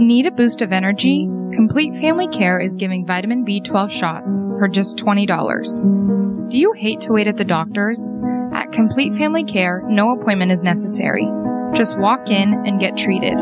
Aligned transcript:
Need 0.00 0.24
a 0.24 0.30
boost 0.30 0.62
of 0.62 0.72
energy? 0.72 1.28
Complete 1.52 1.92
Family 2.00 2.26
Care 2.28 2.58
is 2.58 2.74
giving 2.74 3.04
vitamin 3.04 3.44
B12 3.44 3.90
shots 3.90 4.44
for 4.58 4.66
just 4.66 4.96
$20. 4.96 6.48
Do 6.50 6.56
you 6.56 6.72
hate 6.72 7.02
to 7.02 7.12
wait 7.12 7.26
at 7.26 7.36
the 7.36 7.44
doctor's? 7.44 8.16
At 8.54 8.72
Complete 8.72 9.12
Family 9.16 9.44
Care, 9.44 9.84
no 9.86 10.12
appointment 10.12 10.52
is 10.52 10.62
necessary. 10.62 11.28
Just 11.74 11.98
walk 11.98 12.30
in 12.30 12.66
and 12.66 12.80
get 12.80 12.96
treated. 12.96 13.36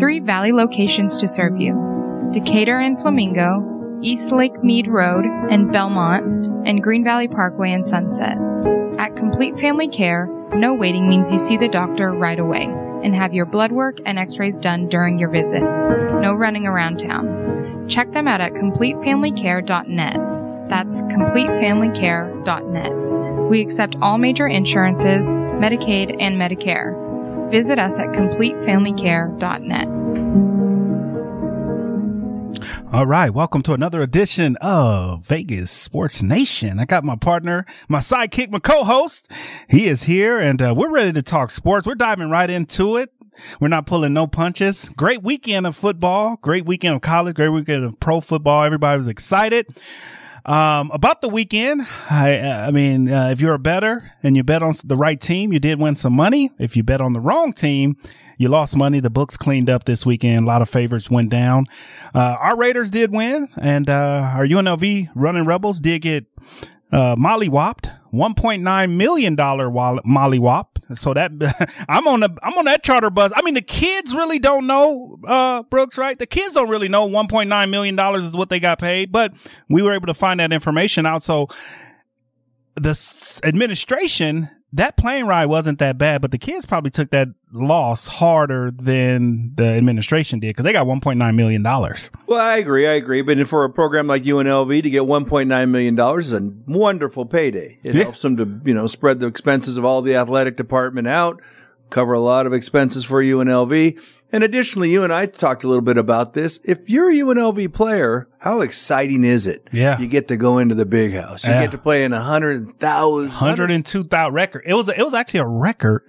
Three 0.00 0.18
Valley 0.18 0.50
locations 0.50 1.16
to 1.18 1.28
serve 1.28 1.60
you 1.60 2.28
Decatur 2.32 2.80
and 2.80 3.00
Flamingo, 3.00 4.00
East 4.02 4.32
Lake 4.32 4.64
Mead 4.64 4.88
Road 4.88 5.24
and 5.24 5.70
Belmont, 5.70 6.24
and 6.66 6.82
Green 6.82 7.04
Valley 7.04 7.28
Parkway 7.28 7.70
and 7.70 7.86
Sunset. 7.86 8.36
At 8.98 9.14
Complete 9.14 9.60
Family 9.60 9.86
Care, 9.86 10.26
no 10.54 10.74
waiting 10.74 11.08
means 11.08 11.30
you 11.30 11.38
see 11.38 11.56
the 11.56 11.68
doctor 11.68 12.10
right 12.10 12.40
away 12.40 12.66
and 13.04 13.14
have 13.14 13.34
your 13.34 13.46
blood 13.46 13.70
work 13.70 13.98
and 14.06 14.18
x 14.18 14.38
rays 14.38 14.58
done 14.58 14.88
during 14.88 15.18
your 15.18 15.30
visit. 15.30 15.60
No 15.60 16.34
running 16.34 16.66
around 16.66 16.98
town. 16.98 17.86
Check 17.88 18.10
them 18.12 18.26
out 18.26 18.40
at 18.40 18.54
CompleteFamilyCare.net. 18.54 20.16
That's 20.68 21.02
CompleteFamilyCare.net. 21.02 23.50
We 23.50 23.60
accept 23.60 23.96
all 24.00 24.16
major 24.18 24.48
insurances, 24.48 25.26
Medicaid, 25.36 26.16
and 26.18 26.36
Medicare. 26.36 26.98
Visit 27.50 27.78
us 27.78 27.98
at 27.98 28.06
CompleteFamilyCare.net. 28.08 30.03
All 32.92 33.06
right. 33.06 33.30
Welcome 33.30 33.62
to 33.62 33.72
another 33.72 34.00
edition 34.00 34.56
of 34.60 35.26
Vegas 35.26 35.70
Sports 35.70 36.22
Nation. 36.22 36.78
I 36.78 36.84
got 36.84 37.04
my 37.04 37.16
partner, 37.16 37.66
my 37.88 37.98
sidekick, 37.98 38.50
my 38.50 38.58
co-host. 38.58 39.30
He 39.68 39.86
is 39.86 40.04
here 40.04 40.38
and 40.38 40.60
uh, 40.62 40.74
we're 40.76 40.90
ready 40.90 41.12
to 41.12 41.22
talk 41.22 41.50
sports. 41.50 41.86
We're 41.86 41.94
diving 41.94 42.30
right 42.30 42.48
into 42.48 42.96
it. 42.96 43.10
We're 43.60 43.68
not 43.68 43.86
pulling 43.86 44.12
no 44.12 44.26
punches. 44.26 44.90
Great 44.96 45.22
weekend 45.22 45.66
of 45.66 45.76
football. 45.76 46.36
Great 46.36 46.66
weekend 46.66 46.94
of 46.96 47.02
college. 47.02 47.34
Great 47.34 47.48
weekend 47.48 47.84
of 47.84 47.98
pro 47.98 48.20
football. 48.20 48.62
Everybody 48.62 48.96
was 48.96 49.08
excited. 49.08 49.66
Um, 50.46 50.90
about 50.92 51.22
the 51.22 51.28
weekend, 51.28 51.86
I, 52.10 52.38
I 52.38 52.70
mean, 52.70 53.10
uh, 53.10 53.30
if 53.30 53.40
you're 53.40 53.54
a 53.54 53.58
better 53.58 54.12
and 54.22 54.36
you 54.36 54.44
bet 54.44 54.62
on 54.62 54.74
the 54.84 54.96
right 54.96 55.18
team, 55.18 55.52
you 55.52 55.58
did 55.58 55.80
win 55.80 55.96
some 55.96 56.12
money. 56.12 56.50
If 56.58 56.76
you 56.76 56.82
bet 56.82 57.00
on 57.00 57.14
the 57.14 57.20
wrong 57.20 57.54
team, 57.54 57.96
you 58.38 58.48
lost 58.48 58.76
money. 58.76 59.00
The 59.00 59.10
books 59.10 59.36
cleaned 59.36 59.70
up 59.70 59.84
this 59.84 60.04
weekend. 60.04 60.44
A 60.44 60.46
lot 60.46 60.62
of 60.62 60.68
favorites 60.68 61.10
went 61.10 61.30
down. 61.30 61.66
Uh, 62.14 62.36
our 62.40 62.56
Raiders 62.56 62.90
did 62.90 63.12
win 63.12 63.48
and, 63.60 63.88
uh, 63.88 64.32
our 64.34 64.46
UNLV 64.46 65.10
running 65.14 65.44
rebels 65.44 65.80
did 65.80 66.02
get, 66.02 66.26
uh, 66.92 67.16
Molly 67.18 67.48
whopped. 67.48 67.90
$1.9 68.12 68.90
million 68.92 70.02
Molly 70.04 70.38
whop. 70.38 70.78
So 70.92 71.14
that 71.14 71.32
I'm 71.88 72.06
on 72.06 72.20
the, 72.20 72.30
I'm 72.42 72.56
on 72.56 72.66
that 72.66 72.84
charter 72.84 73.10
bus. 73.10 73.32
I 73.34 73.42
mean, 73.42 73.54
the 73.54 73.62
kids 73.62 74.14
really 74.14 74.38
don't 74.38 74.66
know, 74.68 75.18
uh, 75.26 75.64
Brooks, 75.64 75.98
right? 75.98 76.16
The 76.16 76.26
kids 76.26 76.54
don't 76.54 76.68
really 76.68 76.88
know 76.88 77.08
$1.9 77.08 77.70
million 77.70 77.98
is 78.16 78.36
what 78.36 78.50
they 78.50 78.60
got 78.60 78.78
paid, 78.78 79.10
but 79.10 79.34
we 79.68 79.82
were 79.82 79.92
able 79.92 80.06
to 80.06 80.14
find 80.14 80.38
that 80.38 80.52
information 80.52 81.06
out. 81.06 81.24
So 81.24 81.48
the 82.76 83.40
administration 83.44 84.48
that 84.74 84.96
plane 84.96 85.26
ride 85.26 85.46
wasn't 85.46 85.78
that 85.78 85.98
bad, 85.98 86.20
but 86.20 86.32
the 86.32 86.38
kids 86.38 86.66
probably 86.66 86.90
took 86.90 87.10
that 87.10 87.28
loss 87.52 88.08
harder 88.08 88.72
than 88.72 89.52
the 89.54 89.64
administration 89.64 90.40
did 90.40 90.48
because 90.48 90.64
they 90.64 90.72
got 90.72 90.86
$1.9 90.86 91.34
million. 91.36 91.62
Well, 91.62 92.40
I 92.40 92.56
agree. 92.56 92.86
I 92.88 92.94
agree. 92.94 93.22
But 93.22 93.46
for 93.46 93.62
a 93.62 93.70
program 93.70 94.08
like 94.08 94.24
UNLV 94.24 94.82
to 94.82 94.90
get 94.90 95.02
$1.9 95.02 95.70
million 95.70 96.18
is 96.18 96.32
a 96.32 96.40
wonderful 96.66 97.24
payday. 97.24 97.78
It 97.84 97.94
yeah. 97.94 98.02
helps 98.02 98.22
them 98.22 98.36
to, 98.36 98.60
you 98.64 98.74
know, 98.74 98.88
spread 98.88 99.20
the 99.20 99.28
expenses 99.28 99.76
of 99.76 99.84
all 99.84 100.02
the 100.02 100.16
athletic 100.16 100.56
department 100.56 101.06
out, 101.06 101.40
cover 101.90 102.12
a 102.12 102.20
lot 102.20 102.46
of 102.46 102.52
expenses 102.52 103.04
for 103.04 103.22
UNLV. 103.22 103.98
And 104.32 104.42
additionally, 104.42 104.90
you 104.90 105.04
and 105.04 105.12
I 105.12 105.26
talked 105.26 105.62
a 105.62 105.68
little 105.68 105.82
bit 105.82 105.96
about 105.96 106.34
this. 106.34 106.58
If 106.64 106.88
you're 106.88 107.08
a 107.08 107.14
UNLV 107.14 107.72
player, 107.72 108.28
how 108.38 108.62
exciting 108.62 109.22
is 109.22 109.46
it? 109.46 109.68
Yeah. 109.72 109.98
You 110.00 110.08
get 110.08 110.26
to 110.28 110.36
go 110.36 110.58
into 110.58 110.74
the 110.74 110.86
big 110.86 111.12
house. 111.12 111.44
You 111.44 111.52
yeah. 111.52 111.62
get 111.62 111.70
to 111.70 111.78
play 111.78 112.02
in 112.02 112.12
a 112.12 112.20
hundred 112.20 112.80
thousand. 112.80 113.28
102,000 113.28 114.34
record. 114.34 114.64
It 114.66 114.74
was, 114.74 114.88
it 114.88 114.98
was 114.98 115.14
actually 115.14 115.40
a 115.40 115.46
record. 115.46 116.02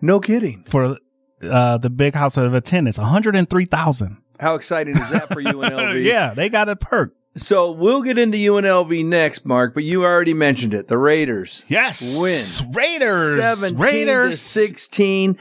No 0.00 0.20
kidding. 0.20 0.64
For, 0.68 0.98
uh, 1.42 1.78
the 1.78 1.90
big 1.90 2.14
house 2.14 2.36
of 2.36 2.54
attendance, 2.54 2.96
103,000. 2.96 4.18
How 4.38 4.54
exciting 4.54 4.96
is 4.96 5.10
that 5.10 5.28
for 5.28 5.42
UNLV? 5.42 6.04
yeah. 6.04 6.32
They 6.32 6.48
got 6.48 6.68
a 6.68 6.76
perk. 6.76 7.16
So 7.36 7.72
we'll 7.72 8.02
get 8.02 8.18
into 8.18 8.38
UNLV 8.38 9.04
next, 9.04 9.44
Mark, 9.44 9.74
but 9.74 9.82
you 9.82 10.04
already 10.04 10.34
mentioned 10.34 10.72
it. 10.72 10.86
The 10.86 10.98
Raiders. 10.98 11.64
Yes. 11.66 12.16
Win. 12.20 12.72
Raiders. 12.72 13.42
17 13.60 13.78
Raiders. 13.78 14.30
to 14.32 14.36
16. 14.36 15.38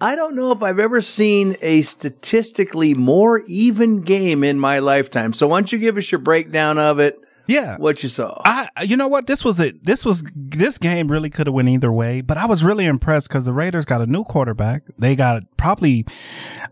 I 0.00 0.14
don't 0.14 0.34
know 0.34 0.52
if 0.52 0.62
I've 0.62 0.78
ever 0.78 1.00
seen 1.00 1.56
a 1.62 1.82
statistically 1.82 2.94
more 2.94 3.40
even 3.46 4.02
game 4.02 4.44
in 4.44 4.58
my 4.58 4.78
lifetime. 4.78 5.32
So 5.32 5.48
why 5.48 5.58
don't 5.58 5.72
you 5.72 5.78
give 5.78 5.96
us 5.96 6.10
your 6.10 6.20
breakdown 6.20 6.78
of 6.78 6.98
it? 6.98 7.18
Yeah. 7.46 7.76
What 7.76 8.02
you 8.02 8.08
saw. 8.08 8.40
I, 8.44 8.68
you 8.82 8.96
know 8.96 9.08
what? 9.08 9.26
This 9.26 9.44
was 9.44 9.60
it. 9.60 9.84
This 9.84 10.04
was, 10.04 10.24
this 10.34 10.78
game 10.78 11.10
really 11.10 11.30
could 11.30 11.46
have 11.46 11.54
went 11.54 11.68
either 11.68 11.92
way, 11.92 12.20
but 12.20 12.36
I 12.36 12.46
was 12.46 12.64
really 12.64 12.86
impressed 12.86 13.28
because 13.28 13.44
the 13.44 13.52
Raiders 13.52 13.84
got 13.84 14.00
a 14.00 14.06
new 14.06 14.24
quarterback. 14.24 14.82
They 14.98 15.16
got 15.16 15.42
probably 15.56 16.06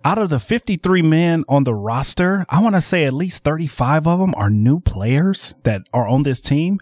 out 0.05 0.19
of 0.19 0.31
the 0.31 0.39
53 0.39 1.03
men 1.03 1.45
on 1.49 1.65
the 1.65 1.75
roster, 1.75 2.45
I 2.49 2.61
want 2.61 2.75
to 2.75 2.81
say 2.81 3.05
at 3.05 3.13
least 3.13 3.45
35 3.45 4.07
of 4.07 4.19
them 4.19 4.35
are 4.37 4.51
new 4.51 4.81
players 4.81 5.55
that 5.63 5.83
are 5.93 6.07
on 6.07 6.23
this 6.23 6.41
team. 6.41 6.79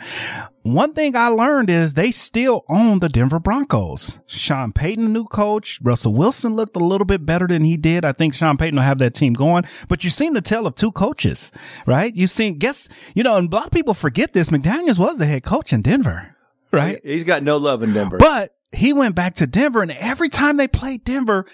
One 0.63 0.93
thing 0.95 1.17
I 1.17 1.27
learned 1.27 1.71
is 1.71 1.95
they 1.95 2.13
still 2.13 2.65
own 2.69 3.01
the 3.01 3.09
Denver 3.09 3.41
Broncos. 3.41 4.21
Sean 4.27 4.73
Payton, 4.73 5.05
the 5.05 5.11
new 5.11 5.25
coach. 5.25 5.81
Russell 5.83 6.13
Wilson 6.13 6.55
looked 6.55 6.77
a 6.77 6.85
little 6.85 7.05
bit 7.05 7.27
better 7.27 7.49
than 7.49 7.65
he 7.65 7.77
did. 7.77 8.05
I 8.05 8.13
think 8.13 8.33
Sean 8.35 8.57
Payton 8.57 8.77
will 8.77 8.85
have 8.85 8.99
that 8.99 9.15
team 9.15 9.33
going, 9.33 9.65
but 9.89 10.05
you've 10.05 10.13
seen 10.13 10.35
the 10.35 10.41
tale 10.41 10.67
of 10.67 10.77
two 10.77 10.93
coaches, 10.93 11.51
right? 11.85 12.15
You've 12.15 12.31
seen, 12.31 12.59
guess, 12.59 12.89
you 13.15 13.25
know, 13.25 13.37
and 13.37 13.53
a 13.53 13.57
lot 13.57 13.67
of 13.67 13.73
people 13.73 13.93
forget 13.93 14.35
this. 14.35 14.51
McDaniels 14.51 15.01
was 15.01 15.19
the 15.19 15.27
head 15.27 15.43
coach 15.43 15.73
in 15.73 15.83
Denver, 15.83 16.37
right? 16.71 17.01
He's 17.03 17.25
got 17.25 17.43
no 17.43 17.57
love 17.57 17.83
in 17.83 17.93
Denver, 17.93 18.19
but 18.19 18.55
he 18.71 18.93
went 18.93 19.17
back 19.17 19.35
to 19.37 19.49
Denver 19.49 19.83
and 19.83 19.91
every 19.91 20.29
time 20.29 20.59
they 20.59 20.69
played 20.69 21.05
Denver, 21.05 21.45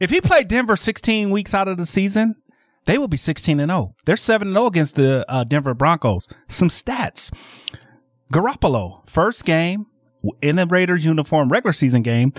if 0.00 0.10
he 0.10 0.20
played 0.20 0.48
Denver 0.48 0.74
16 0.74 1.30
weeks 1.30 1.54
out 1.54 1.68
of 1.68 1.78
the 1.78 1.86
season, 1.86 2.34
they 2.86 2.98
will 2.98 3.08
be 3.08 3.16
16 3.16 3.60
and 3.60 3.70
0. 3.70 3.94
They're 4.04 4.16
7 4.16 4.48
and 4.48 4.56
0 4.56 4.66
against 4.66 4.94
the 4.94 5.24
uh, 5.28 5.44
Denver 5.44 5.74
Broncos. 5.74 6.28
Some 6.48 6.68
stats. 6.68 7.32
Garoppolo, 8.32 9.08
first 9.08 9.44
game 9.44 9.86
in 10.42 10.56
the 10.56 10.66
Raiders 10.66 11.04
uniform, 11.04 11.50
regular 11.50 11.72
season 11.72 12.02
game, 12.02 12.32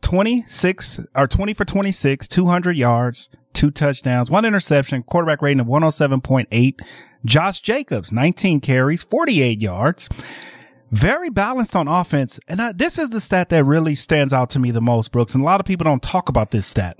26 0.00 1.00
or 1.14 1.26
20 1.26 1.54
for 1.54 1.64
26, 1.64 2.28
200 2.28 2.76
yards, 2.76 3.30
two 3.52 3.70
touchdowns, 3.70 4.30
one 4.30 4.44
interception, 4.44 5.02
quarterback 5.02 5.42
rating 5.42 5.60
of 5.60 5.66
107.8. 5.66 6.80
Josh 7.24 7.60
Jacobs, 7.60 8.12
19 8.12 8.60
carries, 8.60 9.02
48 9.02 9.60
yards. 9.62 10.08
Very 10.90 11.28
balanced 11.30 11.74
on 11.74 11.88
offense. 11.88 12.38
And 12.46 12.62
I, 12.62 12.72
this 12.72 12.98
is 12.98 13.10
the 13.10 13.20
stat 13.20 13.48
that 13.48 13.64
really 13.64 13.94
stands 13.94 14.32
out 14.32 14.50
to 14.50 14.58
me 14.58 14.70
the 14.70 14.80
most, 14.80 15.10
Brooks. 15.10 15.34
And 15.34 15.42
a 15.42 15.44
lot 15.44 15.60
of 15.60 15.66
people 15.66 15.84
don't 15.84 16.02
talk 16.02 16.28
about 16.28 16.50
this 16.50 16.66
stat. 16.66 16.98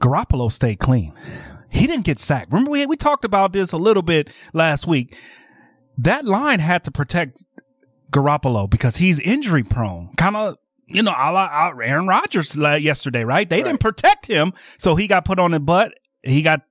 Garoppolo 0.00 0.50
stayed 0.50 0.78
clean. 0.78 1.12
He 1.68 1.86
didn't 1.86 2.04
get 2.06 2.18
sacked. 2.18 2.52
Remember, 2.52 2.70
we, 2.70 2.86
we 2.86 2.96
talked 2.96 3.24
about 3.24 3.52
this 3.52 3.72
a 3.72 3.76
little 3.76 4.02
bit 4.02 4.30
last 4.54 4.86
week 4.86 5.16
that 5.98 6.24
line 6.24 6.60
had 6.60 6.84
to 6.84 6.90
protect 6.90 7.44
Garoppolo 8.10 8.68
because 8.68 8.96
he's 8.96 9.18
injury 9.20 9.62
prone. 9.62 10.10
Kind 10.16 10.36
of, 10.36 10.56
you 10.88 11.02
know, 11.02 11.12
a 11.12 11.32
la 11.32 11.72
Aaron 11.82 12.06
Rodgers 12.06 12.56
yesterday, 12.56 13.24
right? 13.24 13.48
They 13.48 13.56
right. 13.56 13.64
didn't 13.64 13.80
protect 13.80 14.26
him. 14.26 14.52
So 14.78 14.96
he 14.96 15.06
got 15.06 15.24
put 15.24 15.38
on 15.38 15.52
the 15.52 15.60
butt. 15.60 15.94
He 16.22 16.42
got 16.42 16.62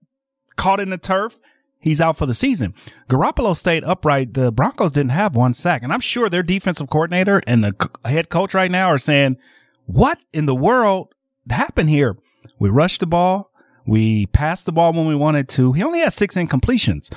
caught 0.55 0.79
in 0.79 0.89
the 0.89 0.97
turf. 0.97 1.39
He's 1.79 2.01
out 2.01 2.17
for 2.17 2.25
the 2.25 2.33
season. 2.33 2.73
Garoppolo 3.09 3.55
stayed 3.55 3.83
upright. 3.83 4.33
The 4.33 4.51
Broncos 4.51 4.91
didn't 4.91 5.11
have 5.11 5.35
one 5.35 5.53
sack. 5.53 5.83
And 5.83 5.93
I'm 5.93 5.99
sure 5.99 6.29
their 6.29 6.41
defensive 6.41 6.89
coordinator 6.89 7.43
and 7.45 7.63
the 7.63 7.89
head 8.05 8.29
coach 8.29 8.53
right 8.55 8.71
now 8.71 8.87
are 8.87 8.97
saying, 8.97 9.37
what 9.85 10.19
in 10.33 10.47
the 10.47 10.55
world 10.55 11.13
happened 11.47 11.91
here? 11.91 12.17
We 12.57 12.69
rushed 12.69 13.01
the 13.01 13.07
ball. 13.07 13.51
We 13.85 14.25
passed 14.27 14.65
the 14.65 14.71
ball 14.71 14.93
when 14.93 15.05
we 15.05 15.15
wanted 15.15 15.47
to. 15.49 15.73
He 15.73 15.83
only 15.83 15.99
had 15.99 16.11
six 16.11 16.33
incompletions. 16.35 17.13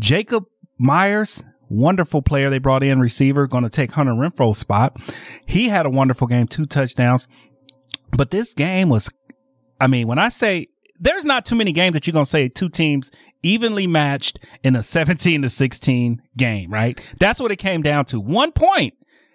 Jakobi 0.00 0.46
Meyers, 0.80 1.44
wonderful 1.68 2.22
player 2.22 2.48
they 2.48 2.58
brought 2.58 2.82
in, 2.82 3.00
receiver, 3.00 3.46
going 3.46 3.64
to 3.64 3.70
take 3.70 3.92
Hunter 3.92 4.14
Renfrow's 4.14 4.56
spot. 4.56 4.96
He 5.44 5.68
had 5.68 5.84
a 5.84 5.90
wonderful 5.90 6.26
game, 6.26 6.46
two 6.46 6.64
touchdowns. 6.64 7.28
But 8.16 8.30
this 8.30 8.54
game 8.54 8.88
was, 8.88 9.10
I 9.78 9.86
mean, 9.86 10.06
when 10.06 10.18
I 10.18 10.30
say 10.30 10.68
there's 10.98 11.26
not 11.26 11.44
too 11.44 11.54
many 11.54 11.72
games 11.72 11.92
that 11.92 12.06
you're 12.06 12.12
going 12.12 12.24
to 12.24 12.30
say 12.30 12.48
two 12.48 12.70
teams 12.70 13.10
evenly 13.42 13.86
matched 13.86 14.40
in 14.62 14.74
a 14.74 14.82
17 14.82 15.42
to 15.42 15.48
16 15.50 16.22
game, 16.36 16.72
right? 16.72 16.98
That's 17.18 17.40
what 17.40 17.52
it 17.52 17.56
came 17.56 17.82
down 17.82 18.06
to. 18.06 18.18
One 18.18 18.50
point, 18.50 18.94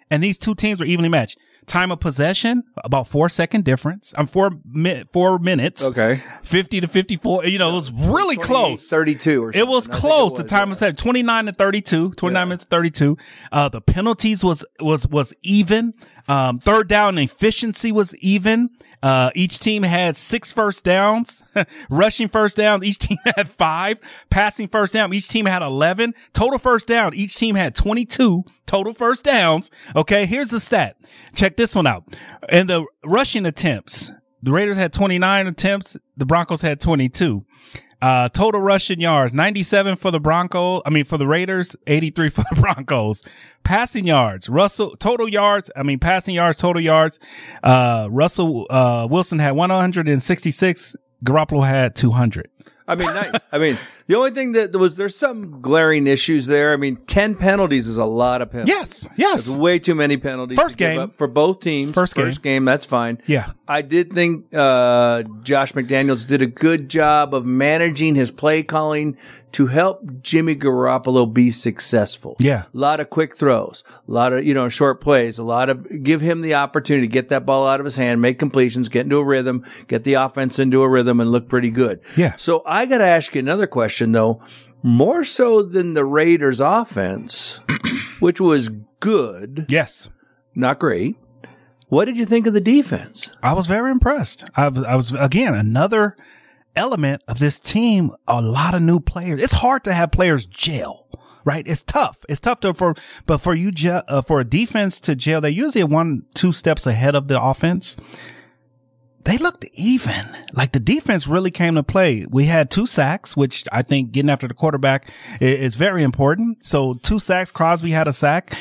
and 0.09 0.23
these 0.23 0.39
two 0.39 0.55
teams 0.55 0.79
were 0.79 0.85
evenly 0.85 1.09
matched. 1.09 1.37
Time 1.67 1.91
of 1.91 1.99
possession, 1.99 2.63
about 2.83 3.07
four 3.07 3.27
second 3.27 3.65
difference. 3.65 4.13
I'm 4.17 4.27
four 4.27 4.51
mi- 4.65 5.03
four 5.11 5.39
minutes. 5.39 5.83
Okay. 5.89 6.21
50 6.43 6.81
to 6.81 6.87
54. 6.87 7.45
You 7.45 7.57
know, 7.57 7.71
it 7.71 7.73
was 7.73 7.91
really 7.91 8.37
close. 8.37 8.87
32 8.87 9.43
or 9.43 9.47
something. 9.47 9.61
It 9.61 9.67
was 9.67 9.87
close. 9.87 10.33
it 10.33 10.37
the 10.37 10.43
time 10.43 10.67
yeah. 10.67 10.71
was 10.71 10.79
said 10.79 10.97
29 10.97 11.47
to 11.47 11.53
32, 11.53 12.11
29 12.11 12.39
Yeah. 12.39 12.45
minutes 12.45 12.63
to 12.65 12.69
32. 12.69 13.17
Uh, 13.51 13.69
the 13.69 13.81
penalties 13.81 14.43
was, 14.43 14.63
was, 14.79 15.07
was 15.07 15.33
even. 15.41 15.95
Um, 16.27 16.59
third 16.59 16.87
down 16.87 17.17
efficiency 17.17 17.91
was 17.91 18.15
even. 18.17 18.69
Uh, 19.01 19.29
each 19.35 19.59
team 19.59 19.83
had 19.83 20.17
six 20.17 20.51
first 20.51 20.83
downs, 20.83 21.43
rushing 21.89 22.27
first 22.27 22.57
downs. 22.57 22.83
Each 22.83 22.97
team 22.97 23.17
had 23.35 23.47
five 23.49 23.99
passing 24.29 24.67
first 24.67 24.93
down. 24.93 25.13
Each 25.13 25.27
team 25.27 25.45
had 25.45 25.61
11 25.61 26.13
total 26.33 26.57
first 26.57 26.87
down. 26.87 27.13
Each 27.13 27.35
team 27.35 27.55
had 27.55 27.75
22 27.75 28.43
total 28.65 28.93
first 28.93 29.23
downs. 29.23 29.71
Okay. 29.95 30.25
Here's 30.25 30.49
the 30.49 30.59
stat. 30.59 30.97
Check 31.33 31.57
this 31.57 31.75
one 31.75 31.87
out. 31.87 32.03
In 32.49 32.67
the 32.67 32.85
rushing 33.03 33.45
attempts, 33.45 34.11
the 34.43 34.51
Raiders 34.51 34.77
had 34.77 34.93
29 34.93 35.47
attempts. 35.47 35.97
The 36.17 36.25
Broncos 36.25 36.61
had 36.61 36.79
22. 36.79 37.45
Uh, 38.01 38.29
total 38.29 38.61
rushing 38.61 38.99
yards, 38.99 39.33
97 39.33 39.95
for 39.95 40.11
the 40.11 40.19
Broncos. 40.19 40.81
I 40.85 40.89
mean, 40.91 41.05
for 41.05 41.17
the 41.17 41.25
Raiders, 41.25 41.75
83 41.87 42.29
for 42.29 42.43
the 42.53 42.55
Broncos. 42.61 43.23
Passing 43.63 44.05
yards, 44.05 44.47
Russell, 44.47 44.95
total 44.97 45.27
yards. 45.27 45.71
I 45.75 45.81
mean, 45.81 45.97
passing 45.97 46.35
yards, 46.35 46.57
total 46.57 46.81
yards. 46.81 47.19
Uh, 47.63 48.07
Russell, 48.11 48.67
uh, 48.69 49.07
Wilson 49.09 49.39
had 49.39 49.53
166. 49.53 50.95
Garoppolo 51.23 51.65
had 51.65 51.95
200. 51.95 52.49
I 52.87 52.95
mean, 52.95 53.07
nice. 53.07 53.39
I 53.51 53.57
mean, 53.57 53.79
the 54.07 54.15
only 54.15 54.31
thing 54.31 54.51
that 54.51 54.75
was 54.75 54.97
there's 54.97 55.15
some 55.15 55.61
glaring 55.61 56.07
issues 56.07 56.45
there. 56.45 56.73
I 56.73 56.77
mean, 56.77 56.97
ten 57.07 57.35
penalties 57.35 57.87
is 57.87 57.97
a 57.97 58.05
lot 58.05 58.41
of 58.41 58.51
penalties. 58.51 58.75
Yes. 58.75 59.09
Yes. 59.15 59.45
That's 59.45 59.57
way 59.57 59.79
too 59.79 59.95
many 59.95 60.17
penalties. 60.17 60.57
First 60.57 60.77
to 60.77 60.83
give 60.83 60.91
game. 60.93 60.99
up 60.99 61.17
for 61.17 61.27
both 61.27 61.59
teams. 61.59 61.95
First 61.95 62.15
game. 62.15 62.25
First 62.25 62.41
game. 62.43 62.65
That's 62.65 62.85
fine. 62.85 63.21
Yeah. 63.25 63.51
I 63.67 63.81
did 63.81 64.13
think 64.13 64.53
uh, 64.53 65.23
Josh 65.41 65.73
McDaniels 65.73 66.27
did 66.27 66.41
a 66.41 66.47
good 66.47 66.89
job 66.89 67.33
of 67.33 67.45
managing 67.45 68.15
his 68.15 68.29
play 68.29 68.61
calling 68.61 69.17
to 69.53 69.67
help 69.67 70.21
Jimmy 70.21 70.53
Garoppolo 70.53 71.33
be 71.33 71.49
successful. 71.49 72.35
Yeah. 72.39 72.63
A 72.63 72.77
lot 72.77 72.99
of 72.99 73.09
quick 73.09 73.37
throws, 73.37 73.85
a 74.05 74.11
lot 74.11 74.33
of, 74.33 74.45
you 74.45 74.53
know, 74.53 74.67
short 74.67 74.99
plays, 74.99 75.39
a 75.39 75.45
lot 75.45 75.69
of 75.69 76.03
give 76.03 76.19
him 76.19 76.41
the 76.41 76.55
opportunity 76.55 77.07
to 77.07 77.11
get 77.11 77.29
that 77.29 77.45
ball 77.45 77.65
out 77.65 77.79
of 77.79 77.85
his 77.85 77.95
hand, 77.95 78.21
make 78.21 78.37
completions, 78.37 78.89
get 78.89 79.03
into 79.03 79.17
a 79.17 79.23
rhythm, 79.23 79.65
get 79.87 80.03
the 80.03 80.15
offense 80.15 80.59
into 80.59 80.83
a 80.83 80.89
rhythm 80.89 81.21
and 81.21 81.31
look 81.31 81.47
pretty 81.47 81.71
good. 81.71 82.01
Yeah. 82.17 82.35
So 82.35 82.63
I 82.65 82.85
got 82.85 82.97
to 82.97 83.05
ask 83.05 83.33
you 83.33 83.39
another 83.39 83.65
question 83.65 83.94
though. 83.99 84.41
More 84.83 85.23
so 85.25 85.61
than 85.63 85.93
the 85.93 86.05
Raiders 86.05 86.59
offense, 86.59 87.59
which 88.19 88.39
was 88.39 88.69
good, 88.99 89.65
Yes. 89.69 90.09
not 90.53 90.79
great. 90.79 91.15
What 91.89 92.05
did 92.05 92.17
you 92.17 92.25
think 92.25 92.45
of 92.47 92.53
the 92.53 92.61
defense? 92.61 93.31
I 93.43 93.53
was 93.53 93.67
very 93.67 93.91
impressed. 93.91 94.47
I 94.55 94.67
was, 94.67 94.83
I 94.83 94.95
was 94.95 95.11
again 95.13 95.53
another 95.53 96.15
element 96.75 97.23
of 97.27 97.39
this 97.39 97.59
team. 97.59 98.11
A 98.27 98.41
lot 98.41 98.73
of 98.75 98.81
new 98.81 98.99
players. 98.99 99.41
It's 99.41 99.53
hard 99.53 99.83
to 99.85 99.93
have 99.93 100.11
players 100.11 100.45
gel, 100.45 101.07
right? 101.45 101.65
It's 101.67 101.83
tough. 101.83 102.25
It's 102.27 102.39
tough 102.39 102.59
to 102.61 102.73
for, 102.73 102.95
but 103.25 103.37
for 103.39 103.53
you, 103.53 103.71
uh, 103.89 104.21
for 104.23 104.39
a 104.39 104.43
defense 104.43 104.99
to 105.01 105.15
gel, 105.15 105.41
they're 105.41 105.51
usually 105.51 105.83
one, 105.83 106.25
two 106.33 106.51
steps 106.51 106.85
ahead 106.87 107.15
of 107.15 107.27
the 107.27 107.41
offense. 107.41 107.97
They 109.25 109.39
looked 109.39 109.65
even. 109.73 110.37
Like 110.53 110.71
the 110.71 110.79
defense 110.79 111.27
really 111.27 111.51
came 111.51 111.75
to 111.75 111.83
play. 111.83 112.25
We 112.29 112.45
had 112.45 112.69
two 112.69 112.85
sacks, 112.85 113.35
which 113.35 113.65
I 113.71 113.81
think 113.81 114.11
getting 114.11 114.29
after 114.29 114.47
the 114.47 114.53
quarterback 114.53 115.11
is 115.41 115.75
very 115.75 116.03
important. 116.03 116.63
So 116.63 116.93
two 116.93 117.19
sacks. 117.19 117.51
Crosby 117.51 117.89
had 117.89 118.07
a 118.07 118.13
sack 118.13 118.55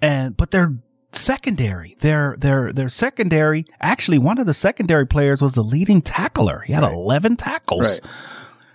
and, 0.00 0.36
but 0.36 0.50
they're 0.50 0.74
secondary. 1.12 1.96
Their, 2.00 2.34
their, 2.38 2.72
their 2.72 2.88
secondary, 2.88 3.66
actually 3.80 4.18
one 4.18 4.38
of 4.38 4.46
the 4.46 4.54
secondary 4.54 5.06
players 5.06 5.42
was 5.42 5.54
the 5.54 5.62
leading 5.62 6.00
tackler. 6.00 6.60
He 6.60 6.72
had 6.72 6.82
11 6.82 7.36
tackles. 7.36 8.00
Right. 8.00 8.12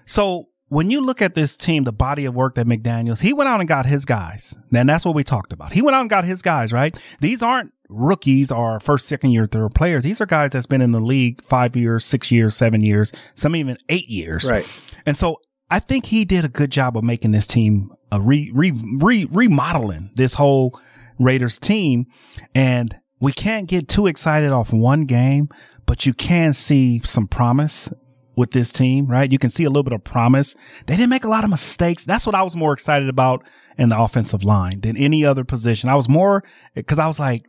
So 0.06 0.48
when 0.70 0.92
you 0.92 1.02
look 1.02 1.22
at 1.22 1.34
this 1.34 1.58
team, 1.58 1.84
the 1.86 1.92
body 1.92 2.26
of 2.26 2.36
work 2.36 2.56
that 2.56 2.68
McDaniels, 2.68 3.20
he 3.20 3.34
went 3.34 3.50
out 3.50 3.60
and 3.60 3.68
got 3.68 3.86
his 3.86 4.06
guys. 4.06 4.56
And 4.72 4.88
that's 4.88 5.06
what 5.06 5.16
we 5.16 5.24
talked 5.24 5.54
about. 5.54 5.74
He 5.74 5.82
went 5.82 5.96
out 5.96 6.02
and 6.02 6.10
got 6.10 6.24
his 6.24 6.42
guys, 6.42 6.72
right? 6.72 6.98
These 7.20 7.42
aren't 7.42 7.74
rookies 7.92 8.52
or 8.52 8.80
first, 8.80 9.08
second 9.08 9.32
year, 9.32 9.46
third 9.46 9.76
players. 9.76 10.04
These 10.04 10.22
are 10.22 10.26
guys 10.26 10.52
that's 10.52 10.66
been 10.66 10.82
in 10.82 10.92
the 10.92 11.00
league 11.00 11.44
five 11.44 11.76
years, 11.76 12.06
six 12.06 12.32
years, 12.32 12.56
seven 12.56 12.82
years, 12.82 13.12
some 13.36 13.56
even 13.56 13.78
eight 13.90 14.08
years. 14.08 14.50
Right. 14.50 14.66
And 15.06 15.18
so 15.18 15.38
I 15.70 15.80
think 15.80 16.06
he 16.06 16.26
did 16.26 16.46
a 16.46 16.50
good 16.50 16.72
job 16.72 16.98
of 16.98 17.04
making 17.04 17.32
this 17.32 17.48
team 17.48 17.92
a 18.12 18.20
re, 18.20 18.52
re, 18.54 18.74
re, 18.98 19.28
remodeling 19.30 20.12
this 20.16 20.36
whole 20.36 20.80
Raiders 21.20 21.58
team. 21.58 22.08
And 22.56 22.98
we 23.20 23.32
can't 23.32 23.68
get 23.68 23.88
too 23.88 24.08
excited 24.08 24.52
off 24.52 24.74
one 24.74 25.06
game, 25.06 25.50
but 25.86 26.06
you 26.06 26.14
can 26.14 26.54
see 26.54 27.02
some 27.04 27.28
promise 27.28 27.92
with 28.36 28.52
this 28.52 28.72
team, 28.72 29.08
right? 29.08 29.32
You 29.32 29.38
can 29.38 29.50
see 29.50 29.66
a 29.66 29.70
little 29.70 29.84
bit 29.84 29.94
of 29.94 30.04
promise. 30.04 30.56
They 30.88 30.96
didn't 30.96 31.10
make 31.10 31.26
a 31.26 31.30
lot 31.30 31.44
of 31.44 31.50
mistakes. 31.50 32.06
That's 32.06 32.26
what 32.26 32.36
I 32.36 32.44
was 32.44 32.56
more 32.56 32.74
excited 32.74 33.10
about 33.10 33.44
in 33.78 33.90
the 33.90 34.00
offensive 34.00 34.44
line 34.44 34.82
than 34.82 34.98
any 34.98 35.26
other 35.26 35.44
position. 35.44 35.90
I 35.90 35.96
was 35.96 36.10
more 36.10 36.44
because 36.74 37.00
I 37.00 37.08
was 37.08 37.20
like, 37.20 37.46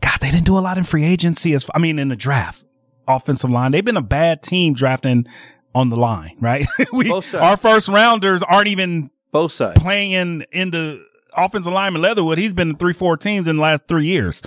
God, 0.00 0.18
they 0.20 0.30
didn't 0.30 0.46
do 0.46 0.58
a 0.58 0.60
lot 0.60 0.78
in 0.78 0.84
free 0.84 1.04
agency. 1.04 1.52
As 1.54 1.68
I 1.74 1.78
mean, 1.78 1.98
in 1.98 2.08
the 2.08 2.16
draft, 2.16 2.64
offensive 3.08 3.50
line, 3.50 3.72
they've 3.72 3.84
been 3.84 3.96
a 3.96 4.02
bad 4.02 4.42
team 4.42 4.74
drafting 4.74 5.26
on 5.74 5.88
the 5.90 5.96
line, 5.96 6.36
right? 6.40 6.66
we, 6.92 7.08
Both 7.08 7.26
sides. 7.26 7.42
our 7.42 7.56
first 7.56 7.88
rounders 7.88 8.42
aren't 8.42 8.68
even 8.68 9.10
Both 9.32 9.52
sides. 9.52 9.78
playing 9.78 10.12
in, 10.12 10.46
in 10.52 10.70
the 10.70 11.04
offensive 11.36 11.72
lineman 11.72 12.00
Leatherwood. 12.02 12.38
He's 12.38 12.54
been 12.54 12.74
three, 12.76 12.92
four 12.94 13.16
teams 13.16 13.46
in 13.46 13.56
the 13.56 13.62
last 13.62 13.84
three 13.86 14.06
years. 14.06 14.42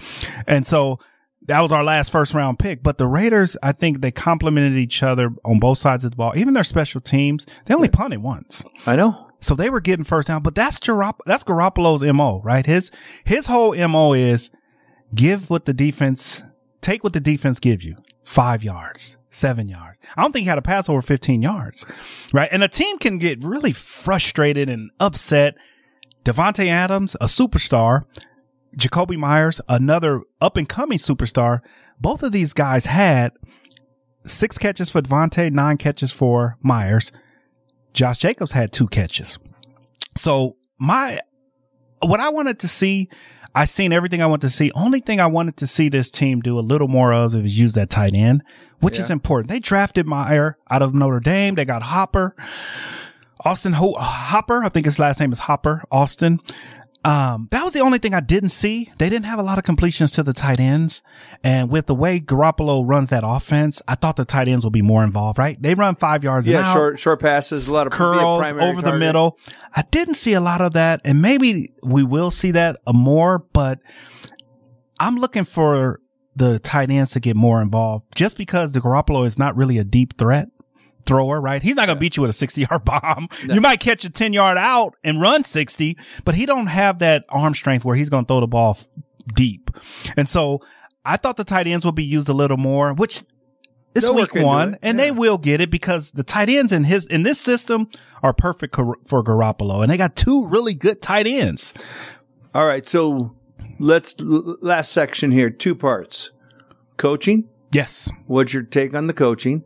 And 0.48 0.66
so 0.66 1.00
that 1.46 1.62
was 1.62 1.72
our 1.72 1.84
last 1.84 2.12
first 2.12 2.34
round 2.34 2.58
pick. 2.60 2.82
But 2.82 2.98
the 2.98 3.06
Raiders, 3.08 3.56
I 3.62 3.72
think 3.74 4.02
they 4.02 4.12
complemented 4.12 4.78
each 4.78 5.04
other 5.04 5.30
on 5.46 5.60
both 5.60 5.78
sides 5.78 6.04
of 6.04 6.12
the 6.12 6.18
ball. 6.18 6.34
Even 6.36 6.54
their 6.54 6.64
special 6.64 7.00
teams, 7.02 7.46
they 7.66 7.76
only 7.76 7.90
punted 7.90 8.22
once. 8.24 8.64
I 8.88 8.96
know. 8.96 9.28
So 9.42 9.56
they 9.56 9.70
were 9.70 9.80
getting 9.82 10.04
first 10.04 10.28
down, 10.28 10.42
but 10.42 10.54
that's 10.56 10.80
Garop- 10.80 11.20
that's 11.26 11.44
Garoppolo's 11.44 12.02
MO, 12.04 12.42
right? 12.44 12.66
His, 12.66 12.92
his 13.24 13.46
whole 13.46 13.74
MO 13.88 14.14
is 14.14 14.52
give 15.14 15.50
what 15.50 15.66
the 15.66 15.74
defense, 15.74 16.44
take 16.82 17.04
what 17.04 17.14
the 17.14 17.20
defense 17.20 17.60
gives 17.60 17.86
you. 17.86 17.96
Five 18.24 18.64
yards, 18.64 19.18
seven 19.32 19.68
yards. 19.68 20.00
I 20.16 20.22
don't 20.22 20.32
think 20.32 20.44
he 20.44 20.50
had 20.50 20.58
a 20.58 20.64
pass 20.64 20.88
over 20.88 21.02
15 21.02 21.42
yards, 21.42 21.86
right? 22.32 22.50
And 22.52 22.64
a 22.64 22.68
team 22.68 22.98
can 23.00 23.18
get 23.18 23.44
really 23.44 23.72
frustrated 23.72 24.70
and 24.70 24.92
upset. 25.00 25.56
Davante 26.24 26.68
Adams, 26.68 27.16
a 27.22 27.26
superstar, 27.26 28.04
Jakobi 28.78 29.18
Meyers, 29.18 29.62
another 29.68 30.22
up 30.42 30.58
and 30.58 30.70
coming 30.70 31.00
superstar. 31.00 31.60
Both 32.00 32.24
of 32.24 32.32
these 32.32 32.54
guys 32.54 32.86
had 32.86 33.32
six 34.26 34.58
catches 34.58 34.92
for 34.92 35.02
Davante, 35.02 35.52
nine 35.52 35.78
catches 35.78 36.12
for 36.12 36.58
Meyers. 36.62 37.12
Josh 37.94 38.18
Jacobs 38.20 38.52
had 38.52 38.72
two 38.72 38.88
catches. 38.88 39.40
So 40.16 40.58
my, 40.78 41.20
what 42.02 42.20
I 42.20 42.30
wanted 42.30 42.60
to 42.60 42.68
see, 42.68 43.10
I 43.56 43.66
seen 43.66 43.92
everything 43.92 44.22
I 44.22 44.26
wanted 44.28 44.48
to 44.48 44.50
see. 44.52 44.72
Only 44.76 45.00
thing 45.00 45.20
I 45.20 45.28
wanted 45.28 45.58
to 45.58 45.68
see 45.68 45.90
this 45.90 46.12
team 46.12 46.42
do 46.42 46.58
a 46.58 46.62
little 46.62 46.88
more 46.88 47.14
of 47.14 47.36
is 47.36 47.60
use 47.60 47.74
that 47.74 47.90
tight 47.90 48.16
end, 48.16 48.44
which 48.80 48.98
is 49.00 49.10
important. 49.12 49.50
They 49.50 49.60
drafted 49.60 50.08
Mayer 50.08 50.58
out 50.70 50.82
of 50.82 50.94
Notre 50.94 51.20
Dame. 51.20 51.56
They 51.56 51.66
got 51.66 51.82
Hopper, 51.84 52.36
Austin 53.44 53.74
Ho- 53.74 53.96
Hopper. 53.98 54.64
I 54.64 54.70
think 54.70 54.86
his 54.86 55.00
last 55.00 55.20
name 55.20 55.32
is 55.32 55.40
Hopper, 55.40 55.84
Austin. 55.92 56.40
Um, 57.06 57.48
that 57.52 57.64
was 57.64 57.72
the 57.72 57.80
only 57.80 57.98
thing 57.98 58.14
I 58.14 58.20
didn't 58.20 58.50
see. 58.50 58.92
They 58.98 59.10
didn't 59.10 59.26
have 59.26 59.40
a 59.40 59.44
lot 59.44 59.58
of 59.58 59.64
completions 59.64 60.12
to 60.14 60.24
the 60.24 60.34
tight 60.34 60.60
ends. 60.60 61.02
And 61.44 61.72
with 61.72 61.86
the 61.86 61.96
way 61.96 62.20
Garoppolo 62.20 62.84
runs 62.86 63.10
that 63.10 63.24
offense, 63.26 63.82
I 63.88 63.96
thought 63.96 64.18
the 64.18 64.26
tight 64.26 64.50
ends 64.50 64.66
would 64.66 64.74
be 64.74 64.82
more 64.82 65.04
involved, 65.04 65.40
right? 65.40 65.62
They 65.62 65.76
run 65.76 65.96
five 65.96 66.26
yards 66.26 66.46
Yeah, 66.46 66.60
out 66.60 66.74
short 66.74 67.00
short 67.00 67.22
passes, 67.22 67.70
a 67.70 67.74
lot 67.74 67.88
of 67.88 67.94
curls 67.94 68.52
over 68.52 68.82
the 68.82 68.98
middle. 68.98 69.38
I 69.74 69.84
didn't 69.92 70.16
see 70.16 70.34
a 70.34 70.42
lot 70.42 70.62
of 70.62 70.74
that, 70.74 71.00
and 71.06 71.22
maybe 71.22 71.70
we 71.84 72.04
will 72.04 72.32
see 72.32 72.52
that 72.52 72.78
more. 72.92 73.40
But 73.54 73.80
I'm 75.00 75.16
looking 75.16 75.46
for 75.46 76.02
the 76.36 76.60
tight 76.60 76.90
ends 76.92 77.12
to 77.12 77.22
get 77.22 77.38
more 77.38 77.62
involved, 77.62 78.08
just 78.16 78.38
because 78.38 78.74
the 78.74 78.82
Garoppolo 78.82 79.26
is 79.26 79.40
not 79.40 79.56
really 79.56 79.78
a 79.78 79.86
deep 79.86 80.18
threat 80.18 80.50
thrower, 81.06 81.40
right? 81.42 81.62
He's 81.62 81.76
not 81.76 81.88
going 81.88 81.96
to 81.98 82.00
beat 82.00 82.18
you 82.18 82.22
with 82.22 82.30
a 82.30 82.34
60 82.34 82.62
yard 82.70 82.86
bomb. 82.86 83.28
You 83.46 83.62
might 83.62 83.80
catch 83.80 84.04
a 84.06 84.10
10 84.10 84.34
yard 84.34 84.58
out 84.58 84.96
and 85.04 85.20
run 85.22 85.44
60, 85.44 85.98
but 86.26 86.36
he 86.36 86.46
don't 86.46 86.68
have 86.68 87.00
that 87.00 87.26
arm 87.30 87.54
strength 87.56 87.86
where 87.86 87.96
he's 87.96 88.10
going 88.10 88.26
to 88.26 88.28
throw 88.28 88.40
the 88.42 88.48
ball 88.48 88.72
f- 88.72 88.88
deep. 89.36 89.72
And 90.18 90.28
so 90.30 90.62
I 91.06 91.18
thought 91.18 91.38
the 91.38 91.44
tight 91.44 91.68
ends 91.68 91.86
would 91.86 91.96
be 91.96 92.04
used 92.04 92.30
a 92.30 92.34
little 92.34 92.58
more, 92.58 92.94
which 92.94 93.24
it's 93.96 94.06
They'll 94.06 94.16
week 94.16 94.36
one 94.36 94.76
it, 94.76 94.80
and 94.84 95.00
yeah. 95.00 95.06
they 95.06 95.12
will 95.12 95.38
get 95.40 95.62
it 95.62 95.72
because 95.72 96.12
the 96.12 96.24
tight 96.24 96.48
ends 96.50 96.72
in 96.72 96.84
his, 96.84 97.08
in 97.08 97.24
this 97.24 97.40
system 97.42 97.90
are 98.22 98.34
perfect 98.34 98.76
for 98.76 99.24
Garoppolo 99.24 99.82
and 99.82 99.90
they 99.92 99.98
got 99.98 100.16
two 100.16 100.46
really 100.48 100.76
good 100.76 101.02
tight 101.02 101.26
ends. 101.26 101.74
All 102.54 102.68
right, 102.68 102.86
so 102.88 103.36
let's 103.80 104.16
last 104.20 104.92
section 104.92 105.32
here, 105.32 105.50
two 105.50 105.74
parts. 105.74 106.32
Coaching, 106.98 107.46
Yes. 107.72 108.12
what's 108.28 108.54
your 108.54 108.64
take 108.64 108.94
on 108.94 109.08
the 109.08 109.14
coaching? 109.14 109.64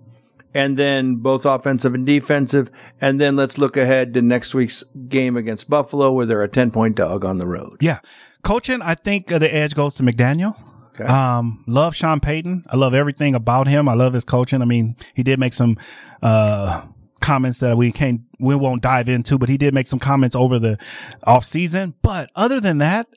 And 0.53 0.77
then 0.77 1.15
both 1.15 1.45
offensive 1.45 1.93
and 1.93 2.05
defensive, 2.05 2.69
and 3.01 3.19
then 3.19 3.35
let's 3.35 3.57
look 3.57 3.75
ahead 3.75 4.13
to 4.13 4.21
next 4.21 4.53
week's 4.53 4.83
game 5.07 5.35
against 5.35 5.69
Buffalo 5.69 6.11
where 6.11 6.25
they're 6.25 6.43
a 6.43 6.47
10 6.47 6.71
point 6.71 6.95
dog 6.95 7.25
on 7.25 7.37
the 7.37 7.47
road. 7.47 7.77
Yeah. 7.81 7.99
Coaching, 8.43 8.81
I 8.81 8.95
think 8.95 9.31
uh, 9.31 9.39
the 9.39 9.53
edge 9.53 9.73
goes 9.73 9.95
to 9.95 10.03
McDaniel. 10.03 10.59
Okay. 10.89 11.05
Um, 11.05 11.63
love 11.67 11.95
Sean 11.95 12.19
Payton. 12.19 12.65
I 12.69 12.77
love 12.77 12.93
everything 12.93 13.33
about 13.35 13.67
him. 13.67 13.89
I 13.89 13.93
love 13.93 14.13
his 14.13 14.23
coaching. 14.23 14.61
I 14.61 14.65
mean, 14.65 14.95
he 15.15 15.23
did 15.23 15.39
make 15.39 15.53
some, 15.53 15.77
uh, 16.21 16.83
comments 17.19 17.59
that 17.59 17.77
we 17.77 17.91
can't, 17.91 18.21
we 18.37 18.53
won't 18.53 18.83
dive 18.83 19.07
into, 19.07 19.37
but 19.37 19.47
he 19.47 19.57
did 19.57 19.73
make 19.73 19.87
some 19.87 19.97
comments 19.97 20.35
over 20.35 20.59
the 20.59 20.77
off 21.23 21.45
season. 21.45 21.95
But 22.01 22.29
other 22.35 22.59
than 22.59 22.79
that, 22.79 23.07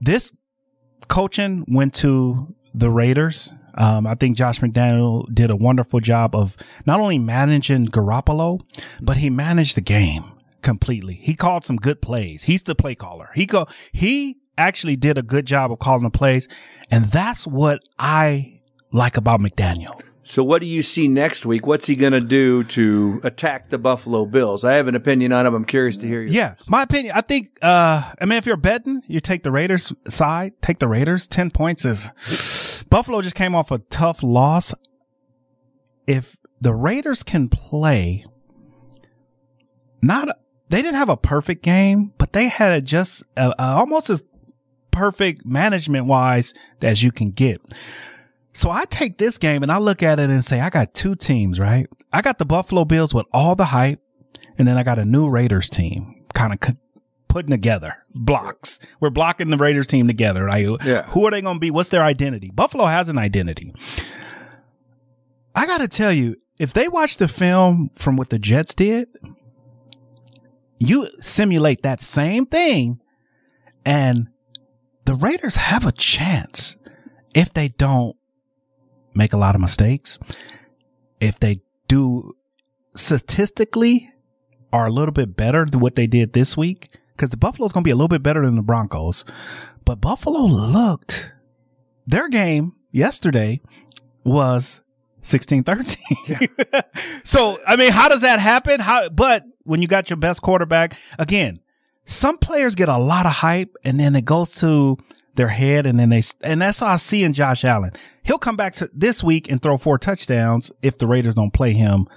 this 0.00 0.32
coaching 1.06 1.64
went 1.68 1.92
to 1.94 2.54
the 2.72 2.90
Raiders. 2.90 3.52
Um, 3.74 4.06
I 4.06 4.14
think 4.14 4.36
Josh 4.36 4.60
McDaniel 4.60 5.26
did 5.32 5.50
a 5.50 5.56
wonderful 5.56 6.00
job 6.00 6.34
of 6.34 6.56
not 6.86 7.00
only 7.00 7.18
managing 7.18 7.86
Garoppolo, 7.86 8.60
but 9.02 9.18
he 9.18 9.30
managed 9.30 9.76
the 9.76 9.80
game 9.80 10.32
completely. 10.62 11.14
He 11.14 11.34
called 11.34 11.64
some 11.64 11.76
good 11.76 12.02
plays. 12.02 12.44
He's 12.44 12.62
the 12.62 12.74
play 12.74 12.94
caller. 12.94 13.30
He 13.34 13.46
go, 13.46 13.66
he 13.92 14.38
actually 14.58 14.96
did 14.96 15.18
a 15.18 15.22
good 15.22 15.46
job 15.46 15.72
of 15.72 15.78
calling 15.78 16.02
the 16.02 16.10
plays. 16.10 16.48
And 16.90 17.06
that's 17.06 17.46
what 17.46 17.82
I 17.98 18.60
like 18.92 19.16
about 19.16 19.40
McDaniel. 19.40 20.00
So 20.22 20.44
what 20.44 20.60
do 20.60 20.68
you 20.68 20.84
see 20.84 21.08
next 21.08 21.44
week? 21.44 21.66
What's 21.66 21.86
he 21.86 21.96
going 21.96 22.12
to 22.12 22.20
do 22.20 22.62
to 22.64 23.20
attack 23.24 23.70
the 23.70 23.78
Buffalo 23.78 24.26
Bills? 24.26 24.64
I 24.64 24.74
have 24.74 24.86
an 24.86 24.94
opinion 24.94 25.32
on 25.32 25.44
him. 25.44 25.54
I'm 25.54 25.64
curious 25.64 25.96
to 25.96 26.06
hear 26.06 26.20
yours. 26.20 26.32
Yeah, 26.32 26.54
my 26.68 26.82
opinion. 26.82 27.16
I 27.16 27.20
think. 27.20 27.48
Uh, 27.60 28.12
I 28.20 28.26
mean, 28.26 28.38
if 28.38 28.46
you're 28.46 28.56
betting, 28.56 29.02
you 29.08 29.18
take 29.18 29.42
the 29.42 29.50
Raiders 29.50 29.92
side. 30.06 30.52
Take 30.62 30.78
the 30.78 30.86
Raiders. 30.86 31.26
Ten 31.26 31.50
points 31.50 31.84
is 31.84 32.08
Buffalo 32.88 33.20
just 33.20 33.34
came 33.34 33.54
off 33.54 33.70
a 33.70 33.78
tough 33.78 34.22
loss. 34.22 34.74
If 36.06 36.36
the 36.60 36.74
Raiders 36.74 37.22
can 37.22 37.48
play, 37.48 38.24
not 40.02 40.28
they 40.68 40.82
didn't 40.82 40.96
have 40.96 41.08
a 41.08 41.16
perfect 41.16 41.62
game, 41.62 42.12
but 42.16 42.32
they 42.32 42.48
had 42.48 42.72
a 42.72 42.80
just 42.80 43.24
uh, 43.36 43.52
uh, 43.58 43.74
almost 43.76 44.08
as 44.08 44.22
perfect 44.90 45.44
management 45.44 46.06
wise 46.06 46.54
as 46.82 47.02
you 47.02 47.12
can 47.12 47.30
get. 47.30 47.60
So 48.52 48.70
I 48.70 48.84
take 48.86 49.18
this 49.18 49.38
game 49.38 49.62
and 49.62 49.70
I 49.70 49.78
look 49.78 50.02
at 50.02 50.18
it 50.18 50.30
and 50.30 50.44
say, 50.44 50.60
I 50.60 50.70
got 50.70 50.94
two 50.94 51.14
teams, 51.14 51.60
right? 51.60 51.86
I 52.12 52.22
got 52.22 52.38
the 52.38 52.44
Buffalo 52.44 52.84
Bills 52.84 53.14
with 53.14 53.26
all 53.32 53.54
the 53.54 53.66
hype. 53.66 54.00
And 54.58 54.68
then 54.68 54.76
I 54.76 54.82
got 54.82 54.98
a 54.98 55.04
new 55.04 55.28
Raiders 55.28 55.70
team 55.70 56.24
kind 56.34 56.52
of 56.52 56.60
putting 57.30 57.50
together 57.50 57.96
blocks. 58.14 58.78
We're 59.00 59.10
blocking 59.10 59.48
the 59.48 59.56
Raiders 59.56 59.86
team 59.86 60.06
together, 60.06 60.44
right? 60.44 60.68
Yeah. 60.84 61.06
Who 61.06 61.24
are 61.26 61.30
they 61.30 61.40
going 61.40 61.56
to 61.56 61.60
be? 61.60 61.70
What's 61.70 61.88
their 61.88 62.02
identity? 62.02 62.50
Buffalo 62.52 62.84
has 62.84 63.08
an 63.08 63.16
identity. 63.16 63.72
I 65.54 65.66
got 65.66 65.80
to 65.80 65.88
tell 65.88 66.12
you, 66.12 66.36
if 66.58 66.74
they 66.74 66.88
watch 66.88 67.16
the 67.16 67.28
film 67.28 67.90
from 67.94 68.16
what 68.16 68.28
the 68.30 68.38
Jets 68.38 68.74
did, 68.74 69.08
you 70.78 71.08
simulate 71.20 71.82
that 71.82 72.02
same 72.02 72.46
thing 72.46 73.00
and 73.86 74.28
the 75.04 75.14
Raiders 75.14 75.56
have 75.56 75.86
a 75.86 75.92
chance 75.92 76.76
if 77.34 77.52
they 77.52 77.68
don't 77.68 78.16
make 79.14 79.32
a 79.32 79.36
lot 79.36 79.54
of 79.54 79.60
mistakes. 79.60 80.18
If 81.20 81.38
they 81.40 81.60
do 81.88 82.32
statistically 82.94 84.10
are 84.72 84.86
a 84.86 84.90
little 84.90 85.12
bit 85.12 85.36
better 85.36 85.66
than 85.66 85.80
what 85.80 85.96
they 85.96 86.06
did 86.06 86.32
this 86.32 86.56
week, 86.56 86.96
because 87.20 87.28
the 87.28 87.36
Buffalo's 87.36 87.70
going 87.70 87.84
to 87.84 87.86
be 87.86 87.90
a 87.90 87.94
little 87.94 88.08
bit 88.08 88.22
better 88.22 88.46
than 88.46 88.56
the 88.56 88.62
Broncos, 88.62 89.26
but 89.84 90.00
Buffalo 90.00 90.40
looked 90.40 91.34
their 92.06 92.30
game 92.30 92.72
yesterday 92.92 93.60
was 94.24 94.80
16 95.20 95.62
13. 95.64 96.48
so, 97.22 97.58
I 97.66 97.76
mean, 97.76 97.92
how 97.92 98.08
does 98.08 98.22
that 98.22 98.40
happen? 98.40 98.80
How, 98.80 99.10
but 99.10 99.44
when 99.64 99.82
you 99.82 99.88
got 99.88 100.08
your 100.08 100.16
best 100.16 100.40
quarterback, 100.40 100.96
again, 101.18 101.60
some 102.06 102.38
players 102.38 102.74
get 102.74 102.88
a 102.88 102.96
lot 102.96 103.26
of 103.26 103.32
hype 103.32 103.76
and 103.84 104.00
then 104.00 104.16
it 104.16 104.24
goes 104.24 104.54
to 104.60 104.96
their 105.34 105.48
head 105.48 105.84
and 105.84 106.00
then 106.00 106.08
they, 106.08 106.22
and 106.42 106.62
that's 106.62 106.80
how 106.80 106.86
I 106.86 106.96
see 106.96 107.22
in 107.22 107.34
Josh 107.34 107.66
Allen. 107.66 107.92
He'll 108.22 108.38
come 108.38 108.56
back 108.56 108.72
to 108.74 108.88
this 108.94 109.22
week 109.22 109.50
and 109.50 109.60
throw 109.60 109.76
four 109.76 109.98
touchdowns 109.98 110.70
if 110.80 110.96
the 110.96 111.06
Raiders 111.06 111.34
don't 111.34 111.52
play 111.52 111.74
him 111.74 112.08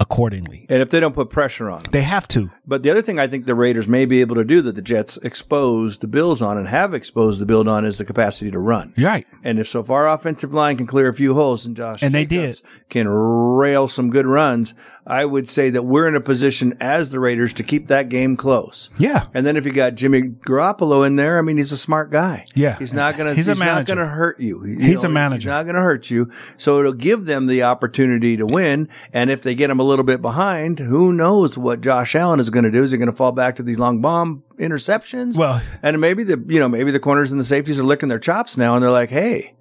accordingly. 0.00 0.66
And 0.68 0.82
if 0.82 0.90
they 0.90 1.00
don't 1.00 1.14
put 1.14 1.30
pressure 1.30 1.70
on 1.70 1.82
them, 1.82 1.92
They 1.92 2.02
have 2.02 2.26
to. 2.28 2.50
But 2.66 2.82
the 2.82 2.90
other 2.90 3.02
thing 3.02 3.18
I 3.18 3.26
think 3.26 3.46
the 3.46 3.54
Raiders 3.54 3.88
may 3.88 4.04
be 4.04 4.20
able 4.20 4.36
to 4.36 4.44
do 4.44 4.62
that 4.62 4.74
the 4.74 4.82
Jets 4.82 5.16
exposed 5.18 6.00
the 6.00 6.06
Bills 6.06 6.42
on 6.42 6.58
and 6.58 6.68
have 6.68 6.94
exposed 6.94 7.40
the 7.40 7.46
Bills 7.46 7.66
on 7.66 7.84
is 7.84 7.98
the 7.98 8.04
capacity 8.04 8.50
to 8.50 8.58
run. 8.58 8.94
You're 8.96 9.08
right. 9.08 9.26
And 9.44 9.58
if 9.58 9.68
so 9.68 9.82
far 9.82 10.08
offensive 10.08 10.52
line 10.52 10.76
can 10.76 10.86
clear 10.86 11.08
a 11.08 11.14
few 11.14 11.34
holes 11.34 11.66
and 11.66 11.76
Josh 11.76 12.02
And 12.02 12.14
they 12.14 12.26
did 12.26 12.60
can 12.88 13.08
rail 13.08 13.88
some 13.88 14.10
good 14.10 14.26
runs, 14.26 14.74
I 15.06 15.24
would 15.24 15.48
say 15.48 15.70
that 15.70 15.82
we're 15.82 16.06
in 16.06 16.14
a 16.14 16.20
position 16.20 16.76
as 16.80 17.10
the 17.10 17.18
Raiders 17.20 17.52
to 17.54 17.62
keep 17.62 17.88
that 17.88 18.08
game 18.08 18.36
close. 18.36 18.90
Yeah. 18.98 19.24
And 19.34 19.46
then 19.46 19.56
if 19.56 19.64
you 19.64 19.72
got 19.72 19.94
Jimmy 19.94 20.22
Garoppolo 20.22 21.06
in 21.06 21.16
there, 21.16 21.38
I 21.38 21.42
mean, 21.42 21.56
he's 21.56 21.72
a 21.72 21.78
smart 21.78 22.10
guy. 22.10 22.44
Yeah. 22.54 22.76
He's 22.78 22.92
not 22.92 23.16
gonna, 23.16 23.34
He's 23.34 23.46
he's, 23.46 23.58
not 23.58 23.86
gonna 23.86 24.06
hurt 24.06 24.40
you. 24.40 24.64
You 24.64 24.78
He's 24.78 25.04
a 25.04 25.08
manager. 25.08 25.40
He's 25.40 25.46
not 25.46 25.64
gonna 25.64 25.80
hurt 25.80 26.10
you. 26.10 26.30
So 26.56 26.80
it'll 26.80 26.92
give 26.92 27.24
them 27.24 27.46
the 27.46 27.62
opportunity 27.62 28.36
to 28.36 28.46
win. 28.46 28.88
And 29.12 29.30
if 29.30 29.42
they 29.42 29.54
get 29.54 29.70
him 29.70 29.80
a 29.80 29.84
little 29.84 29.91
bit 30.02 30.22
behind, 30.22 30.78
who 30.78 31.12
knows 31.12 31.58
what 31.58 31.80
Josh 31.80 32.14
Allen 32.14 32.40
is 32.40 32.48
going 32.50 32.64
to 32.64 32.70
do? 32.70 32.82
Is 32.82 32.92
he 32.92 32.98
going 32.98 33.10
to 33.10 33.16
fall 33.16 33.32
back 33.32 33.56
to 33.56 33.62
these 33.62 33.78
long 33.78 34.00
bomb 34.00 34.42
interceptions? 34.58 35.36
Well- 35.36 35.60
and 35.82 36.00
maybe 36.00 36.24
the, 36.24 36.42
you 36.48 36.58
know, 36.58 36.68
maybe 36.68 36.90
the 36.90 37.00
corners 37.00 37.30
and 37.32 37.40
the 37.40 37.44
safeties 37.44 37.78
are 37.78 37.84
licking 37.84 38.08
their 38.08 38.18
chops 38.18 38.56
now 38.56 38.74
and 38.74 38.82
they're 38.82 38.90
like, 38.90 39.10
Hey, 39.10 39.54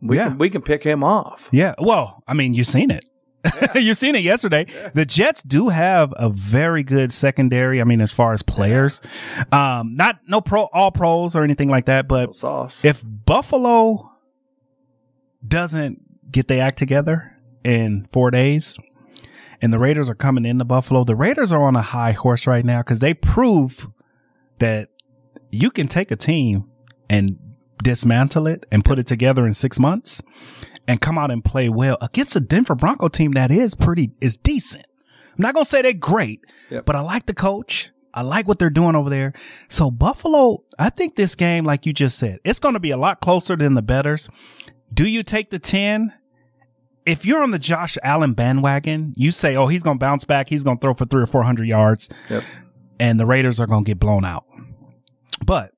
we 0.00 0.16
Yeah. 0.16 0.28
can, 0.28 0.38
we 0.38 0.48
can 0.50 0.62
pick 0.62 0.82
him 0.82 1.04
off. 1.04 1.48
Yeah. 1.52 1.74
Well, 1.78 2.22
I 2.26 2.32
mean, 2.34 2.54
you've 2.54 2.66
seen 2.66 2.90
it. 2.90 3.04
you've 3.74 3.96
seen 3.96 4.14
it 4.14 4.22
yesterday. 4.22 4.66
The 4.92 5.06
Jets 5.06 5.42
do 5.42 5.68
have 5.68 6.12
a 6.16 6.28
very 6.28 6.82
good 6.82 7.10
secondary. 7.12 7.80
I 7.80 7.84
mean, 7.84 8.02
as 8.02 8.12
far 8.12 8.32
as 8.34 8.42
players, 8.42 9.00
um, 9.50 9.94
not 9.94 10.18
no 10.26 10.40
pro, 10.42 10.64
all 10.74 10.90
pros 10.90 11.34
or 11.34 11.42
anything 11.42 11.70
like 11.70 11.86
that, 11.86 12.06
but 12.06 12.30
if 12.84 13.02
Buffalo 13.06 14.10
doesn't 15.46 16.30
get 16.30 16.48
the 16.48 16.58
act 16.58 16.78
together 16.78 17.34
in 17.64 18.06
four 18.12 18.30
days 18.30 18.78
and 19.62 19.72
the 19.72 19.78
Raiders 19.78 20.08
are 20.08 20.14
coming 20.14 20.44
into 20.46 20.64
Buffalo, 20.64 21.04
the 21.04 21.14
Raiders 21.16 21.52
are 21.52 21.62
on 21.62 21.76
a 21.76 21.82
high 21.82 22.12
horse 22.12 22.46
right 22.46 22.64
now 22.64 22.78
because 22.80 23.00
they 23.00 23.14
prove 23.14 23.88
that 24.58 24.88
you 25.50 25.70
can 25.70 25.88
take 25.88 26.10
a 26.10 26.16
team 26.16 26.64
and 27.08 27.38
dismantle 27.82 28.46
it 28.46 28.64
and 28.70 28.84
put 28.84 28.98
it 28.98 29.06
together 29.06 29.46
in 29.46 29.54
six 29.54 29.78
months 29.78 30.22
and 30.86 31.00
come 31.00 31.18
out 31.18 31.30
and 31.30 31.44
play 31.44 31.68
well 31.68 31.96
against 32.00 32.36
a 32.36 32.40
Denver 32.40 32.74
Bronco 32.74 33.08
team 33.08 33.32
that 33.32 33.50
is 33.50 33.74
pretty, 33.74 34.10
is 34.20 34.36
decent. 34.36 34.84
I'm 35.30 35.42
not 35.42 35.54
going 35.54 35.64
to 35.64 35.70
say 35.70 35.82
they're 35.82 35.92
great, 35.94 36.40
Yep. 36.70 36.84
but 36.84 36.96
I 36.96 37.00
like 37.00 37.26
the 37.26 37.34
coach. 37.34 37.90
I 38.12 38.22
like 38.22 38.48
what 38.48 38.58
they're 38.58 38.70
doing 38.70 38.96
over 38.96 39.08
there. 39.08 39.32
So 39.68 39.90
Buffalo, 39.90 40.64
I 40.78 40.90
think 40.90 41.14
this 41.16 41.34
game, 41.36 41.64
like 41.64 41.86
you 41.86 41.92
just 41.92 42.18
said, 42.18 42.40
it's 42.44 42.58
going 42.58 42.74
to 42.74 42.80
be 42.80 42.90
a 42.90 42.96
lot 42.96 43.20
closer 43.20 43.56
than 43.56 43.74
the 43.74 43.82
betters. 43.82 44.28
Do 44.92 45.08
you 45.08 45.22
take 45.22 45.50
the 45.50 45.60
10? 45.60 46.12
If 47.06 47.24
you're 47.24 47.42
on 47.42 47.50
the 47.50 47.58
Josh 47.58 47.96
Allen 48.02 48.34
bandwagon, 48.34 49.14
you 49.16 49.30
say, 49.30 49.56
oh, 49.56 49.66
he's 49.68 49.82
going 49.82 49.96
to 49.98 50.00
bounce 50.04 50.24
back. 50.24 50.48
He's 50.48 50.62
going 50.64 50.76
to 50.78 50.80
throw 50.80 50.94
for 50.94 51.04
three 51.06 51.22
or 51.22 51.26
400 51.26 51.66
yards 51.66 52.08
Yep. 52.28 52.44
and 52.98 53.18
the 53.18 53.26
Raiders 53.26 53.58
are 53.58 53.66
going 53.66 53.84
to 53.84 53.88
get 53.88 53.98
blown 53.98 54.24
out. 54.24 54.44
But 55.44 55.72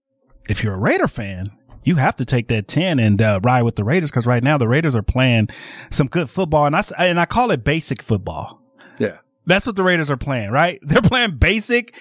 if 0.48 0.64
you're 0.64 0.74
a 0.74 0.78
Raider 0.80 1.06
fan, 1.08 1.46
you 1.84 1.96
have 1.96 2.16
to 2.16 2.24
take 2.24 2.48
that 2.48 2.66
10 2.68 2.98
and 2.98 3.22
uh, 3.22 3.40
ride 3.42 3.62
with 3.62 3.76
the 3.76 3.84
Raiders 3.84 4.10
because 4.10 4.26
right 4.26 4.42
now 4.42 4.58
the 4.58 4.68
Raiders 4.68 4.96
are 4.96 5.02
playing 5.02 5.48
some 5.90 6.08
good 6.08 6.28
football. 6.28 6.66
And 6.66 6.74
I, 6.76 6.82
and 6.98 7.18
I 7.20 7.24
call 7.26 7.50
it 7.52 7.62
basic 7.64 8.02
football. 8.02 8.60
Yeah. 8.98 9.18
That's 9.46 9.66
what 9.66 9.76
the 9.76 9.82
Raiders 9.84 10.10
are 10.10 10.16
playing, 10.16 10.50
right? 10.50 10.78
They're 10.82 11.02
playing 11.02 11.36
basic 11.36 11.96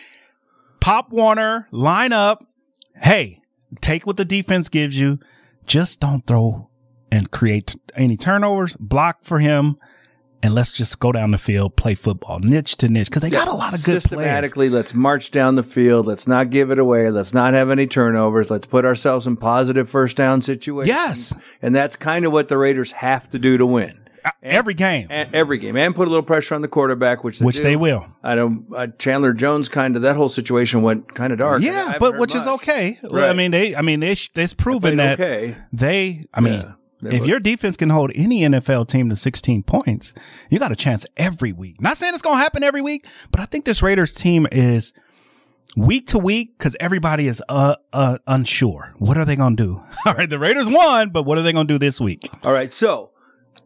Pop 0.80 1.12
Warner, 1.12 1.68
line 1.72 2.12
up. 2.12 2.44
Hey, 2.96 3.40
take 3.82 4.08
what 4.08 4.18
the 4.18 4.26
defense 4.26 4.68
gives 4.68 4.98
you. 5.00 5.20
Just 5.68 6.00
don't 6.00 6.26
throw 6.26 6.70
and 7.12 7.30
create 7.32 7.76
any 7.96 8.18
turnovers, 8.18 8.76
block 8.78 9.24
for 9.24 9.40
him, 9.40 9.78
and 10.44 10.56
let's 10.56 10.72
just 10.72 11.00
go 11.00 11.12
down 11.12 11.32
the 11.32 11.38
field, 11.38 11.76
play 11.76 11.94
football, 11.94 12.40
niche 12.40 12.76
to 12.78 12.90
niche, 12.90 13.10
because 13.10 13.22
they 13.22 13.30
got 13.30 13.48
a 13.48 13.54
lot 13.54 13.74
of 13.74 13.84
good 13.84 13.86
players. 13.86 14.04
Systematically, 14.04 14.70
let's 14.70 14.94
march 14.94 15.30
down 15.32 15.56
the 15.56 15.64
field. 15.64 16.08
Let's 16.08 16.28
not 16.28 16.50
give 16.50 16.72
it 16.72 16.80
away. 16.80 17.10
Let's 17.10 17.34
not 17.34 17.54
have 17.54 17.70
any 17.70 17.86
turnovers. 17.86 18.50
Let's 18.50 18.66
put 18.66 18.86
ourselves 18.86 19.28
in 19.28 19.38
positive 19.38 19.90
first 19.90 20.18
down 20.18 20.42
situations. 20.42 20.88
Yes. 20.88 21.36
And 21.62 21.76
that's 21.76 21.96
kind 21.96 22.26
of 22.26 22.32
what 22.32 22.48
the 22.48 22.58
Raiders 22.58 22.92
have 22.92 23.30
to 23.32 23.40
do 23.40 23.58
to 23.58 23.66
win. 23.66 24.00
Every 24.44 24.76
game, 24.76 25.08
And 25.10 25.34
every 25.34 25.58
game. 25.58 25.76
And 25.76 25.96
put 25.96 26.08
a 26.08 26.12
little 26.12 26.24
pressure 26.24 26.54
on 26.54 26.62
the 26.62 26.68
quarterback, 26.68 27.24
which 27.24 27.40
they 27.40 27.46
which 27.46 27.58
do. 27.58 27.64
they 27.64 27.76
will. 27.76 28.06
I 28.24 28.36
know 28.36 28.64
uh, 28.76 28.88
Chandler 29.00 29.34
Jones 29.34 29.68
kind 29.68 29.96
of, 29.96 30.04
that 30.04 30.16
whole 30.16 30.30
situation 30.30 30.84
went 30.84 31.14
kind 31.16 31.34
of 31.34 31.40
dark. 31.40 31.64
Yeah, 31.64 31.98
but 32.00 32.20
which 32.20 32.36
is 32.36 32.46
okay. 32.46 33.00
Well, 33.04 33.30
I 33.30 33.34
mean, 33.34 33.50
they, 33.50 33.76
I 33.76 33.82
mean, 33.82 34.00
they, 34.00 34.16
they've 34.36 34.56
proven 34.56 34.98
that 34.98 35.20
okay. 35.20 35.58
they, 35.74 36.24
I 36.34 36.42
mean, 36.42 36.62
Yeah, 36.62 36.74
they 37.02 37.18
if 37.18 37.26
your 37.26 37.40
defense 37.40 37.78
can 37.78 37.90
hold 37.90 38.12
any 38.16 38.42
NFL 38.42 38.88
team 38.88 39.10
to 39.10 39.16
16 39.16 39.64
points, 39.64 40.14
you 40.50 40.60
got 40.60 40.72
a 40.72 40.76
chance 40.76 41.06
every 41.18 41.52
week. 41.52 41.82
Not 41.82 41.98
saying 41.98 42.14
it's 42.14 42.22
going 42.22 42.36
to 42.38 42.42
happen 42.42 42.64
every 42.64 42.82
week, 42.82 43.08
but 43.32 43.40
I 43.42 43.46
think 43.46 43.66
this 43.66 43.82
Raiders 43.82 44.14
team 44.14 44.48
is 44.52 44.94
week 45.78 46.08
to 46.08 46.18
week 46.20 46.58
because 46.58 46.76
everybody 46.80 47.28
is 47.28 47.42
uh, 47.50 47.76
uh, 47.94 48.18
unsure. 48.28 48.94
What 48.98 49.18
are 49.18 49.26
they 49.26 49.36
going 49.36 49.56
to 49.58 49.64
do? 49.64 49.82
All 50.06 50.14
right, 50.14 50.30
the 50.30 50.40
Raiders 50.40 50.68
won, 50.70 51.10
but 51.10 51.24
what 51.24 51.38
are 51.38 51.42
they 51.42 51.54
going 51.54 51.68
to 51.68 51.74
do 51.74 51.78
this 51.80 52.00
week? 52.02 52.30
All 52.44 52.54
right. 52.54 52.72
So 52.74 53.12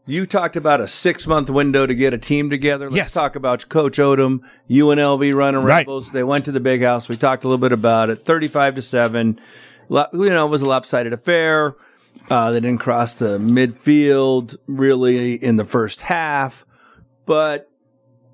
you 0.06 0.26
talked 0.28 0.56
about 0.56 0.82
a 0.82 0.88
six 0.88 1.26
month 1.28 1.50
window 1.50 1.86
to 1.88 1.96
get 1.96 2.14
a 2.14 2.18
team 2.18 2.50
together. 2.50 2.86
Let's 2.86 2.96
Yes. 2.96 3.14
talk 3.14 3.36
about 3.36 3.68
Coach 3.70 3.98
Odom, 3.98 4.42
UNLV 4.70 5.34
running 5.36 5.62
Right. 5.64 5.80
Rebels. 5.80 6.12
They 6.12 6.24
went 6.24 6.46
to 6.46 6.52
the 6.52 6.60
big 6.60 6.84
house. 6.84 7.10
We 7.10 7.18
talked 7.18 7.44
a 7.44 7.48
little 7.48 7.58
bit 7.62 7.72
about 7.72 8.10
it. 8.10 8.18
35 8.18 8.76
to 8.76 8.82
seven. 8.82 9.40
You 9.90 10.06
know, 10.14 10.46
it 10.48 10.50
was 10.50 10.62
a 10.62 10.68
lopsided 10.68 11.14
affair. 11.14 11.76
Uh, 12.30 12.52
they 12.52 12.60
didn't 12.60 12.80
cross 12.80 13.14
the 13.14 13.38
midfield 13.38 14.56
really 14.68 15.36
in 15.36 15.58
the 15.58 15.66
first 15.66 16.02
half, 16.02 16.66
but 17.26 17.70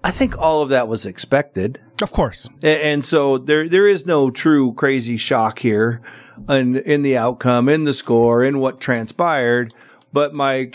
I 0.04 0.12
think 0.12 0.38
all 0.38 0.62
of 0.62 0.70
that 0.70 0.88
was 0.88 1.06
expected. 1.06 1.80
Of 2.02 2.12
course. 2.12 2.48
And 2.64 3.06
so 3.06 3.38
there, 3.38 3.70
there 3.70 3.88
is 3.88 4.06
no 4.06 4.32
true 4.32 4.74
crazy 4.74 5.18
shock 5.18 5.60
here 5.60 6.02
in, 6.50 6.78
in 6.78 7.04
the 7.04 7.18
outcome, 7.18 7.70
in 7.70 7.84
the 7.84 7.94
score, 7.94 8.44
in 8.44 8.60
what 8.60 8.80
transpired. 8.80 9.74
But 10.12 10.34
my, 10.34 10.72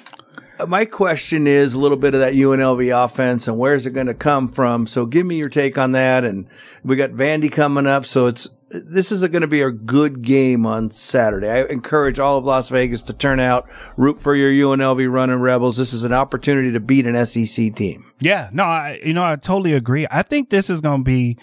my 0.67 0.85
question 0.85 1.47
is 1.47 1.75
a 1.75 1.79
little 1.79 1.97
bit 1.97 2.15
of 2.15 2.21
that 2.21 2.35
UNLV 2.35 3.05
offense 3.05 3.49
and 3.49 3.59
where's 3.59 3.87
it 3.87 3.91
going 3.91 4.07
to 4.07 4.15
come 4.15 4.49
from? 4.49 4.87
So 4.87 5.05
give 5.07 5.27
me 5.27 5.37
your 5.37 5.49
take 5.49 5.77
on 5.77 5.93
that. 5.93 6.25
And 6.25 6.47
we 6.83 6.97
got 6.97 7.11
Vandy 7.11 7.51
coming 7.51 7.87
up. 7.87 8.07
So 8.07 8.27
it's, 8.27 8.49
this 8.71 9.13
is 9.13 9.21
going 9.27 9.43
to 9.43 9.47
be 9.47 9.61
a 9.61 9.71
good 9.71 10.23
game 10.23 10.67
on 10.67 10.91
Saturday. 10.91 11.49
I 11.49 11.65
encourage 11.65 12.19
all 12.19 12.39
of 12.39 12.45
Las 12.45 12.69
Vegas 12.69 13.03
to 13.03 13.13
turn 13.13 13.39
out, 13.39 13.69
root 13.97 14.21
for 14.21 14.35
your 14.35 14.51
UNLV 14.51 15.11
running 15.11 15.41
rebels. 15.41 15.77
This 15.77 15.93
is 15.93 16.05
an 16.05 16.13
opportunity 16.13 16.73
to 16.73 16.81
beat 16.81 17.07
an 17.07 17.27
SEC 17.27 17.75
team. 17.75 18.11
Yeah, 18.19 18.49
no, 18.53 18.65
I, 18.65 19.01
you 19.05 19.15
know, 19.15 19.25
I 19.25 19.37
totally 19.37 19.75
agree. 19.75 20.07
I 20.11 20.23
think 20.23 20.51
this 20.51 20.71
is 20.71 20.81
going 20.81 21.01
to 21.01 21.05
be, 21.05 21.37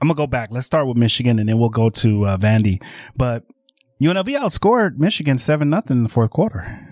I'm 0.00 0.08
going 0.08 0.16
to 0.16 0.20
go 0.20 0.26
back. 0.26 0.50
Let's 0.52 0.66
start 0.66 0.86
with 0.86 0.96
Michigan 0.96 1.38
and 1.38 1.48
then 1.48 1.58
we'll 1.58 1.68
go 1.68 1.90
to 1.90 2.26
uh, 2.26 2.36
Vandy. 2.36 2.82
But 3.16 3.44
UNLV 4.00 4.28
outscored 4.38 4.98
Michigan 4.98 5.38
7 5.38 5.68
nothing 5.68 5.98
in 5.98 6.02
the 6.02 6.08
fourth 6.08 6.30
quarter. 6.30 6.87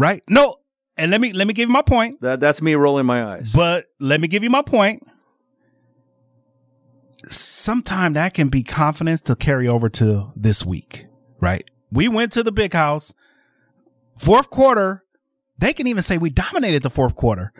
Right? 0.00 0.22
No. 0.30 0.56
And 0.96 1.10
let 1.10 1.20
me, 1.20 1.34
let 1.34 1.46
me 1.46 1.52
give 1.52 1.68
you 1.68 1.72
my 1.72 1.82
point, 1.82 2.20
That, 2.20 2.40
that's 2.40 2.60
me 2.62 2.74
rolling 2.74 3.04
my 3.06 3.22
eyes. 3.24 3.52
but 3.52 3.84
let 4.00 4.20
me 4.20 4.28
give 4.28 4.42
you 4.42 4.48
my 4.50 4.62
point. 4.62 5.06
Sometimes 7.26 8.14
that 8.14 8.32
can 8.34 8.48
be 8.48 8.62
confidence 8.62 9.20
to 9.22 9.36
carry 9.36 9.68
over 9.68 9.88
to 9.90 10.32
this 10.34 10.64
week, 10.64 11.06
right? 11.38 11.64
We 11.92 12.08
went 12.08 12.32
to 12.32 12.42
the 12.42 12.52
big 12.52 12.72
house, 12.72 13.12
fourth 14.18 14.48
quarter. 14.48 15.04
They 15.58 15.74
can 15.74 15.86
even 15.86 16.02
say 16.02 16.16
we 16.16 16.30
dominated 16.30 16.82
the 16.82 16.90
fourth 16.90 17.14
quarter, 17.14 17.52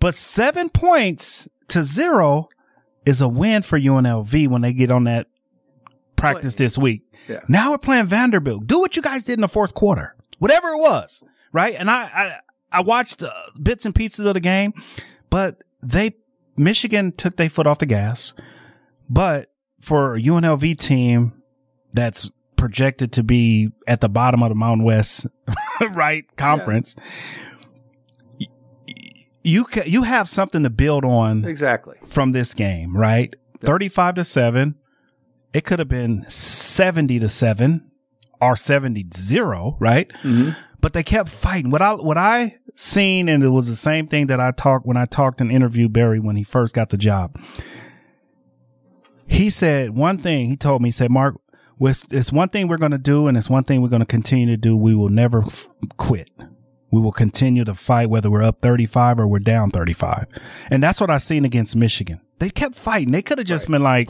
but 0.00 0.16
seven 0.16 0.68
points 0.68 1.48
to 1.68 1.84
zero 1.84 2.48
is 3.06 3.20
a 3.20 3.28
win 3.28 3.62
for 3.62 3.78
UNLV 3.78 4.48
when 4.48 4.62
they 4.62 4.72
get 4.72 4.90
on 4.90 5.04
that 5.04 5.28
practice 6.16 6.54
this 6.56 6.76
week. 6.76 7.02
Yeah. 7.28 7.40
Now 7.48 7.70
we're 7.70 7.78
playing 7.78 8.06
Vanderbilt. 8.06 8.66
Do 8.66 8.80
what 8.80 8.96
you 8.96 9.02
guys 9.02 9.22
did 9.24 9.34
in 9.34 9.42
the 9.42 9.48
fourth 9.48 9.74
quarter, 9.74 10.16
whatever 10.38 10.68
it 10.70 10.78
was, 10.78 11.22
right? 11.52 11.74
And 11.74 11.90
I, 11.90 12.02
I, 12.02 12.38
I 12.70 12.80
watched 12.82 13.22
uh, 13.22 13.30
bits 13.62 13.86
and 13.86 13.94
pieces 13.94 14.26
of 14.26 14.34
the 14.34 14.40
game, 14.40 14.72
but 15.30 15.62
they, 15.82 16.16
Michigan 16.56 17.12
took 17.12 17.36
their 17.36 17.48
foot 17.48 17.66
off 17.66 17.78
the 17.78 17.86
gas. 17.86 18.34
But 19.08 19.50
for 19.80 20.14
a 20.16 20.20
UNLV 20.20 20.78
team 20.78 21.42
that's 21.92 22.30
projected 22.56 23.12
to 23.12 23.22
be 23.22 23.70
at 23.86 24.00
the 24.00 24.08
bottom 24.08 24.42
of 24.42 24.48
the 24.50 24.54
Mountain 24.54 24.84
West, 24.84 25.26
right, 25.92 26.24
conference, 26.36 26.94
y- 28.40 28.46
y- 28.88 29.24
you 29.44 29.64
you 29.86 30.02
have 30.02 30.28
something 30.28 30.62
to 30.64 30.70
build 30.70 31.04
on 31.04 31.44
Exactly. 31.44 31.96
from 32.04 32.32
this 32.32 32.52
game, 32.54 32.96
right? 32.96 33.34
35 33.60 34.16
to 34.16 34.24
7. 34.24 34.74
It 35.54 35.64
could 35.64 35.78
have 35.78 35.88
been 35.88 36.24
70 36.28 37.20
to 37.20 37.28
7 37.28 37.90
or 38.40 38.54
70 38.56 39.06
0, 39.14 39.76
right? 39.80 40.10
Mm-hmm. 40.22 40.50
But 40.80 40.92
they 40.92 41.02
kept 41.02 41.28
fighting. 41.28 41.70
What 41.70 41.82
I 41.82 41.94
what 41.94 42.16
I 42.16 42.56
seen 42.74 43.28
and 43.28 43.42
it 43.42 43.48
was 43.48 43.66
the 43.66 43.74
same 43.74 44.06
thing 44.06 44.28
that 44.28 44.38
I 44.40 44.52
talked 44.52 44.86
when 44.86 44.96
I 44.96 45.04
talked 45.06 45.40
and 45.40 45.50
interviewed 45.50 45.92
Barry 45.92 46.20
when 46.20 46.36
he 46.36 46.44
first 46.44 46.74
got 46.74 46.90
the 46.90 46.96
job. 46.96 47.36
He 49.26 49.50
said 49.50 49.90
one 49.90 50.18
thing, 50.18 50.48
he 50.48 50.56
told 50.56 50.80
me, 50.80 50.88
he 50.88 50.92
said, 50.92 51.10
Mark, 51.10 51.36
it's, 51.80 52.32
one 52.32 52.48
thing 52.48 52.66
we're 52.68 52.78
going 52.78 52.92
to 52.92 52.98
do 52.98 53.26
and 53.28 53.36
it's 53.36 53.50
one 53.50 53.64
thing 53.64 53.82
we're 53.82 53.88
going 53.88 54.00
to 54.00 54.06
continue 54.06 54.46
to 54.46 54.56
do. 54.56 54.76
We 54.76 54.94
will 54.94 55.10
never 55.10 55.42
f- 55.42 55.68
quit. 55.96 56.30
We 56.90 57.00
will 57.00 57.12
continue 57.12 57.64
to 57.64 57.74
fight 57.74 58.08
whether 58.08 58.30
we're 58.30 58.42
up 58.42 58.60
35 58.62 59.20
or 59.20 59.26
we're 59.28 59.38
down 59.40 59.70
35. 59.70 60.26
And 60.70 60.82
that's 60.82 61.00
what 61.00 61.10
I 61.10 61.18
seen 61.18 61.44
against 61.44 61.76
Michigan. 61.76 62.20
They 62.38 62.48
kept 62.50 62.74
fighting. 62.74 63.12
They 63.12 63.20
could 63.22 63.38
have 63.38 63.46
just 63.46 63.70
been 63.70 63.82
like, 63.82 64.08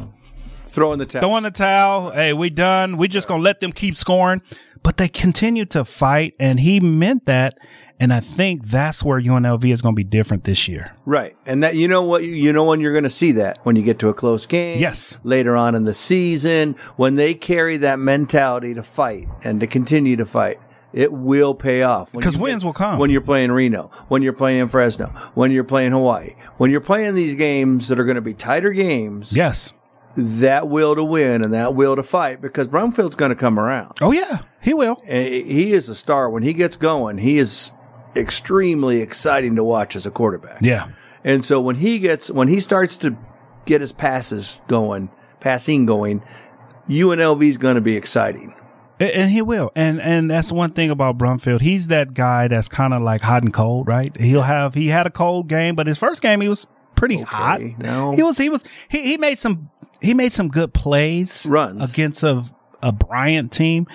Throwing 0.67 0.99
the 0.99 1.07
towel. 1.07 1.23
throw 1.23 1.37
in 1.39 1.43
the 1.45 1.51
towel. 1.51 2.11
Hey, 2.11 2.35
we 2.35 2.51
done. 2.51 2.99
We 2.99 3.09
just 3.09 3.27
gonna 3.27 3.43
let 3.43 3.59
them 3.59 3.73
keep 3.73 3.97
scoring. 3.97 4.43
But 4.83 4.97
they 4.97 5.09
continued 5.09 5.71
to 5.71 5.85
fight, 5.85 6.35
and 6.39 6.61
he 6.61 6.81
meant 6.81 7.27
that. 7.27 7.59
And 8.01 8.13
I 8.13 8.21
think 8.21 8.65
that's 8.67 9.03
where 9.03 9.21
UNLV 9.21 9.65
is 9.73 9.83
gonna 9.83 9.95
be 9.95 10.05
different 10.05 10.45
this 10.45 10.69
year. 10.69 10.93
Right. 11.05 11.37
And 11.47 11.65
that, 11.65 11.75
you 11.75 11.89
know 11.89 12.03
what, 12.03 12.23
you 12.23 12.53
know 12.53 12.63
when 12.65 12.81
you're 12.81 12.93
going 12.93 13.03
to 13.05 13.11
see 13.11 13.33
that 13.33 13.59
when 13.65 13.75
you 13.75 13.83
get 13.83 13.99
to 13.99 14.09
a 14.09 14.15
close 14.15 14.47
game. 14.47 14.79
Yes. 14.79 15.17
Later 15.25 15.57
on 15.57 15.75
in 15.75 15.83
the 15.85 15.93
season, 15.95 16.77
when 16.97 17.17
they 17.17 17.35
carry 17.35 17.77
that 17.79 17.99
mentality 17.99 18.73
to 18.75 18.85
fight 18.85 19.27
and 19.43 19.59
to 19.59 19.67
continue 19.67 20.15
to 20.15 20.25
fight, 20.25 20.61
it 20.93 21.13
will 21.13 21.55
pay 21.55 21.83
off. 21.83 22.13
because 22.13 22.37
wins 22.39 22.65
will 22.65 22.73
come. 22.73 22.99
When 23.01 23.11
you're 23.11 23.21
playing 23.21 23.51
Reno, 23.51 23.91
when 24.09 24.23
you're 24.23 24.33
playing 24.33 24.69
Fresno, 24.69 25.09
when 25.35 25.51
you're 25.51 25.65
playing 25.65 25.91
Hawaii, 25.93 26.35
when 26.57 26.71
you're 26.71 26.81
playing 26.81 27.15
these 27.15 27.35
games 27.35 27.89
that 27.89 27.99
are 27.99 28.05
going 28.05 28.15
to 28.15 28.21
be 28.23 28.33
tighter 28.33 28.71
games, 28.71 29.33
Yes. 29.37 29.73
That 30.19 30.69
will 30.69 30.97
to 30.97 31.05
win 31.05 31.43
and 31.45 31.53
that 31.55 31.77
will 31.77 31.95
to 31.95 32.03
fight 32.03 32.41
because 32.41 32.67
Brumfield's 32.67 33.15
going 33.15 33.29
to 33.29 33.37
come 33.37 33.59
around. 33.59 33.99
Oh 34.03 34.11
yeah, 34.11 34.41
he 34.61 34.75
will. 34.75 35.01
He 35.07 35.73
is 35.73 35.89
a 35.89 35.95
star. 35.95 36.29
When 36.29 36.43
he 36.43 36.53
gets 36.53 36.77
going, 36.77 37.19
he 37.19 37.39
is 37.39 37.71
extremely 38.17 39.01
exciting 39.01 39.55
to 39.57 39.63
watch 39.63 39.95
as 39.95 40.07
a 40.07 40.11
quarterback. 40.11 40.59
Yeah. 40.61 40.89
And 41.23 41.45
so 41.45 41.61
when 41.61 41.77
he 41.77 42.01
gets, 42.01 42.31
when 42.31 42.49
he 42.49 42.59
starts 42.59 42.97
to 42.99 43.17
get 43.65 43.81
his 43.81 43.93
passes 43.93 44.61
going, 44.67 45.11
passing 45.39 45.87
going, 45.87 46.23
UNLV 46.89 47.49
is 47.49 47.57
going 47.57 47.77
to 47.77 47.81
be 47.81 47.97
exciting. 47.97 48.55
And 48.99 49.31
he 49.31 49.43
will. 49.43 49.71
And 49.77 50.01
and 50.01 50.29
that's 50.29 50.51
one 50.51 50.71
thing 50.71 50.91
about 50.91 51.19
Brumfield. 51.19 51.61
He's 51.61 51.87
that 51.87 52.15
guy 52.15 52.49
that's 52.49 52.69
kind 52.69 52.93
of 52.93 53.03
like 53.03 53.21
hot 53.21 53.45
and 53.45 53.55
cold, 53.55 53.87
right? 53.87 54.19
He'll 54.21 54.43
have 54.43 54.75
he 54.75 54.89
had 54.89 55.07
a 55.07 55.11
cold 55.11 55.47
game, 55.47 55.77
but 55.77 55.87
his 55.87 55.99
first 55.99 56.21
game 56.21 56.41
he 56.41 56.49
was 56.49 56.67
pretty 56.99 57.21
hot. 57.23 57.61
no. 57.79 58.13
He 58.13 58.23
was 58.23 58.37
he 58.39 58.49
was 58.49 58.65
he, 58.89 59.03
he 59.03 59.17
made 59.17 59.39
some 59.39 59.71
he 60.03 60.15
made 60.15 60.33
some 60.33 60.49
good 60.49 60.75
plays 60.75 61.47
Runs. 61.47 61.89
against 61.91 62.23
a 62.23 62.45
a 62.83 62.93
Bryant 62.93 63.51
team. 63.53 63.87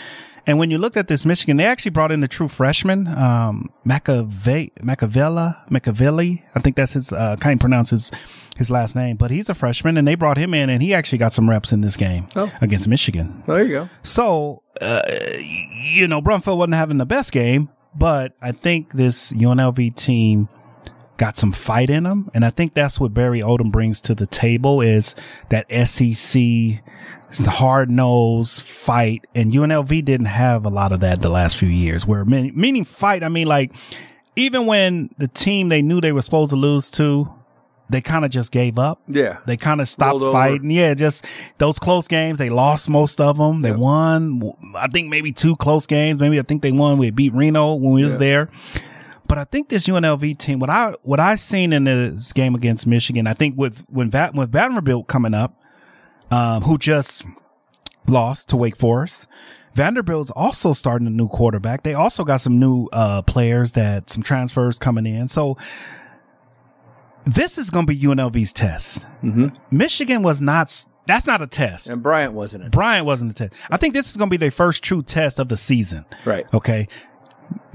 And 0.46 0.60
when 0.60 0.70
you 0.70 0.78
looked 0.78 0.98
at 0.98 1.08
this 1.08 1.26
Michigan, 1.26 1.56
they 1.56 1.64
actually 1.64 1.92
brought 1.92 2.12
in 2.12 2.20
the 2.20 2.28
true 2.28 2.50
freshman, 2.50 3.08
um, 3.08 3.70
Macave- 3.88 4.74
Macavella, 4.82 5.56
Machiavelli. 5.70 6.44
I 6.54 6.60
think 6.60 6.76
that's 6.76 6.92
his, 6.92 7.14
uh, 7.14 7.38
can't 7.40 7.62
pronounce 7.62 7.92
his, 7.92 8.12
his 8.58 8.70
last 8.70 8.94
name, 8.94 9.16
but 9.16 9.32
he's 9.32 9.48
a 9.48 9.54
freshman 9.54 9.96
and 9.96 10.06
they 10.06 10.16
brought 10.16 10.38
him 10.38 10.54
in 10.54 10.70
and 10.70 10.84
he 10.84 10.94
actually 10.94 11.20
got 11.20 11.34
some 11.34 11.50
reps 11.50 11.72
in 11.72 11.80
this 11.80 11.96
game 11.96 12.28
Oh. 12.36 12.52
against 12.62 12.90
Michigan. 12.90 13.42
There 13.48 13.64
you 13.64 13.70
go. 13.72 13.90
So, 14.02 14.64
uh, 14.82 15.02
you 15.40 16.10
know, 16.10 16.22
Brumfield 16.22 16.58
wasn't 16.58 16.76
having 16.76 16.98
the 16.98 17.06
best 17.06 17.32
game, 17.32 17.70
but 17.96 18.34
I 18.42 18.52
think 18.52 18.92
this 18.92 19.32
UNLV 19.32 19.96
team 19.96 20.50
got 21.18 21.38
some 21.38 21.52
fight 21.52 21.90
in 21.90 22.04
them. 22.04 22.30
And 22.34 22.44
I 22.44 22.50
think 22.50 22.74
that's 22.74 23.00
what 23.00 23.14
Barry 23.14 23.42
Odom 23.42 23.72
brings 23.72 24.02
to 24.02 24.16
the 24.16 24.26
table 24.26 24.82
is 24.82 25.16
that 25.50 25.66
SEC 25.88 26.82
hard 27.48 27.90
nosed 27.90 28.62
fight. 28.62 29.26
And 29.34 29.52
UNLV 29.52 30.06
didn't 30.06 30.28
have 30.28 30.66
a 30.66 30.70
lot 30.70 30.94
of 30.94 31.00
that 31.02 31.22
the 31.22 31.30
last 31.30 31.58
few 31.58 31.70
years 31.70 32.06
where 32.06 32.26
meaning, 32.26 32.54
meaning 32.56 32.86
fight. 32.86 33.24
I 33.24 33.30
mean, 33.30 33.48
like 33.48 33.72
even 34.36 34.66
when 34.66 35.10
the 35.18 35.28
team 35.28 35.70
they 35.70 35.82
knew 35.82 36.02
they 36.02 36.12
were 36.12 36.22
supposed 36.22 36.52
to 36.52 36.58
lose 36.58 36.90
to, 36.92 37.32
they 37.90 38.02
kind 38.02 38.26
of 38.26 38.32
just 38.32 38.52
gave 38.52 38.80
up. 38.80 39.02
Yeah. 39.08 39.38
They 39.46 39.58
kind 39.58 39.82
of 39.82 39.88
stopped 39.88 40.14
Rolled 40.14 40.24
over. 40.24 40.32
fighting. 40.32 40.72
Yeah, 40.72 40.94
just 40.94 41.26
those 41.58 41.78
close 41.80 42.08
games. 42.08 42.40
They 42.40 42.50
lost 42.50 42.90
most 42.90 43.22
of 43.22 43.38
them. 43.38 43.62
They 43.62 43.72
won, 43.72 44.52
I 44.76 44.88
think 44.88 45.10
maybe 45.10 45.32
two 45.32 45.56
close 45.58 45.86
games. 45.86 46.20
Maybe 46.20 46.40
I 46.40 46.44
think 46.44 46.62
they 46.62 46.72
won. 46.72 46.98
We 46.98 47.12
beat 47.12 47.34
Reno 47.34 47.76
when 47.76 47.94
we 47.94 48.04
was 48.04 48.18
there. 48.18 48.50
But 49.34 49.40
I 49.40 49.46
think 49.46 49.70
this 49.70 49.88
UNLV 49.88 50.38
team, 50.38 50.60
what 50.60 50.70
I 50.70 50.94
what 51.02 51.20
I've 51.20 51.40
seen 51.40 51.74
in 51.74 51.86
this 51.86 52.32
game 52.34 52.54
against 52.54 52.86
Michigan, 52.86 53.26
I 53.26 53.34
think 53.34 53.58
with 53.58 53.84
when 53.90 54.12
Va- 54.12 54.30
with 54.32 54.52
Vanderbilt 54.52 55.08
coming 55.08 55.34
up, 55.34 55.60
um, 56.30 56.62
who 56.62 56.78
just 56.78 57.26
lost 58.08 58.50
to 58.50 58.58
Wake 58.58 58.78
Forest. 58.78 59.28
Vanderbilt's 59.74 60.30
also 60.30 60.72
starting 60.72 61.08
a 61.08 61.10
new 61.10 61.28
quarterback. 61.28 61.82
They 61.82 61.96
also 61.96 62.24
got 62.24 62.42
some 62.42 62.60
new 62.60 62.88
uh, 62.94 63.24
players 63.24 63.72
that 63.72 64.08
some 64.08 64.22
transfers 64.22 64.78
coming 64.78 65.08
in. 65.08 65.28
So 65.28 65.58
this 67.26 67.58
is 67.58 67.72
going 67.72 67.88
to 67.88 67.92
be 67.92 68.00
UNLV's 68.00 68.54
test. 68.54 69.08
Mm-hmm. 69.24 69.48
Michigan 69.76 70.22
was 70.22 70.42
not. 70.42 70.86
That's 71.08 71.26
not 71.26 71.42
a 71.42 71.48
test. 71.48 71.90
And 71.90 72.04
Bryant 72.04 72.34
wasn't 72.34 72.66
it. 72.66 72.72
Bryant 72.72 73.08
wasn't 73.08 73.32
a 73.32 73.34
test. 73.34 73.56
I 73.72 73.78
think 73.78 73.96
this 73.96 74.12
is 74.12 74.16
going 74.16 74.30
to 74.30 74.32
be 74.32 74.38
their 74.38 74.52
first 74.52 74.84
true 74.84 75.02
test 75.02 75.40
of 75.40 75.50
the 75.50 75.58
season. 75.58 76.06
Right. 76.24 76.46
Okay. 76.54 76.88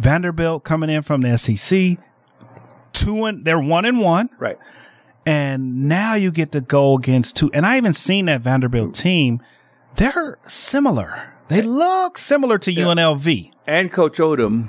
Vanderbilt 0.01 0.65
coming 0.65 0.91
in 0.91 1.03
from 1.03 1.21
the 1.23 1.37
SEC, 1.37 1.99
two 2.93 3.25
and 3.25 3.45
they're 3.45 3.61
one 3.61 3.85
and 3.85 4.01
one, 4.01 4.31
Right. 4.39 4.59
and 5.27 5.89
now 5.89 6.15
you 6.15 6.31
get 6.31 6.53
to 6.53 6.61
go 6.61 6.97
against 6.97 7.37
two. 7.37 7.51
And 7.53 7.67
I 7.67 7.75
haven't 7.75 7.95
seen 7.97 8.27
that 8.27 8.41
Vanderbilt 8.41 8.91
mm. 8.91 8.97
team. 8.99 9.43
They're 9.97 10.39
similar. 10.47 11.35
They 11.49 11.63
look 11.63 12.19
similar 12.19 12.59
to 12.59 12.73
UNLV, 12.73 13.51
And 13.67 13.91
Coach 13.91 14.19
Odom 14.19 14.69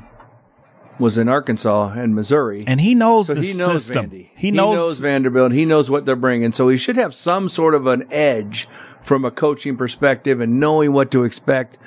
was 0.98 1.18
in 1.18 1.30
Arkansas 1.30 1.94
and 1.96 2.14
Missouri. 2.14 2.64
and 2.68 2.82
he 2.82 2.94
knows 2.96 3.28
so 3.28 3.34
the 3.34 3.42
he 3.42 3.54
knows 3.54 3.86
system. 3.86 4.10
Vandy. 4.10 4.30
He 4.36 4.52
knows, 4.52 5.00
Vanderbilt. 5.00 5.52
He 5.54 5.66
knows 5.66 5.90
what 5.90 6.06
they're 6.06 6.16
bringing. 6.16 6.52
So 6.52 6.68
he 6.68 6.78
should 6.78 6.98
have 6.98 7.14
some 7.16 7.48
sort 7.48 7.74
of 7.74 7.88
an 7.88 8.06
edge 8.12 8.68
from 9.02 9.24
a 9.24 9.32
coaching 9.32 9.78
perspective 9.78 10.42
and 10.42 10.60
knowing 10.60 10.92
what 10.92 11.10
to 11.12 11.24
expect 11.24 11.78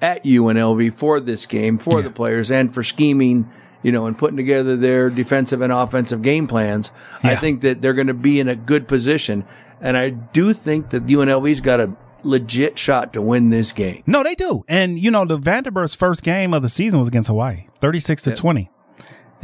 at 0.00 0.24
UNLV 0.24 0.94
for 0.94 1.20
this 1.20 1.46
game, 1.46 1.78
for 1.78 1.98
yeah. 1.98 2.04
the 2.04 2.10
players, 2.10 2.50
and 2.50 2.72
for 2.72 2.82
scheming, 2.82 3.50
you 3.82 3.92
know, 3.92 4.06
and 4.06 4.16
putting 4.16 4.36
together 4.36 4.76
their 4.76 5.10
defensive 5.10 5.60
and 5.60 5.72
offensive 5.72 6.22
game 6.22 6.46
plans. 6.46 6.92
Yeah. 7.24 7.30
I 7.30 7.36
think 7.36 7.62
that 7.62 7.80
they're 7.80 7.94
going 7.94 8.06
to 8.08 8.14
be 8.14 8.40
in 8.40 8.48
a 8.48 8.56
good 8.56 8.88
position. 8.88 9.44
And 9.80 9.96
I 9.96 10.10
do 10.10 10.52
think 10.52 10.90
that 10.90 11.06
UNLV's 11.06 11.60
got 11.60 11.80
a 11.80 11.92
legit 12.22 12.78
shot 12.78 13.14
to 13.14 13.22
win 13.22 13.50
this 13.50 13.72
game. 13.72 14.02
No, 14.06 14.22
they 14.22 14.34
do. 14.34 14.64
And, 14.68 14.98
you 14.98 15.10
know, 15.10 15.24
the 15.24 15.38
Vanderbilt's 15.38 15.94
first 15.94 16.22
game 16.22 16.52
of 16.52 16.62
the 16.62 16.68
season 16.68 16.98
was 16.98 17.08
against 17.08 17.28
Hawaii, 17.28 17.66
36 17.80 18.22
to 18.24 18.34
20 18.34 18.70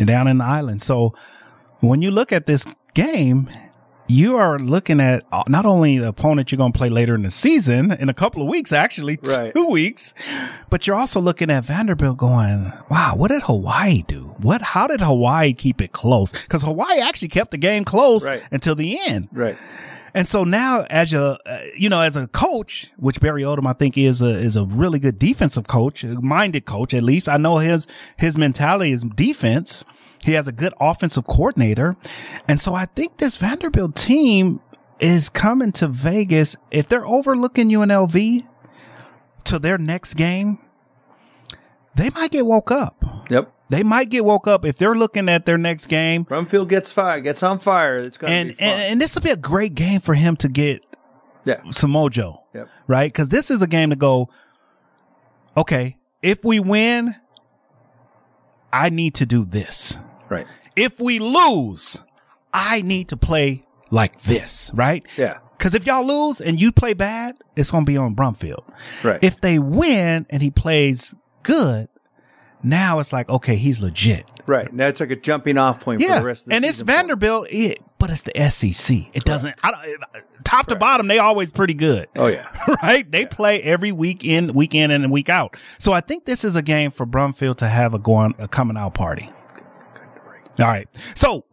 down 0.05 0.29
in 0.29 0.39
the 0.39 0.45
island. 0.45 0.83
So 0.83 1.15
when 1.81 2.03
you 2.03 2.11
look 2.11 2.33
at 2.33 2.47
this 2.47 2.67
game, 2.95 3.49
you 4.09 4.37
are 4.37 4.59
looking 4.59 5.01
at 5.01 5.25
uh, 5.33 5.42
not 5.49 5.66
only 5.66 5.99
the 5.99 6.09
opponent 6.09 6.53
you're 6.53 6.57
going 6.57 6.73
to 6.73 6.79
play 6.79 6.88
later 6.88 7.14
in 7.14 7.23
the 7.23 7.31
season, 7.31 7.92
in 7.92 8.09
a 8.09 8.14
couple 8.14 8.42
of 8.42 8.49
weeks, 8.49 8.73
actually, 8.73 9.19
right. 9.23 9.53
two 9.53 9.66
weeks, 9.66 10.14
but 10.71 10.87
you're 10.87 10.97
also 10.97 11.21
looking 11.21 11.51
at 11.51 11.64
Vanderbilt 11.64 12.16
going, 12.16 12.73
wow, 12.90 13.14
what 13.16 13.31
did 13.31 13.42
Hawaii 13.42 14.03
do? 14.03 14.35
What, 14.38 14.62
how 14.62 14.87
did 14.87 15.01
Hawaii 15.01 15.53
keep 15.53 15.81
it 15.81 15.92
close? 15.92 16.33
Cause 16.47 16.62
Hawaii 16.62 17.01
actually 17.01 17.29
kept 17.29 17.51
the 17.51 17.59
game 17.59 17.85
close 17.85 18.27
right. 18.29 18.42
until 18.53 18.75
the 18.75 18.99
end. 19.07 19.29
Right. 19.33 19.57
And 20.14 20.27
so 20.27 20.45
now 20.45 20.87
as 20.88 21.12
a, 21.12 21.38
uh, 21.45 21.61
you 21.77 21.90
know, 21.90 22.01
as 22.01 22.16
a 22.16 22.27
coach, 22.29 22.90
which 22.97 23.21
Barry 23.21 23.42
Odom, 23.42 23.66
I 23.66 23.75
think 23.75 23.99
is 23.99 24.23
a, 24.23 24.31
is 24.31 24.57
a 24.57 24.64
really 24.64 24.99
good 24.99 25.19
defensive 25.19 25.66
coach, 25.66 26.05
minded 26.05 26.64
coach, 26.64 26.95
at 26.95 27.03
least 27.03 27.29
I 27.29 27.37
know 27.37 27.59
his, 27.59 27.87
his 28.16 28.38
mentality 28.38 28.92
is 28.92 29.03
defense. 29.03 29.85
He 30.27 30.33
has 30.33 30.49
a 30.49 30.53
good 30.53 30.75
offensive 30.81 31.25
coordinator. 31.25 31.97
And 32.49 32.61
so 32.61 32.75
I 32.75 32.87
think 32.87 33.19
this 33.19 33.37
Vanderbilt 33.37 33.95
team 33.95 34.61
is 34.99 35.29
coming 35.29 35.71
to 35.73 35.87
Vegas. 35.87 36.57
If 36.73 36.89
they're 36.89 37.07
overlooking 37.07 37.69
UNLV 37.69 38.45
to 39.45 39.59
their 39.61 39.79
next 39.79 40.15
game, 40.15 40.59
they 41.95 42.11
might 42.11 42.33
get 42.33 42.45
woke 42.45 42.73
up. 42.73 43.05
Yep. 43.31 43.53
They 43.69 43.85
might 43.85 44.11
get 44.11 44.25
woke 44.25 44.49
up 44.49 44.65
if 44.65 44.79
they're 44.79 44.97
looking 44.97 45.29
at 45.29 45.47
their 45.47 45.59
next 45.59 45.87
game. 45.87 46.25
Brumfield 46.25 46.69
gets 46.69 46.91
fired, 46.91 47.23
gets 47.23 47.45
on 47.45 47.61
fire. 47.61 47.95
It's 47.95 48.17
going 48.17 48.33
and, 48.33 48.49
be 48.49 48.55
fun. 48.55 48.69
And, 48.69 48.81
and 48.81 49.01
this 49.01 49.15
will 49.15 49.23
be 49.23 49.31
a 49.31 49.37
great 49.37 49.77
game 49.77 50.01
for 50.01 50.15
him 50.15 50.37
to 50.39 50.49
get 50.49 50.85
yeah. 51.45 51.61
some 51.71 51.93
mojo. 51.93 52.41
Yep. 52.53 52.69
Right? 52.89 53.12
Because 53.12 53.29
this 53.29 53.49
is 53.49 53.62
a 53.62 53.69
game 53.69 53.91
to 53.91 53.97
go, 53.97 54.29
okay, 55.57 55.99
if 56.21 56.45
we 56.45 56.59
win, 56.59 57.15
I 58.73 58.89
need 58.89 59.15
to 59.17 59.27
do 59.27 59.45
this. 59.45 59.99
Right. 60.29 60.47
If 60.75 61.01
we 61.01 61.19
lose, 61.19 62.03
I 62.53 62.83
need 62.83 63.09
to 63.09 63.17
play 63.17 63.62
like 63.91 64.21
this, 64.23 64.71
right? 64.75 65.07
Yeah. 65.17 65.39
Cause 65.59 65.75
if 65.75 65.87
y'all 65.87 66.07
lose 66.07 66.41
and 66.41 66.61
you 66.61 66.71
play 66.71 66.93
bad, 66.93 67.39
it's 67.57 67.71
going 67.71 67.87
to 67.87 67.91
be 67.91 67.97
on 67.97 68.15
Brumfield. 68.15 68.62
Right. 69.03 69.19
If 69.23 69.41
they 69.41 69.59
win 69.59 70.27
and 70.29 70.43
he 70.43 70.51
plays 70.51 71.15
good, 71.43 71.89
now 72.62 72.99
it's 72.99 73.12
like, 73.12 73.29
okay, 73.29 73.57
he's 73.57 73.81
legit. 73.81 74.27
Right. 74.47 74.73
Now 74.73 74.87
it's 74.87 75.01
like 75.01 75.11
a 75.11 75.17
jumping 75.17 75.59
off 75.59 75.81
point 75.81 76.01
yeah. 76.01 76.15
for 76.15 76.21
the 76.21 76.27
rest 76.27 76.43
of 76.43 76.51
the 76.51 76.57
And 76.57 76.65
it's 76.65 76.81
Vanderbilt, 76.81 77.49
it, 77.51 77.79
but 77.99 78.11
it's 78.11 78.23
the 78.23 78.51
SEC. 78.51 79.09
It 79.15 79.25
doesn't, 79.25 79.57
I 79.62 79.71
don't, 79.71 80.25
top 80.45 80.67
to 80.67 80.77
bottom, 80.77 81.09
they 81.09 81.19
always 81.19 81.53
pretty 81.53 81.75
good. 81.75 82.09
Oh 82.17 82.27
yeah. 82.27 82.47
right? 82.83 83.11
They 83.11 83.23
yeah. 83.23 83.29
play 83.29 83.62
every 83.62 83.93
week 83.93 84.25
in, 84.25 84.53
week 84.53 84.75
in 84.75 84.91
and 84.91 85.11
week 85.11 85.29
out. 85.29 85.57
So 85.79 85.93
I 85.93 86.01
think 86.01 86.27
this 86.27 86.45
is 86.45 86.55
a 86.55 86.62
game 86.62 86.91
for 86.91 87.07
Brumfield 87.07 87.57
to 87.57 87.69
have 87.69 87.95
a 87.95 87.99
going, 87.99 88.35
a 88.39 88.47
coming 88.47 88.77
out 88.77 88.95
party. 88.95 89.31
All 90.59 90.66
right. 90.66 90.88
So, 91.14 91.45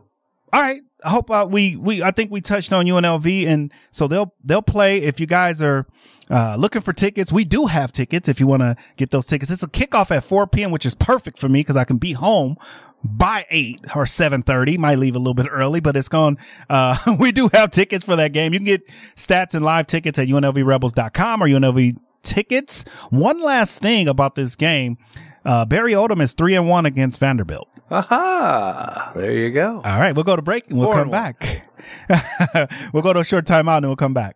all 0.51 0.61
right. 0.61 0.81
I 1.03 1.09
hope 1.09 1.29
uh, 1.29 1.45
we, 1.49 1.75
we, 1.75 2.01
I 2.01 2.11
think 2.11 2.31
we 2.31 2.39
touched 2.39 2.71
on 2.71 2.85
UNLV 2.85 3.45
and 3.45 3.73
so 3.91 4.07
they'll, 4.07 4.33
they'll 4.43 4.61
play. 4.61 4.99
If 4.99 5.19
you 5.19 5.25
guys 5.25 5.61
are, 5.61 5.85
uh, 6.29 6.55
looking 6.57 6.81
for 6.81 6.93
tickets, 6.93 7.33
we 7.33 7.43
do 7.43 7.65
have 7.65 7.91
tickets 7.91 8.29
if 8.29 8.39
you 8.39 8.47
want 8.47 8.61
to 8.61 8.75
get 8.95 9.09
those 9.09 9.25
tickets. 9.25 9.51
It's 9.51 9.63
a 9.63 9.67
kickoff 9.67 10.09
at 10.09 10.23
4 10.23 10.47
p.m., 10.47 10.71
which 10.71 10.85
is 10.85 10.95
perfect 10.95 11.37
for 11.37 11.49
me 11.49 11.59
because 11.59 11.75
I 11.75 11.83
can 11.83 11.97
be 11.97 12.13
home 12.13 12.55
by 13.03 13.45
8 13.49 13.81
or 13.95 14.05
7.30. 14.05 14.77
Might 14.77 14.97
leave 14.97 15.15
a 15.15 15.19
little 15.19 15.33
bit 15.33 15.47
early, 15.51 15.79
but 15.79 15.95
it's 15.95 16.09
gone. 16.09 16.37
Uh, 16.69 16.97
we 17.19 17.31
do 17.31 17.49
have 17.53 17.71
tickets 17.71 18.05
for 18.05 18.15
that 18.15 18.31
game. 18.33 18.53
You 18.53 18.59
can 18.59 18.65
get 18.65 18.87
stats 19.15 19.53
and 19.53 19.65
live 19.65 19.87
tickets 19.87 20.17
at 20.17 20.27
unlvrebels.com 20.27 21.43
or 21.43 21.47
UNLV 21.47 21.97
tickets. 22.21 22.83
One 23.09 23.41
last 23.41 23.81
thing 23.81 24.07
about 24.07 24.35
this 24.35 24.55
game. 24.55 24.97
Uh, 25.45 25.65
Barry 25.65 25.91
Odom 25.91 26.21
is 26.21 26.33
three 26.33 26.55
and 26.55 26.69
one 26.69 26.85
against 26.85 27.19
Vanderbilt. 27.19 27.67
Aha! 27.93 29.11
There 29.15 29.31
you 29.31 29.51
go. 29.51 29.81
All 29.85 29.99
right, 29.99 30.15
we'll 30.15 30.23
go 30.23 30.35
to 30.35 30.41
break 30.41 30.69
and 30.69 30.79
we'll 30.79 30.91
come 30.93 31.09
back. 31.11 31.69
we'll 32.93 33.03
go 33.03 33.13
to 33.13 33.19
a 33.19 33.23
short 33.23 33.45
timeout 33.45 33.77
and 33.77 33.87
we'll 33.87 33.95
come 33.95 34.13
back. 34.15 34.35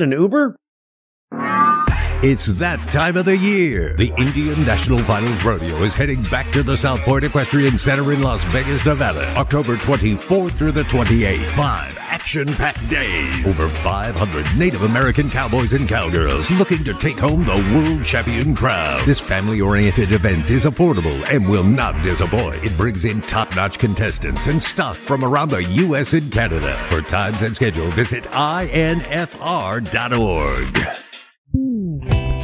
an 0.00 0.12
Uber? 0.12 0.56
It's 2.22 2.46
that 2.58 2.78
time 2.90 3.16
of 3.16 3.24
the 3.24 3.36
year. 3.36 3.96
The 3.96 4.12
Indian 4.18 4.62
National 4.66 4.98
Finals 4.98 5.42
Rodeo 5.42 5.74
is 5.78 5.94
heading 5.94 6.22
back 6.24 6.50
to 6.50 6.62
the 6.62 6.76
South 6.76 7.00
Point 7.00 7.24
Equestrian 7.24 7.78
Center 7.78 8.12
in 8.12 8.20
Las 8.22 8.44
Vegas, 8.44 8.84
Nevada, 8.84 9.26
October 9.36 9.76
24th 9.76 10.52
through 10.52 10.72
the 10.72 10.82
28th. 10.82 11.99
Five 12.20 12.26
action-packed 12.26 12.88
days. 12.90 13.46
Over 13.46 13.68
500 13.68 14.58
Native 14.58 14.82
American 14.82 15.30
cowboys 15.30 15.72
and 15.72 15.88
cowgirls 15.88 16.50
looking 16.52 16.84
to 16.84 16.92
take 16.94 17.16
home 17.18 17.44
the 17.44 17.72
world 17.74 18.04
champion 18.04 18.54
crown. 18.54 19.00
This 19.06 19.20
family-oriented 19.20 20.12
event 20.12 20.50
is 20.50 20.66
affordable 20.66 21.18
and 21.32 21.48
will 21.48 21.64
not 21.64 21.94
disappoint. 22.04 22.62
It 22.62 22.76
brings 22.76 23.06
in 23.06 23.22
top-notch 23.22 23.78
contestants 23.78 24.46
and 24.48 24.62
stuff 24.62 24.98
from 24.98 25.24
around 25.24 25.48
the 25.50 25.64
U.S. 25.64 26.12
and 26.12 26.30
Canada. 26.30 26.74
For 26.90 27.00
times 27.00 27.40
and 27.42 27.56
schedule, 27.56 27.86
visit 27.86 28.24
infr.org. 28.24 29.00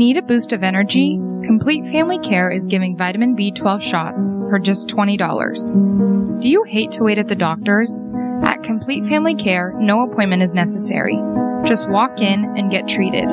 Need 0.00 0.16
a 0.16 0.22
boost 0.22 0.52
of 0.52 0.64
energy? 0.64 1.20
Complete 1.44 1.84
Family 1.84 2.18
Care 2.18 2.50
is 2.50 2.66
giving 2.66 2.96
vitamin 2.96 3.36
B12 3.36 3.80
shots 3.80 4.34
for 4.48 4.58
just 4.58 4.88
$20. 4.88 6.40
Do 6.40 6.48
you 6.48 6.64
hate 6.64 6.90
to 6.92 7.04
wait 7.04 7.18
at 7.18 7.28
the 7.28 7.36
doctors? 7.36 8.08
At 8.42 8.64
Complete 8.64 9.04
Family 9.04 9.36
Care, 9.36 9.72
no 9.78 10.02
appointment 10.02 10.42
is 10.42 10.52
necessary. 10.52 11.16
Just 11.64 11.88
walk 11.88 12.20
in 12.20 12.56
and 12.56 12.72
get 12.72 12.88
treated. 12.88 13.28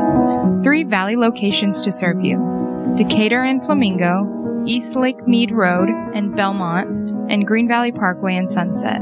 Three 0.63 0.83
Valley 0.83 1.15
locations 1.15 1.81
to 1.81 1.91
serve 1.91 2.23
you 2.23 2.93
Decatur 2.95 3.41
and 3.41 3.65
Flamingo, 3.65 4.63
East 4.67 4.95
Lake 4.95 5.27
Mead 5.27 5.49
Road 5.51 5.89
and 6.13 6.35
Belmont, 6.35 7.31
and 7.31 7.47
Green 7.47 7.67
Valley 7.67 7.91
Parkway 7.91 8.35
and 8.35 8.51
Sunset. 8.51 9.01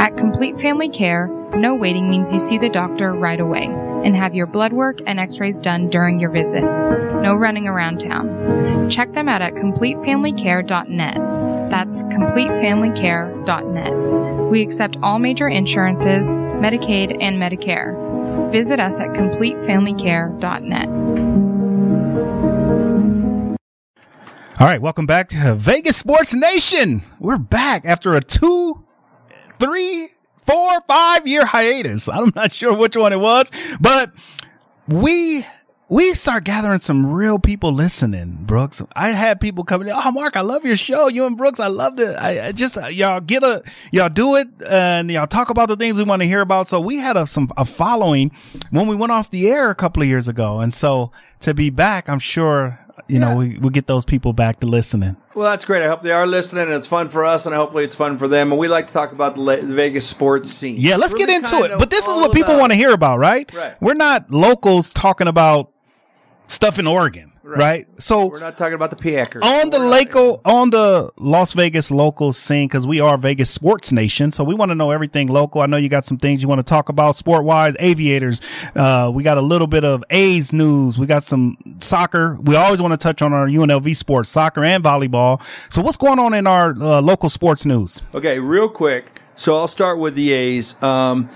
At 0.00 0.16
Complete 0.16 0.60
Family 0.60 0.88
Care, 0.88 1.28
no 1.54 1.76
waiting 1.76 2.10
means 2.10 2.32
you 2.32 2.40
see 2.40 2.58
the 2.58 2.68
doctor 2.68 3.12
right 3.12 3.38
away 3.38 3.68
and 4.04 4.14
have 4.14 4.34
your 4.34 4.46
blood 4.46 4.72
work 4.72 5.00
and 5.06 5.18
x 5.18 5.40
rays 5.40 5.58
done 5.58 5.90
during 5.90 6.20
your 6.20 6.30
visit. 6.30 6.62
No 6.62 7.34
running 7.34 7.66
around 7.66 7.98
town. 8.00 8.88
Check 8.90 9.12
them 9.14 9.28
out 9.28 9.42
at 9.42 9.54
CompleteFamilyCare.net. 9.54 11.16
That's 11.70 12.04
CompleteFamilyCare.net. 12.04 14.50
We 14.50 14.62
accept 14.62 14.96
all 15.02 15.18
major 15.18 15.48
insurances, 15.48 16.28
Medicaid, 16.36 17.16
and 17.20 17.38
Medicare. 17.38 18.52
Visit 18.52 18.78
us 18.78 19.00
at 19.00 19.08
CompleteFamilyCare.net. 19.08 20.88
All 24.60 24.68
right, 24.68 24.80
welcome 24.80 25.06
back 25.06 25.28
to 25.30 25.56
Vegas 25.56 25.96
Sports 25.96 26.32
Nation. 26.34 27.02
We're 27.18 27.38
back 27.38 27.84
after 27.84 28.14
a 28.14 28.20
two, 28.20 28.84
three, 29.58 30.10
four, 30.46 30.74
or 30.74 30.80
five 30.82 31.26
year 31.26 31.46
hiatus. 31.46 32.08
I'm 32.08 32.32
not 32.34 32.52
sure 32.52 32.76
which 32.76 32.96
one 32.96 33.12
it 33.12 33.20
was, 33.20 33.50
but 33.80 34.12
we 34.88 35.44
we 35.88 36.14
start 36.14 36.44
gathering 36.44 36.80
some 36.80 37.12
real 37.12 37.38
people 37.38 37.70
listening, 37.70 38.38
Brooks. 38.40 38.82
I 38.96 39.10
had 39.10 39.38
people 39.40 39.64
coming 39.64 39.88
in. 39.88 39.94
Oh, 39.94 40.10
Mark, 40.10 40.34
I 40.34 40.40
love 40.40 40.64
your 40.64 40.76
show. 40.76 41.08
You 41.08 41.26
and 41.26 41.36
Brooks, 41.36 41.60
I 41.60 41.66
loved 41.66 42.00
it. 42.00 42.16
I, 42.16 42.48
I 42.48 42.52
just, 42.52 42.78
uh, 42.78 42.86
y'all 42.86 43.20
get 43.20 43.42
a, 43.42 43.62
y'all 43.92 44.08
do 44.08 44.36
it 44.36 44.48
and 44.66 45.10
y'all 45.10 45.26
talk 45.26 45.50
about 45.50 45.68
the 45.68 45.76
things 45.76 45.98
we 45.98 46.04
want 46.04 46.22
to 46.22 46.26
hear 46.26 46.40
about. 46.40 46.68
So 46.68 46.80
we 46.80 46.96
had 46.96 47.18
a, 47.18 47.26
some, 47.26 47.50
a 47.58 47.66
following 47.66 48.32
when 48.70 48.86
we 48.86 48.96
went 48.96 49.12
off 49.12 49.30
the 49.30 49.48
air 49.50 49.70
a 49.70 49.74
couple 49.74 50.02
of 50.02 50.08
years 50.08 50.26
ago. 50.26 50.58
And 50.60 50.72
so 50.72 51.12
to 51.40 51.52
be 51.52 51.68
back, 51.68 52.08
I'm 52.08 52.18
sure, 52.18 52.80
you 53.08 53.18
know, 53.18 53.36
we, 53.36 53.58
we'll 53.58 53.70
get 53.70 53.86
those 53.86 54.04
people 54.04 54.32
back 54.32 54.60
to 54.60 54.66
listening. 54.66 55.16
Well, 55.34 55.50
that's 55.50 55.64
great. 55.64 55.82
I 55.82 55.88
hope 55.88 56.02
they 56.02 56.12
are 56.12 56.26
listening, 56.26 56.64
and 56.64 56.72
it's 56.72 56.86
fun 56.86 57.08
for 57.08 57.24
us, 57.24 57.44
and 57.44 57.54
hopefully 57.54 57.84
it's 57.84 57.96
fun 57.96 58.16
for 58.18 58.28
them. 58.28 58.50
And 58.50 58.58
we 58.58 58.68
like 58.68 58.86
to 58.86 58.92
talk 58.92 59.12
about 59.12 59.34
the, 59.34 59.40
La- 59.42 59.56
the 59.56 59.74
Vegas 59.74 60.06
sports 60.06 60.50
scene. 60.50 60.76
Yeah, 60.78 60.96
let's 60.96 61.12
Really 61.12 61.26
get 61.26 61.36
into 61.52 61.64
it. 61.64 61.78
But 61.78 61.90
this 61.90 62.06
is 62.06 62.16
what 62.18 62.32
people 62.32 62.52
about- 62.54 62.60
want 62.60 62.72
to 62.72 62.76
hear 62.76 62.92
about, 62.92 63.18
right? 63.18 63.52
Right. 63.52 63.74
We're 63.80 63.94
not 63.94 64.30
locals 64.30 64.90
talking 64.94 65.26
about 65.28 65.72
stuff 66.46 66.78
in 66.78 66.86
Oregon, 66.86 67.32
right? 67.42 67.86
So 68.00 68.26
We're 68.26 68.38
not 68.40 68.56
talking 68.58 68.74
about 68.74 68.90
the 68.90 68.96
Packers. 68.96 69.42
on 69.42 69.70
the 69.70 69.78
local 69.78 70.40
on 70.44 70.70
the 70.70 71.10
Las 71.18 71.52
Vegas 71.52 71.90
local 71.90 72.32
scene 72.32 72.68
because 72.68 72.86
we 72.86 73.00
are 73.00 73.16
Vegas 73.18 73.50
sports 73.50 73.92
nation, 73.92 74.30
so 74.30 74.44
we 74.44 74.54
want 74.54 74.70
to 74.70 74.74
know 74.74 74.90
everything 74.90 75.28
local. 75.28 75.60
I 75.62 75.66
know 75.66 75.76
you 75.76 75.88
got 75.88 76.04
some 76.04 76.18
things 76.18 76.42
you 76.42 76.48
want 76.48 76.58
to 76.60 76.64
talk 76.64 76.88
about 76.88 77.16
sport 77.16 77.44
wise, 77.44 77.74
aviators. 77.78 78.40
Uh, 78.76 79.10
we 79.12 79.22
got 79.22 79.38
a 79.38 79.42
little 79.42 79.66
bit 79.66 79.84
of 79.84 80.04
A's 80.10 80.52
news. 80.52 80.98
We 80.98 81.06
got 81.06 81.24
some 81.24 81.56
soccer. 81.80 82.38
We 82.42 82.56
always 82.56 82.80
want 82.82 82.92
to 82.92 82.98
touch 82.98 83.22
on 83.22 83.32
our 83.32 83.46
UNLV 83.46 83.96
sports, 83.96 84.28
soccer 84.28 84.62
and 84.64 84.82
volleyball. 84.84 85.40
So 85.72 85.82
what's 85.82 85.96
going 85.96 86.18
on 86.18 86.34
in 86.34 86.46
our 86.46 86.70
uh, 86.70 87.00
local 87.00 87.28
sports 87.28 87.64
news? 87.66 88.02
Okay, 88.14 88.38
real 88.38 88.68
quick. 88.68 89.20
So 89.36 89.56
I'll 89.56 89.68
start 89.68 89.98
with 89.98 90.14
the 90.14 90.32
A's. 90.32 90.80
Um, 90.82 91.28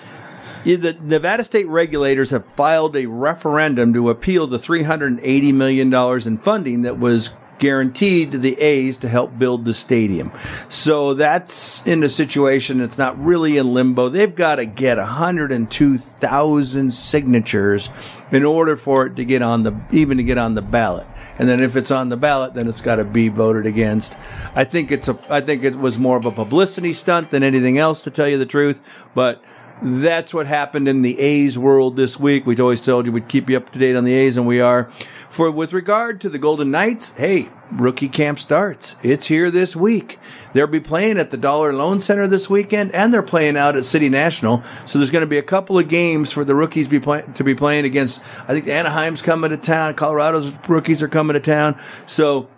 the 0.65 0.97
Nevada 1.01 1.45
state 1.45 1.69
regulators 1.69 2.31
have 2.31 2.45
filed 2.55 2.97
a 2.97 3.07
referendum 3.07 3.93
to 3.95 4.11
appeal 4.11 4.47
the 4.47 4.59
$380 4.59 5.55
million 5.55 5.93
in 6.27 6.39
funding 6.39 6.83
that 6.83 6.99
was 6.99 7.33
guaranteed 7.59 8.33
to 8.33 8.39
the 8.39 8.59
A's 8.61 8.97
to 8.99 9.09
help 9.09 9.39
build 9.39 9.65
the 9.65 9.75
stadium. 9.75 10.31
So 10.69 11.15
that's 11.15 11.87
in 11.87 12.03
a 12.03 12.09
situation 12.09 12.79
that's 12.79 12.99
not 12.99 13.23
really 13.23 13.57
in 13.57 13.75
limbo. 13.75 14.09
They've 14.09 14.35
got 14.35 14.57
to 14.57 14.65
get 14.65 14.97
102,000 14.97 16.95
signatures 16.95 17.91
in 18.31 18.45
order 18.45 18.77
for 18.77 19.07
it 19.07 19.17
to 19.17 19.25
get 19.25 19.43
on 19.43 19.65
the, 19.65 19.77
even 19.91 20.19
to 20.19 20.23
get 20.23 20.39
on 20.39 20.55
the 20.55 20.63
ballot. 20.63 21.07
And 21.39 21.49
then 21.49 21.61
if 21.61 21.77
it's 21.77 21.93
on 21.93 22.09
the 22.09 22.17
ballot, 22.17 22.55
then 22.55 22.67
it's 22.67 22.81
got 22.81 22.97
to 22.97 23.05
be 23.05 23.29
voted 23.29 23.65
against. 23.65 24.17
I 24.57 24.65
think 24.65 24.91
it's 24.91 25.09
a, 25.09 25.17
I 25.31 25.41
think 25.41 25.63
it 25.63 25.77
was 25.77 25.99
more 25.99 26.17
of 26.17 26.27
a 26.27 26.33
publicity 26.33 26.93
stunt 26.93 27.31
than 27.31 27.45
anything 27.45 27.79
else, 27.79 28.03
to 28.03 28.11
tell 28.11 28.27
you 28.27 28.39
the 28.39 28.47
truth. 28.47 28.83
But 29.15 29.43
that's 29.83 30.35
what 30.35 30.47
happened 30.47 30.89
in 30.89 31.03
the 31.03 31.19
A's 31.19 31.59
world 31.59 31.97
this 31.97 32.19
week. 32.19 32.47
We'd 32.47 32.61
always 32.61 32.81
told 32.81 33.07
you 33.07 33.13
we'd 33.13 33.29
keep 33.29 33.49
you 33.49 33.57
up 33.57 33.71
to 33.71 33.79
date 33.79 33.97
on 33.97 34.05
the 34.05 34.15
A's, 34.15 34.37
and 34.37 34.47
we 34.47 34.61
are. 34.61 34.91
For 35.31 35.51
with 35.51 35.73
regard 35.73 36.21
to 36.23 36.29
the 36.29 36.39
Golden 36.39 36.71
Knights, 36.71 37.15
hey, 37.15 37.51
rookie 37.71 38.09
camp 38.09 38.39
starts. 38.39 38.97
It's 39.03 39.27
here 39.27 39.51
this 39.51 39.77
week. 39.77 40.19
They'll 40.53 40.67
be 40.67 40.81
playing 40.81 41.19
at 41.19 41.31
the 41.31 41.37
Dollar 41.37 41.73
Loan 41.73 42.01
Center 42.01 42.27
this 42.27 42.49
weekend, 42.49 42.93
and 42.93 43.13
they're 43.13 43.23
playing 43.23 43.57
out 43.57 43.77
at 43.77 43.85
City 43.85 44.09
National. 44.09 44.63
So 44.87 44.99
there's 44.99 45.11
going 45.11 45.21
to 45.21 45.27
be 45.27 45.39
a 45.39 45.43
couple 45.43 45.79
of 45.79 45.89
games 45.89 46.33
for 46.33 46.45
the 46.45 46.55
rookies 46.55 46.89
be 46.89 46.99
play- 46.99 47.25
to 47.35 47.45
be 47.45 47.55
playing 47.55 47.85
against. 47.85 48.25
I 48.45 48.55
think 48.55 48.67
Anaheim's 48.67 49.23
coming 49.23 49.51
to 49.51 49.57
town. 49.57 49.95
Colorado's 49.95 50.53
rookies 50.67 51.03
are 51.03 51.09
coming 51.09 51.35
to 51.35 51.41
town. 51.41 51.79
So 52.07 52.49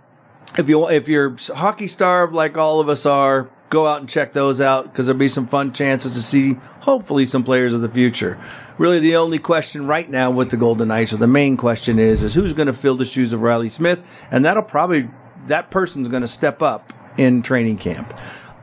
if 0.56 0.68
you 0.68 0.88
if 0.88 1.08
you're 1.08 1.36
hockey 1.54 1.86
starved 1.86 2.32
like 2.32 2.56
all 2.56 2.80
of 2.80 2.88
us 2.88 3.04
are, 3.04 3.50
go 3.70 3.86
out 3.86 4.00
and 4.00 4.08
check 4.08 4.32
those 4.32 4.60
out 4.60 4.84
because 4.84 5.06
there'll 5.06 5.18
be 5.18 5.28
some 5.28 5.46
fun 5.46 5.72
chances 5.72 6.12
to 6.12 6.20
see 6.22 6.54
hopefully 6.80 7.24
some 7.24 7.44
players 7.44 7.72
of 7.72 7.80
the 7.80 7.88
future. 7.88 8.38
Really, 8.76 8.98
the 8.98 9.16
only 9.16 9.38
question 9.38 9.86
right 9.86 10.08
now 10.10 10.30
with 10.30 10.50
the 10.50 10.56
Golden 10.56 10.88
Knights, 10.88 11.12
or 11.12 11.16
the 11.18 11.26
main 11.26 11.56
question 11.56 11.98
is, 11.98 12.22
is 12.22 12.34
who's 12.34 12.52
going 12.52 12.66
to 12.66 12.72
fill 12.72 12.96
the 12.96 13.04
shoes 13.04 13.32
of 13.32 13.42
Reilly 13.42 13.68
Smith, 13.68 14.02
and 14.30 14.44
that'll 14.44 14.62
probably 14.62 15.08
that 15.46 15.70
person's 15.70 16.08
going 16.08 16.22
to 16.22 16.26
step 16.28 16.60
up 16.62 16.92
in 17.16 17.42
training 17.42 17.78
camp. 17.78 18.12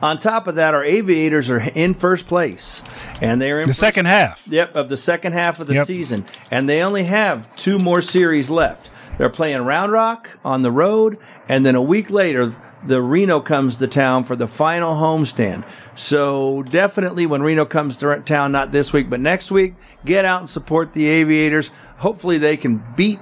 On 0.02 0.20
top 0.20 0.46
of 0.48 0.56
that, 0.56 0.76
our 0.76 0.84
aviators 0.84 1.50
are 1.50 1.60
in 1.74 1.96
first 1.96 2.28
place, 2.28 2.84
and 3.20 3.41
they 3.41 3.52
are 3.52 3.60
in 3.62 3.67
The 3.67 3.74
second 3.74 4.06
half. 4.06 4.48
Yep, 4.48 4.76
of 4.76 4.89
the 4.89 4.98
second 4.98 5.34
half 5.34 5.60
of 5.60 5.65
the 5.65 5.74
Yep. 5.74 5.88
season. 5.88 6.26
And 6.52 6.70
they 6.70 6.84
only 6.84 7.06
have 7.06 7.54
two 7.56 7.80
more 7.80 8.02
series 8.02 8.50
left. 8.50 8.91
They're 9.17 9.30
playing 9.30 9.62
Round 9.63 9.91
Rock 9.91 10.38
on 10.46 10.62
the 10.62 10.72
road, 10.72 11.17
and 11.50 11.65
then 11.65 11.74
a 11.74 11.82
week 11.82 12.12
later, 12.12 12.54
the 12.86 13.02
Reno 13.02 13.40
comes 13.40 13.78
to 13.78 13.88
town 13.88 14.24
for 14.24 14.36
the 14.36 14.48
final 14.48 14.96
homestand. 14.96 15.66
So 15.96 16.63
definitely 16.63 17.26
when 17.26 17.42
Reno 17.42 17.66
comes 17.66 17.98
to 17.98 18.20
town, 18.22 18.52
not 18.52 18.72
this 18.72 18.94
week, 18.94 19.10
but 19.10 19.20
next 19.20 19.52
week, 19.52 19.76
get 20.06 20.26
out 20.26 20.42
and 20.42 20.50
support 20.50 20.94
the 20.94 21.08
Aviators. 21.08 21.72
Hopefully 21.98 22.38
they 22.38 22.58
can 22.58 22.84
beat 22.96 23.20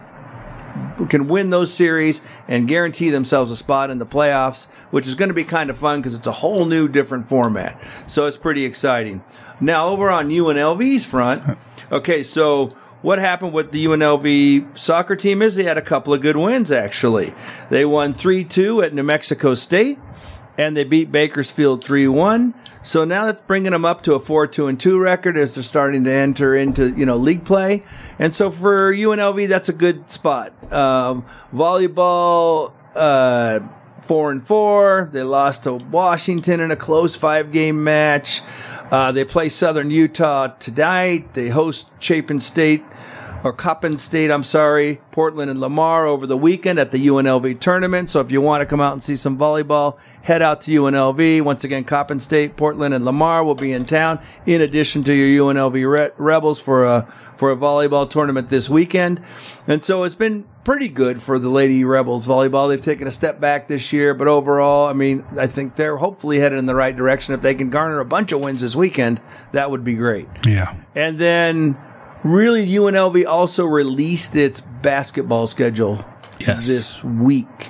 can 1.10 1.28
win 1.28 1.50
those 1.50 1.74
series 1.74 2.22
and 2.48 2.68
guarantee 2.68 3.10
themselves 3.10 3.52
a 3.52 3.56
spot 3.56 3.90
in 3.90 3.98
the 3.98 4.06
playoffs, 4.06 4.68
which 4.92 5.08
is 5.08 5.16
going 5.16 5.30
to 5.30 5.36
be 5.36 5.44
kind 5.44 5.70
of 5.70 5.78
fun 5.78 6.00
because 6.00 6.16
it's 6.16 6.28
a 6.28 6.32
whole 6.32 6.66
new 6.66 6.88
different 6.88 7.30
format. 7.30 7.80
So 8.08 8.28
it's 8.28 8.38
pretty 8.38 8.66
exciting. 8.66 9.24
Now 9.60 9.88
over 9.88 10.10
on 10.10 10.30
UNLV's 10.30 11.06
front, 11.06 11.58
okay, 11.92 12.24
so 12.24 12.70
what 13.06 13.20
happened 13.20 13.54
with 13.54 13.72
the 13.72 13.86
UNLV 13.86 14.76
soccer 14.76 15.16
team 15.16 15.44
is 15.44 15.56
they 15.56 15.64
had 15.64 15.78
a 15.78 15.82
couple 15.82 16.12
of 16.12 16.22
good 16.22 16.36
wins 16.36 16.72
actually. 16.72 17.36
They 17.70 17.86
won 17.86 18.16
3-2 18.16 18.84
at 18.84 18.96
New 18.96 19.04
Mexico 19.04 19.54
State 19.54 20.00
and 20.58 20.76
they 20.76 20.86
beat 20.86 21.12
Bakersfield 21.12 21.86
3-1. 21.86 22.56
So 22.82 23.06
now 23.06 23.28
that's 23.28 23.42
bringing 23.42 23.74
them 23.74 23.86
up 23.86 24.02
to 24.04 24.16
a 24.16 24.20
4-2 24.20 24.70
and 24.70 24.80
2 24.80 24.98
record 24.98 25.38
as 25.38 25.54
they're 25.54 25.64
starting 25.64 26.04
to 26.06 26.12
enter 26.12 26.56
into, 26.56 26.96
you 26.98 27.06
know, 27.06 27.16
league 27.16 27.46
play. 27.46 27.84
And 28.18 28.34
so 28.34 28.50
for 28.50 28.92
UNLV, 28.92 29.50
that's 29.50 29.70
a 29.70 29.74
good 29.74 30.10
spot. 30.10 30.52
Um, 30.74 31.28
volleyball, 31.54 32.74
uh, 32.96 33.60
4 34.02 34.32
and 34.32 34.48
4. 34.48 35.10
They 35.14 35.22
lost 35.22 35.66
to 35.66 35.74
Washington 35.74 36.60
in 36.60 36.72
a 36.72 36.76
close 36.76 37.16
five 37.16 37.52
game 37.52 37.84
match. 37.84 38.42
Uh, 38.90 39.12
they 39.12 39.26
play 39.26 39.50
Southern 39.50 39.92
Utah 39.92 40.48
tonight. 40.48 41.36
They 41.36 41.50
host 41.50 41.92
Chapin 42.00 42.40
State 42.40 42.84
or 43.46 43.54
Coppin 43.54 44.00
State, 44.00 44.32
I'm 44.32 44.42
sorry, 44.42 45.00
Portland 45.12 45.52
and 45.52 45.62
Lamar 45.62 46.08
over 46.08 46.26
the 46.26 46.36
weekend 46.36 46.80
at 46.80 46.90
the 46.90 47.08
UNLV 47.08 47.60
tournament. 47.60 48.10
So 48.10 48.20
if 48.20 48.32
you 48.32 48.42
want 48.42 48.62
to 48.62 48.66
come 48.66 48.82
out 48.82 48.94
and 48.94 49.04
see 49.04 49.16
some 49.16 49.38
volleyball, 49.38 50.00
head 50.24 50.42
out 50.42 50.62
to 50.62 50.72
UNLV. 50.72 51.44
Once 51.44 51.64
again, 51.64 51.84
Coppin 51.84 52.20
State, 52.20 52.58
Portland, 52.58 52.96
and 52.96 53.06
Lamar 53.06 53.44
will 53.44 53.54
be 53.54 53.72
in 53.72 53.86
town 53.86 54.20
in 54.48 54.62
addition 54.62 55.04
to 55.04 55.14
your 55.14 55.46
UNLV 55.46 55.74
Re- 55.88 56.10
Rebels 56.18 56.60
for 56.60 56.86
a, 56.86 57.14
for 57.38 57.52
a 57.52 57.56
volleyball 57.56 58.10
tournament 58.10 58.50
this 58.50 58.68
weekend. 58.68 59.24
And 59.68 59.86
so 59.86 60.02
it's 60.02 60.16
been 60.16 60.46
pretty 60.64 60.90
good 60.90 61.22
for 61.22 61.38
the 61.38 61.50
Lady 61.50 61.84
Rebels 61.84 62.28
volleyball. 62.28 62.68
They've 62.68 62.84
taken 62.84 63.06
a 63.06 63.12
step 63.12 63.40
back 63.40 63.68
this 63.68 63.94
year, 63.94 64.16
but 64.16 64.28
overall, 64.28 64.88
I 64.88 64.94
mean, 64.94 65.24
I 65.38 65.46
think 65.46 65.76
they're 65.76 65.98
hopefully 65.98 66.40
headed 66.40 66.58
in 66.58 66.66
the 66.66 66.74
right 66.74 66.96
direction. 66.96 67.36
If 67.36 67.44
they 67.44 67.54
can 67.54 67.70
garner 67.70 68.00
a 68.00 68.06
bunch 68.06 68.32
of 68.32 68.42
wins 68.42 68.62
this 68.62 68.76
weekend, 68.76 69.22
that 69.52 69.70
would 69.70 69.84
be 69.84 69.94
great. 69.94 70.28
Yeah. 70.48 70.76
And 70.96 71.20
then 71.20 71.78
really 72.26 72.68
UNLV 72.68 73.26
also 73.26 73.66
released 73.66 74.36
its 74.36 74.60
basketball 74.60 75.48
schedule 75.48 76.04
Yes. 76.40 76.68
this 76.68 77.04
week. 77.04 77.70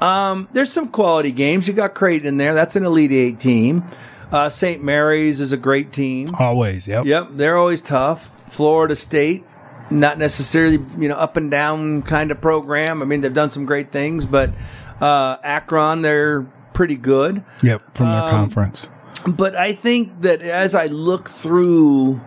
Um, 0.00 0.48
there's 0.52 0.72
some 0.72 0.88
quality 0.88 1.32
games. 1.32 1.68
You 1.68 1.74
got 1.74 1.94
Creighton 1.94 2.26
in 2.28 2.36
there. 2.38 2.54
That's 2.54 2.76
an 2.76 2.84
Elite 2.84 3.12
Eight 3.12 3.40
team. 3.40 3.84
Uh, 4.32 4.48
St. 4.48 4.82
Mary's 4.82 5.40
is 5.40 5.52
a 5.52 5.56
great 5.56 5.92
team. 5.92 6.30
Always. 6.38 6.88
Yep. 6.88 7.04
Yep, 7.06 7.28
they're 7.32 7.56
always 7.58 7.80
tough. 7.82 8.28
Florida 8.52 8.96
State, 8.96 9.44
not 9.90 10.18
necessarily 10.18 10.78
you 10.98 11.08
know 11.08 11.16
up 11.16 11.36
and 11.36 11.50
down 11.50 12.02
kind 12.02 12.30
of 12.30 12.40
program. 12.40 13.02
I 13.02 13.04
mean, 13.04 13.20
they've 13.20 13.32
done 13.34 13.50
some 13.50 13.66
great 13.66 13.92
things, 13.92 14.24
but 14.26 14.50
uh, 15.00 15.36
Akron, 15.42 16.02
they're 16.02 16.42
pretty 16.72 16.96
good. 16.96 17.42
Yep. 17.62 17.96
From 17.96 18.06
Um, 18.06 18.12
their 18.12 18.30
conference. 18.30 18.90
But 19.26 19.56
I 19.56 19.72
think 19.72 20.22
that 20.22 20.42
as 20.42 20.74
I 20.74 20.86
look 20.86 21.28
through 21.28 22.20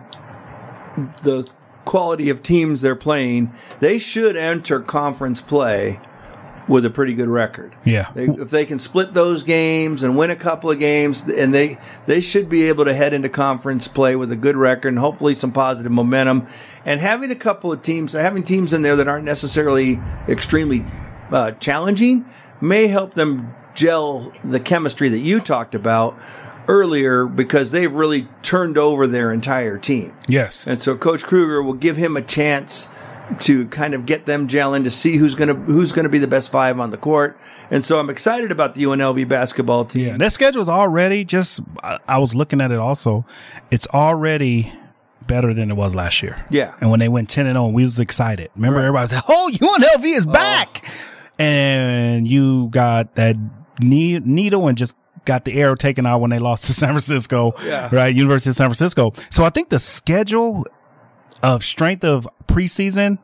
the 1.22 1.48
quality 1.84 2.30
of 2.30 2.42
teams 2.42 2.82
they're 2.82 2.96
playing, 2.96 3.52
they 3.80 3.98
should 3.98 4.36
enter 4.36 4.80
conference 4.80 5.40
play 5.40 6.00
with 6.68 6.84
a 6.84 6.90
pretty 6.90 7.14
good 7.14 7.28
record. 7.28 7.74
Yeah. 7.84 8.10
They, 8.14 8.26
if 8.26 8.50
they 8.50 8.64
can 8.64 8.78
split 8.78 9.12
those 9.12 9.42
games 9.42 10.04
and 10.04 10.16
win 10.16 10.30
a 10.30 10.36
couple 10.36 10.70
of 10.70 10.78
games, 10.78 11.28
and 11.28 11.52
they 11.52 11.78
they 12.06 12.20
should 12.20 12.48
be 12.48 12.68
able 12.68 12.84
to 12.84 12.94
head 12.94 13.12
into 13.12 13.28
conference 13.28 13.88
play 13.88 14.14
with 14.14 14.30
a 14.30 14.36
good 14.36 14.56
record 14.56 14.88
and 14.90 14.98
hopefully 14.98 15.34
some 15.34 15.50
positive 15.50 15.90
momentum. 15.90 16.46
And 16.84 17.00
having 17.00 17.30
a 17.30 17.36
couple 17.36 17.72
of 17.72 17.82
teams, 17.82 18.12
having 18.12 18.44
teams 18.44 18.72
in 18.72 18.82
there 18.82 18.96
that 18.96 19.08
aren't 19.08 19.24
necessarily 19.24 20.00
extremely 20.28 20.84
uh, 21.30 21.52
challenging, 21.52 22.24
may 22.60 22.86
help 22.86 23.14
them 23.14 23.52
gel 23.74 24.32
the 24.44 24.60
chemistry 24.60 25.08
that 25.08 25.20
you 25.20 25.40
talked 25.40 25.74
about 25.74 26.18
earlier 26.70 27.26
because 27.26 27.72
they've 27.72 27.92
really 27.92 28.28
turned 28.42 28.78
over 28.78 29.08
their 29.08 29.32
entire 29.32 29.76
team. 29.76 30.14
Yes. 30.28 30.64
And 30.66 30.80
so 30.80 30.96
Coach 30.96 31.24
Kruger 31.24 31.60
will 31.62 31.74
give 31.74 31.96
him 31.96 32.16
a 32.16 32.22
chance 32.22 32.88
to 33.40 33.66
kind 33.68 33.92
of 33.92 34.06
get 34.06 34.26
them 34.26 34.46
gelling 34.46 34.84
to 34.84 34.90
see 34.90 35.16
who's 35.16 35.34
gonna 35.34 35.54
who's 35.54 35.92
gonna 35.92 36.08
be 36.08 36.18
the 36.18 36.28
best 36.28 36.50
five 36.50 36.78
on 36.78 36.90
the 36.90 36.96
court. 36.96 37.38
And 37.70 37.84
so 37.84 37.98
I'm 37.98 38.08
excited 38.08 38.52
about 38.52 38.76
the 38.76 38.84
UNLV 38.84 39.28
basketball 39.28 39.84
team. 39.84 40.06
Yeah, 40.06 40.16
their 40.16 40.30
schedule's 40.30 40.68
already 40.68 41.24
just. 41.24 41.60
I, 41.82 41.98
I 42.06 42.18
was 42.18 42.34
looking 42.34 42.60
at 42.60 42.70
it 42.70 42.78
also. 42.78 43.24
It's 43.70 43.88
already 43.88 44.72
better 45.26 45.52
than 45.52 45.70
it 45.70 45.74
was 45.74 45.94
last 45.94 46.22
year. 46.22 46.44
Yeah. 46.50 46.74
And 46.80 46.90
when 46.90 46.98
they 47.00 47.08
went 47.08 47.28
10 47.28 47.46
and 47.46 47.56
0, 47.56 47.68
we 47.68 47.84
was 47.84 48.00
excited. 48.00 48.50
Remember 48.54 48.78
everybody 48.80 49.02
was 49.02 49.12
like, 49.12 49.24
"Oh, 49.28 49.50
UNLV 49.52 50.04
is 50.04 50.26
oh. 50.26 50.32
back." 50.32 50.84
And 51.38 52.28
you 52.28 52.68
got 52.68 53.14
that 53.16 53.36
ne- 53.80 54.20
needle 54.20 54.68
and 54.68 54.78
just 54.78 54.94
got 55.30 55.44
the 55.44 55.60
arrow 55.60 55.76
taken 55.76 56.06
out 56.06 56.20
when 56.20 56.30
they 56.30 56.40
lost 56.40 56.64
to 56.64 56.72
San 56.72 56.88
Francisco. 56.88 57.54
Yeah. 57.64 57.88
Right? 57.92 58.12
University 58.12 58.50
of 58.50 58.56
San 58.56 58.66
Francisco. 58.66 59.12
So 59.30 59.44
I 59.44 59.50
think 59.50 59.68
the 59.68 59.78
schedule 59.78 60.66
of 61.40 61.62
strength 61.62 62.04
of 62.04 62.28
preseason 62.48 63.18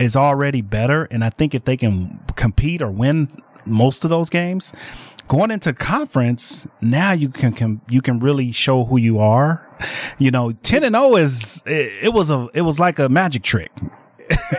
is 0.00 0.16
already 0.16 0.60
better. 0.60 1.04
And 1.04 1.22
I 1.22 1.30
think 1.30 1.54
if 1.54 1.64
they 1.64 1.76
can 1.76 2.18
compete 2.34 2.82
or 2.82 2.90
win 2.90 3.28
most 3.64 4.02
of 4.02 4.10
those 4.10 4.28
games, 4.28 4.72
going 5.28 5.52
into 5.52 5.72
conference, 5.72 6.66
now 6.80 7.12
you 7.12 7.28
can, 7.28 7.52
can 7.52 7.80
you 7.88 8.02
can 8.02 8.18
really 8.18 8.50
show 8.50 8.84
who 8.84 8.96
you 8.96 9.20
are. 9.20 9.62
You 10.18 10.32
know, 10.32 10.50
10 10.50 10.82
and 10.82 10.96
0 10.96 11.16
is, 11.16 11.62
it, 11.64 12.06
it 12.06 12.12
was 12.12 12.30
a, 12.30 12.48
it 12.54 12.62
was 12.62 12.80
like 12.80 12.98
a 12.98 13.08
magic 13.08 13.44
trick. 13.44 13.70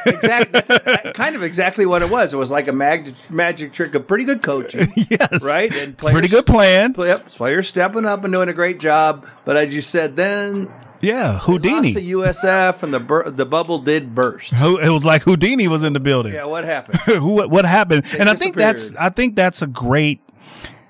Exactly, 0.06 0.62
that's 0.62 1.12
kind 1.17 1.36
of 1.36 1.43
exactly 1.43 1.86
what 1.86 2.01
it 2.01 2.10
was. 2.10 2.34
It 2.34 2.38
was 2.38 2.51
like 2.51 2.67
a 2.67 2.71
mag- 2.73 3.13
magic 3.30 3.73
trick 3.73 3.95
of 3.95 4.08
pretty 4.08 4.23
good 4.23 4.41
coaching, 4.41 4.88
yes. 5.10 5.43
right? 5.45 5.73
And 5.75 5.97
players, 5.97 6.13
Pretty 6.13 6.27
good 6.30 6.45
plan. 6.45 6.95
Yep, 6.97 7.27
players 7.32 7.67
stepping 7.67 8.06
up 8.06 8.23
and 8.23 8.34
doing 8.34 8.49
a 8.49 8.53
great 8.53 8.80
job. 8.80 9.25
But 9.45 9.58
as 9.58 9.73
you 9.73 9.82
said, 9.82 10.15
then 10.15 10.69
Yeah. 11.01 11.34
lost 11.34 11.45
Houdini. 11.45 11.93
to 11.93 12.01
USF, 12.01 12.84
and 12.84 12.93
the 12.93 12.99
bur- 12.99 13.30
the 13.30 13.45
bubble 13.45 13.80
did 13.80 14.13
burst. 14.15 14.53
It 14.53 14.89
was 14.91 15.06
like 15.06 15.23
Houdini 15.23 15.67
was 15.67 15.84
in 15.84 15.93
the 15.93 15.99
building. 15.99 16.34
Yeah, 16.34 16.45
what 16.45 16.63
happened? 16.65 16.99
who 17.06 17.30
what, 17.30 17.49
what 17.49 17.65
happened 17.65 18.06
and 18.19 18.30
i 18.30 18.34
think 18.36 18.56
that's 18.56 18.93
i 18.95 19.10
think 19.10 19.36
that's 19.36 19.62
a 19.62 19.67
great 19.67 20.19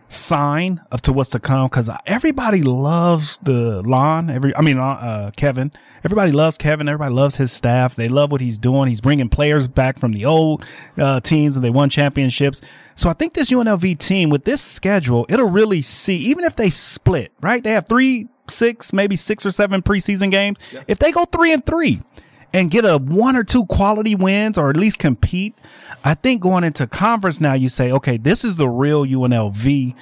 sign 0.09 0.81
of 0.91 1.01
to 1.01 1.11
what's 1.13 1.29
to 1.31 1.39
come 1.39 1.67
because 1.67 1.89
everybody 2.05 2.61
loves 2.61 3.37
the 3.43 3.81
lawn 3.81 4.29
every 4.29 4.55
i 4.55 4.61
mean 4.61 4.77
uh, 4.77 4.83
uh 4.83 5.31
kevin. 5.31 5.71
Everybody 6.03 6.31
loves 6.31 6.57
kevin. 6.57 6.87
Everybody 6.87 7.13
loves 7.13 7.35
his 7.35 7.51
staff. 7.51 7.95
They 7.95 8.07
love 8.07 8.31
what 8.31 8.39
he's 8.39 8.57
doing. 8.57 8.87
He's 8.87 9.01
bringing 9.01 9.27
players 9.27 9.67
back 9.67 9.99
from 9.99 10.13
the 10.13 10.25
old 10.25 10.63
uh 10.97 11.19
teams 11.19 11.57
and 11.57 11.65
they 11.65 11.69
won 11.69 11.89
championships. 11.89 12.61
So 12.95 13.09
i 13.09 13.13
think 13.13 13.33
this 13.33 13.51
unlv 13.51 13.97
team 13.99 14.29
with 14.29 14.45
this 14.45 14.61
schedule 14.61 15.25
it'll 15.29 15.49
really 15.49 15.81
see 15.81 16.17
even 16.17 16.45
if 16.45 16.55
they 16.55 16.69
split 16.69 17.33
right? 17.41 17.63
They 17.63 17.71
have 17.71 17.87
three 17.87 18.27
six 18.49 18.93
maybe 18.93 19.17
six 19.17 19.45
or 19.45 19.51
seven 19.51 19.81
preseason 19.81 20.31
games. 20.31 20.57
If 20.87 20.99
they 20.99 21.11
go 21.11 21.25
three 21.25 21.51
and 21.51 21.65
three 21.65 22.01
and 22.53 22.71
get 22.71 22.85
a 22.85 22.97
one 22.97 23.35
or 23.35 23.43
two 23.43 23.65
quality 23.65 24.15
wins 24.15 24.57
or 24.57 24.69
at 24.69 24.77
least 24.77 24.99
compete. 24.99 25.57
I 26.03 26.13
think 26.13 26.41
going 26.41 26.63
into 26.63 26.87
conference 26.87 27.41
now, 27.41 27.53
you 27.53 27.69
say, 27.69 27.91
okay, 27.91 28.17
this 28.17 28.45
is 28.45 28.55
the 28.55 28.69
real 28.69 29.05
UNLV. 29.05 29.95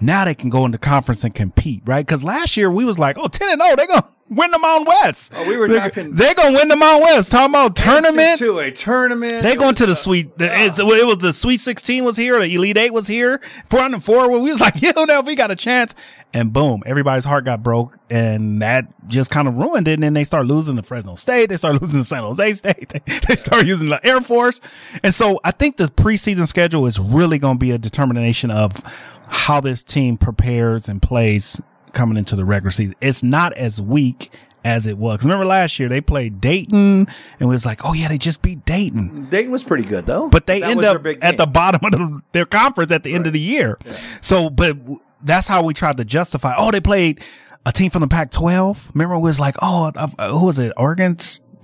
Now 0.00 0.24
they 0.24 0.34
can 0.34 0.50
go 0.50 0.64
into 0.64 0.78
conference 0.78 1.24
and 1.24 1.34
compete, 1.34 1.82
right? 1.84 2.06
Cause 2.06 2.22
last 2.22 2.56
year 2.56 2.70
we 2.70 2.84
was 2.84 2.98
like, 2.98 3.16
oh, 3.18 3.28
10 3.28 3.50
and 3.50 3.60
0, 3.60 3.76
they're 3.76 3.86
going 3.86 4.02
to 4.02 4.08
win 4.30 4.50
the 4.50 4.58
Mountain 4.58 4.86
West. 5.02 5.32
Oh, 5.36 5.48
we 5.48 5.56
were 5.56 5.68
they're, 5.68 5.80
talking- 5.80 6.14
They're 6.14 6.34
going 6.34 6.52
to 6.52 6.58
win 6.58 6.68
the 6.68 6.76
Mountain 6.76 7.02
West. 7.02 7.30
Talking 7.30 7.50
about 7.52 7.76
tournament. 7.76 8.38
to 8.38 8.58
a 8.58 8.70
tournament. 8.70 9.42
They 9.42 9.52
It 9.52 9.58
going 9.58 9.74
to 9.76 9.86
the 9.86 9.92
a- 9.92 9.96
sweet. 9.96 10.36
The, 10.38 10.46
it's- 10.46 10.78
it 10.78 10.84
was 11.06 11.18
the 11.18 11.32
Sweet 11.32 11.60
Sixteen 11.60 12.04
was 12.04 12.16
here. 12.16 12.38
The 12.38 12.54
Elite 12.54 12.76
Eight 12.76 12.92
was 12.92 13.06
here. 13.06 13.40
Four 13.70 13.80
and 13.80 14.02
four. 14.02 14.28
Where 14.30 14.38
we 14.40 14.50
was 14.50 14.60
like, 14.62 14.80
yo, 14.80 15.04
now 15.04 15.20
we 15.20 15.34
got 15.34 15.50
a 15.50 15.56
chance. 15.56 15.94
And 16.34 16.52
boom, 16.52 16.82
everybody's 16.84 17.24
heart 17.24 17.46
got 17.46 17.62
broke, 17.62 17.96
and 18.10 18.60
that 18.60 18.92
just 19.08 19.30
kind 19.30 19.48
of 19.48 19.56
ruined 19.56 19.88
it. 19.88 19.94
And 19.94 20.02
then 20.02 20.12
they 20.12 20.24
start 20.24 20.44
losing 20.44 20.76
to 20.76 20.82
Fresno 20.82 21.14
State. 21.14 21.48
They 21.48 21.56
start 21.56 21.78
losing 21.80 22.00
to 22.00 22.04
San 22.04 22.22
Jose 22.22 22.52
State. 22.52 22.90
They, 22.90 23.00
they 23.28 23.34
start 23.36 23.66
using 23.66 23.88
the 23.88 24.06
Air 24.06 24.20
Force. 24.20 24.60
And 25.02 25.14
so 25.14 25.40
I 25.42 25.52
think 25.52 25.78
the 25.78 25.84
preseason 25.84 26.46
schedule 26.46 26.84
is 26.86 26.98
really 26.98 27.38
going 27.38 27.54
to 27.56 27.58
be 27.58 27.70
a 27.70 27.78
determination 27.78 28.50
of 28.50 28.82
how 29.26 29.60
this 29.60 29.82
team 29.82 30.16
prepares 30.18 30.88
and 30.88 31.00
plays 31.02 31.60
coming 31.92 32.16
into 32.16 32.36
the 32.36 32.44
regular 32.44 32.70
season. 32.70 32.94
It's 33.00 33.22
not 33.22 33.52
as 33.54 33.80
weak 33.80 34.30
as 34.64 34.86
it 34.86 34.98
was. 34.98 35.22
Remember 35.22 35.44
last 35.46 35.78
year 35.78 35.88
they 35.88 36.00
played 36.00 36.40
Dayton 36.40 37.06
and 37.06 37.08
it 37.40 37.46
was 37.46 37.64
like, 37.64 37.84
oh 37.84 37.92
yeah, 37.94 38.08
they 38.08 38.18
just 38.18 38.42
beat 38.42 38.64
Dayton. 38.64 39.28
Dayton 39.30 39.50
was 39.50 39.64
pretty 39.64 39.84
good 39.84 40.06
though, 40.06 40.28
But 40.28 40.46
they 40.46 40.60
That 40.60 40.70
end 40.70 40.84
up 40.84 41.06
at 41.22 41.36
the 41.36 41.46
bottom 41.46 41.80
of 41.84 41.92
the, 41.92 42.20
their 42.32 42.46
conference 42.46 42.90
at 42.92 43.02
the 43.02 43.14
end 43.14 43.26
of 43.26 43.32
the 43.32 43.40
year. 43.40 43.78
So, 44.20 44.50
but 44.50 44.76
that's 45.22 45.48
how 45.48 45.62
we 45.62 45.74
tried 45.74 45.96
to 45.98 46.04
justify. 46.04 46.54
Oh, 46.56 46.70
they 46.70 46.80
played 46.80 47.22
a 47.66 47.72
team 47.72 47.90
from 47.90 48.00
the 48.00 48.08
Pac-12. 48.08 48.94
Remember, 48.94 49.14
it 49.14 49.20
was 49.20 49.40
like, 49.40 49.56
oh, 49.62 49.92
uh, 49.94 50.30
who 50.30 50.46
was 50.46 50.58
it? 50.58 50.72
Oregon 50.76 51.16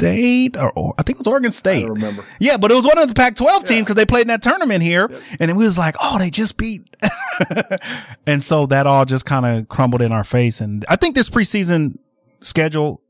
State, 0.04 0.56
or, 0.56 0.70
or 0.72 0.94
I 0.98 1.02
think 1.02 1.16
it 1.16 1.20
was 1.20 1.26
Oregon 1.26 1.50
State. 1.50 1.80
don't 1.82 1.94
remember. 1.94 2.24
Yeah, 2.38 2.56
but 2.58 2.70
it 2.70 2.74
was 2.74 2.84
one 2.84 2.98
of 2.98 3.08
the 3.08 3.14
Pac-12 3.14 3.66
teams 3.66 3.80
because 3.82 3.94
they 3.94 4.04
played 4.04 4.22
in 4.22 4.28
that 4.28 4.42
tournament 4.42 4.82
here, 4.82 5.06
and 5.06 5.48
then 5.48 5.56
we 5.56 5.64
was 5.64 5.78
like, 5.78 5.96
oh, 6.00 6.18
they 6.18 6.30
just 6.30 6.56
beat. 6.58 6.94
and 8.26 8.44
so 8.44 8.66
that 8.66 8.86
all 8.86 9.04
just 9.04 9.24
kind 9.24 9.46
of 9.46 9.68
crumbled 9.68 10.02
in 10.02 10.12
our 10.12 10.24
face. 10.24 10.60
And 10.60 10.84
I 10.88 10.96
think 10.96 11.14
this 11.14 11.30
preseason 11.30 11.98
schedule, 12.40 13.00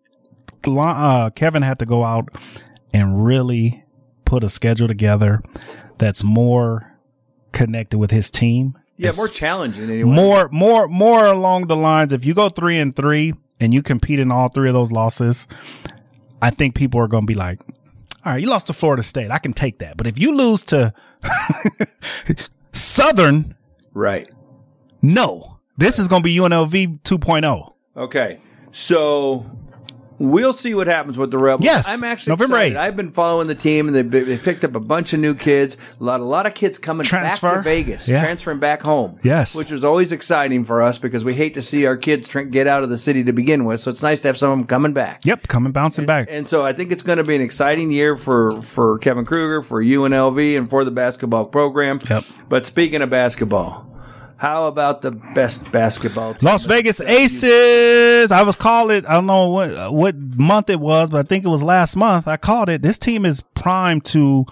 uh, 0.67 1.31
Kevin 1.31 1.63
had 1.63 1.81
to 1.81 1.87
go 1.87 2.05
out 2.05 2.29
and 2.93 3.25
really 3.25 3.85
put 4.25 4.45
a 4.45 4.49
schedule 4.49 4.89
together 4.89 5.43
that's 5.99 6.23
more 6.25 6.97
connected 7.53 7.99
with 7.99 8.11
his 8.11 8.31
team. 8.31 8.79
yeah, 8.97 9.13
more 9.17 9.29
challenging 9.29 9.91
anyway. 9.91 10.11
more, 10.11 10.49
more, 10.51 10.89
more 10.89 11.27
along 11.27 11.67
the 11.67 11.77
lines. 11.77 12.13
If 12.13 12.25
you 12.25 12.35
go 12.35 12.49
three 12.49 12.79
and 12.79 12.95
three 12.95 13.35
and 13.61 13.75
you 13.75 13.83
compete 13.83 14.19
in 14.19 14.31
all 14.31 14.49
three 14.49 14.69
of 14.69 14.75
those 14.75 14.93
losses, 14.93 15.47
I 16.45 16.51
think 16.51 16.75
people 16.75 17.01
are 17.01 17.09
going 17.09 17.23
to 17.23 17.27
be 17.27 17.33
like, 17.33 17.59
all 18.23 18.33
right, 18.35 18.41
you 18.41 18.49
lost 18.51 18.67
to 18.67 18.75
Florida 18.75 19.03
State. 19.03 19.31
I 19.31 19.39
can 19.39 19.55
take 19.55 19.79
that. 19.79 19.97
But 19.97 20.07
if 20.07 20.19
you 20.19 20.37
lose 20.37 20.63
to 20.65 20.93
Southern, 22.73 23.55
right. 23.95 24.29
no, 25.01 25.59
this 25.79 25.99
is 25.99 26.07
going 26.07 26.21
to 26.21 26.25
be 26.25 26.37
UNLV 26.37 27.01
2.0. 27.01 27.73
Okay, 27.97 28.41
so 28.71 29.51
we'll 30.19 30.53
see 30.53 30.75
what 30.75 30.87
happens 30.87 31.19
with 31.19 31.31
the 31.31 31.39
Rebels. 31.39 31.65
Yes, 31.65 31.89
I'm 31.89 32.05
actually 32.05 32.33
November 32.33 32.57
excited. 32.57 32.77
8th. 32.77 32.81
I've 32.81 32.97
been 32.97 33.11
following 33.11 33.47
the 33.49 33.55
team, 33.55 33.89
and 33.89 33.97
they 33.97 34.03
they 34.21 34.39
picked 34.39 34.65
up 34.65 34.75
a 34.75 34.81
bunch 34.81 35.13
of 35.13 35.21
new 35.21 35.35
kids. 35.35 35.77
A 36.01 36.05
lot, 36.05 36.21
a 36.21 36.25
lot 36.25 36.47
of 36.47 36.55
kids 36.55 36.79
coming 36.79 37.03
back 37.05 37.09
Transfer. 37.39 37.57
to 37.57 37.63
Vegas, 37.63 38.09
Yeah. 38.09 38.23
transferring 38.23 38.59
back 38.59 38.83
home. 38.83 39.19
Yes. 39.23 39.55
which 39.57 39.73
is 39.73 39.85
always 39.85 40.13
exciting 40.13 40.65
for 40.65 40.83
us 40.83 40.99
because 40.99 41.25
we 41.25 41.35
hate 41.35 41.55
to 41.55 41.63
see 41.63 41.87
our 41.87 41.97
kids 41.97 42.29
tr- 42.29 42.41
get 42.43 42.67
out 42.67 42.83
of 42.83 42.89
the 42.91 42.97
city 42.97 43.25
to 43.25 43.33
begin 43.33 43.65
with. 43.65 43.81
So 43.81 43.91
it's 43.91 44.03
nice 44.03 44.21
to 44.21 44.29
have 44.29 44.37
some 44.37 44.51
of 44.53 44.59
them 44.59 44.67
coming 44.67 44.93
back. 44.93 45.21
Yep, 45.25 45.49
coming 45.49 45.73
bouncing 45.73 46.07
back. 46.07 46.29
And 46.31 46.47
so 46.49 46.65
I 46.65 46.73
think 46.73 46.93
it's 46.93 47.03
going 47.03 47.19
to 47.19 47.25
be 47.25 47.35
an 47.37 47.43
exciting 47.43 47.91
year 47.91 48.17
for, 48.17 48.51
for 48.63 48.99
Kevin 48.99 49.25
Kruger, 49.25 49.63
for 49.63 49.83
UNLV, 49.83 50.57
and 50.57 50.69
for 50.71 50.85
the 50.85 50.91
basketball 50.91 51.47
program. 51.47 52.01
Yep. 52.09 52.25
But 52.49 52.67
speaking 52.67 53.03
of 53.03 53.11
basketball, 53.11 53.91
how 54.37 54.67
about 54.67 55.03
the 55.03 55.11
best 55.13 55.71
basketball 55.73 56.35
team? 56.35 56.47
Las 56.49 56.67
Vegas 56.67 57.01
Aces. 57.01 58.33
I 58.33 58.43
was 58.43 58.57
called 58.57 58.91
it. 58.91 59.05
I 59.07 59.13
don't 59.15 59.27
know 59.27 59.49
what 59.49 59.93
what 59.93 60.17
month 60.17 60.71
it 60.71 60.81
was, 60.81 61.11
but 61.11 61.25
I 61.25 61.29
think 61.29 61.45
it 61.45 61.49
was 61.49 61.63
last 61.63 61.97
month. 61.97 62.27
I 62.29 62.37
called 62.37 62.69
it. 62.69 62.83
This 62.83 62.99
team 62.99 63.25
is 63.25 63.43
primed 63.55 64.05
to 64.07 64.47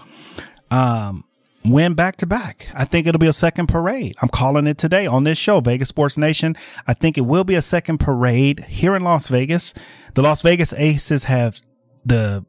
um 0.71 1.25
win 1.65 1.93
back 1.93 2.17
to 2.17 2.25
back. 2.25 2.67
I 2.73 2.85
think 2.85 3.07
it'll 3.07 3.19
be 3.19 3.27
a 3.27 3.33
second 3.33 3.67
parade. 3.67 4.15
I'm 4.21 4.29
calling 4.29 4.67
it 4.67 4.77
today 4.77 5.05
on 5.07 5.23
this 5.23 5.37
show, 5.37 5.59
Vegas 5.59 5.87
Sports 5.89 6.17
Nation. 6.17 6.55
I 6.87 6.93
think 6.93 7.17
it 7.17 7.21
will 7.21 7.43
be 7.43 7.55
a 7.55 7.61
second 7.61 7.99
parade 7.99 8.65
here 8.65 8.95
in 8.95 9.03
Las 9.03 9.27
Vegas. 9.27 9.73
The 10.15 10.21
Las 10.21 10.41
Vegas 10.41 10.73
Aces 10.73 11.25
have 11.25 11.61
the 12.05 12.45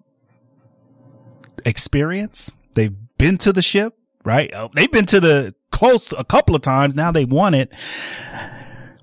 experience. 1.65 2.51
They've 2.75 2.95
been 3.19 3.39
to 3.39 3.53
the 3.53 3.63
ship, 3.63 3.97
right? 4.25 4.53
Uh, 4.53 4.69
They've 4.75 4.91
been 4.91 5.07
to 5.07 5.21
the 5.21 5.55
close 5.75 6.13
a 6.17 6.25
couple 6.25 6.55
of 6.55 6.63
times. 6.63 6.95
Now 6.95 7.11
they 7.11 7.25
won 7.25 7.55
it 7.55 7.73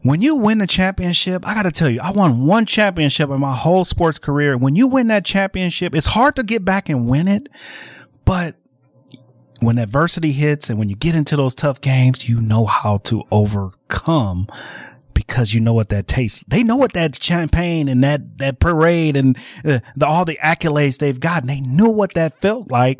when 0.03 0.21
you 0.21 0.36
win 0.36 0.57
the 0.57 0.67
championship, 0.67 1.47
I 1.47 1.53
got 1.53 1.63
to 1.63 1.71
tell 1.71 1.89
you, 1.89 1.99
I 2.01 2.12
won 2.12 2.45
one 2.45 2.65
championship 2.65 3.29
in 3.29 3.39
my 3.39 3.55
whole 3.55 3.86
sports 3.86 4.17
career. 4.17 4.57
When 4.57 4.75
you 4.75 4.88
win 4.88 5.07
that 5.07 5.25
championship, 5.25 5.93
it's 5.93 6.07
hard 6.07 6.36
to 6.38 6.43
get 6.43 6.65
back 6.65 6.89
and 6.89 7.07
win 7.07 7.27
it, 7.27 7.49
but 8.25 8.55
when 9.60 9.77
adversity 9.77 10.31
hits 10.31 10.69
and 10.71 10.79
when 10.79 10.89
you 10.89 10.95
get 10.95 11.13
into 11.13 11.36
those 11.36 11.53
tough 11.53 11.81
games, 11.81 12.27
you 12.27 12.41
know 12.41 12.65
how 12.65 12.97
to 12.97 13.23
overcome 13.31 14.47
because 15.13 15.53
you 15.53 15.60
know 15.60 15.73
what 15.73 15.89
that 15.89 16.07
tastes. 16.07 16.43
They 16.47 16.63
know 16.63 16.77
what 16.77 16.93
that 16.93 17.21
champagne 17.21 17.88
and 17.88 18.03
that, 18.03 18.39
that 18.39 18.60
parade 18.60 19.15
and 19.15 19.38
uh, 19.63 19.79
the, 19.95 20.07
all 20.07 20.25
the 20.25 20.39
accolades 20.43 20.97
they've 20.97 21.19
gotten. 21.19 21.47
They 21.47 21.62
knew 21.62 21.91
what 21.91 22.15
that 22.15 22.41
felt 22.41 22.71
like. 22.71 22.99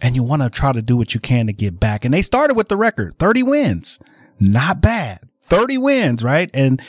And 0.00 0.14
you 0.14 0.22
want 0.22 0.42
to 0.42 0.50
try 0.50 0.72
to 0.72 0.82
do 0.82 0.96
what 0.96 1.14
you 1.14 1.20
can 1.20 1.46
to 1.46 1.52
get 1.52 1.80
back. 1.80 2.04
And 2.04 2.14
they 2.14 2.22
started 2.22 2.54
with 2.54 2.68
the 2.68 2.76
record, 2.76 3.18
30 3.18 3.42
wins. 3.42 3.98
Not 4.38 4.80
bad. 4.80 5.20
30 5.42 5.78
wins, 5.78 6.22
right? 6.22 6.50
And 6.54 6.80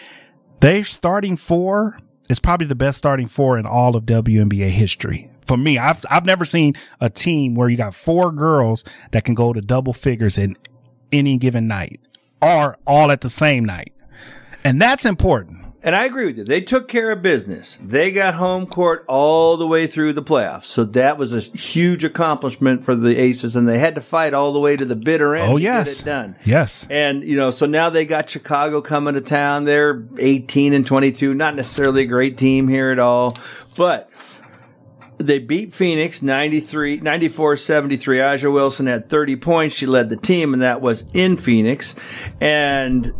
their 0.60 0.84
starting 0.84 1.38
four 1.38 1.98
is 2.30 2.40
probably 2.40 2.68
the 2.68 2.76
best 2.76 2.98
starting 2.98 3.28
four 3.28 3.58
in 3.58 3.66
all 3.66 3.96
of 3.96 4.06
WNBA 4.06 4.70
history. 4.70 5.32
For 5.48 5.58
me, 5.58 5.80
I've, 5.80 6.06
I've 6.12 6.26
never 6.26 6.46
seen 6.46 6.76
a 7.02 7.10
team 7.10 7.56
where 7.56 7.70
you 7.70 7.78
got 7.78 7.96
four 7.96 8.32
girls 8.32 8.84
that 9.12 9.26
can 9.26 9.34
go 9.34 9.52
to 9.52 9.62
double 9.62 9.94
figures 9.94 10.38
in 10.38 10.56
any 11.12 11.38
given 11.38 11.68
night 11.68 12.00
or 12.42 12.78
all 12.86 13.10
at 13.12 13.22
the 13.22 13.30
same 13.30 13.66
night. 13.66 13.94
And 14.64 14.80
that's 14.80 15.06
important. 15.06 15.59
And 15.82 15.96
I 15.96 16.04
agree 16.06 16.26
with 16.26 16.38
you. 16.38 16.44
They 16.44 16.60
took 16.60 16.90
care 16.90 17.10
of 17.10 17.22
business. 17.22 17.78
They 17.82 18.12
got 18.12 18.34
home 18.34 18.66
court 18.68 19.06
all 19.08 19.56
the 19.56 19.66
way 19.66 19.88
through 19.88 20.12
the 20.12 20.22
playoffs. 20.22 20.66
So 20.66 20.84
that 20.84 21.18
was 21.18 21.34
a 21.34 21.40
huge 21.40 22.04
accomplishment 22.04 22.84
for 22.84 22.96
the 22.96 23.16
Aces, 23.18 23.56
and 23.56 23.68
they 23.68 23.80
had 23.80 23.96
to 23.96 24.02
fight 24.02 24.34
all 24.34 24.52
the 24.52 24.60
way 24.60 24.76
to 24.76 24.84
the 24.84 24.98
bitter 24.98 25.36
end 25.38 25.54
Oh, 25.54 25.58
to 25.58 25.64
yes. 25.64 25.96
get 25.96 26.02
it 26.02 26.06
done. 26.06 26.36
Yes. 26.44 26.86
And, 26.90 27.24
you 27.24 27.38
know, 27.38 27.50
so 27.52 27.66
now 27.66 27.90
they 27.90 28.06
got 28.06 28.30
Chicago 28.30 28.82
coming 28.82 29.14
to 29.14 29.22
town. 29.22 29.64
They're 29.64 30.04
18 30.18 30.74
and 30.74 30.86
22, 30.86 31.34
not 31.34 31.56
necessarily 31.56 32.04
a 32.04 32.08
great 32.08 32.38
team 32.38 32.68
here 32.68 32.92
at 32.92 33.00
all, 33.00 33.38
But 33.78 34.10
they 35.18 35.40
beat 35.40 35.74
Phoenix 35.74 36.22
93, 36.22 36.98
94 36.98 37.56
73. 37.56 38.20
Aja 38.22 38.50
Wilson 38.52 38.88
had 38.88 39.08
30 39.08 39.38
points. 39.38 39.76
She 39.76 39.86
led 39.86 40.10
the 40.10 40.18
team, 40.18 40.52
and 40.54 40.62
that 40.62 40.82
was 40.82 41.06
in 41.14 41.38
Phoenix. 41.38 41.96
And 42.42 43.14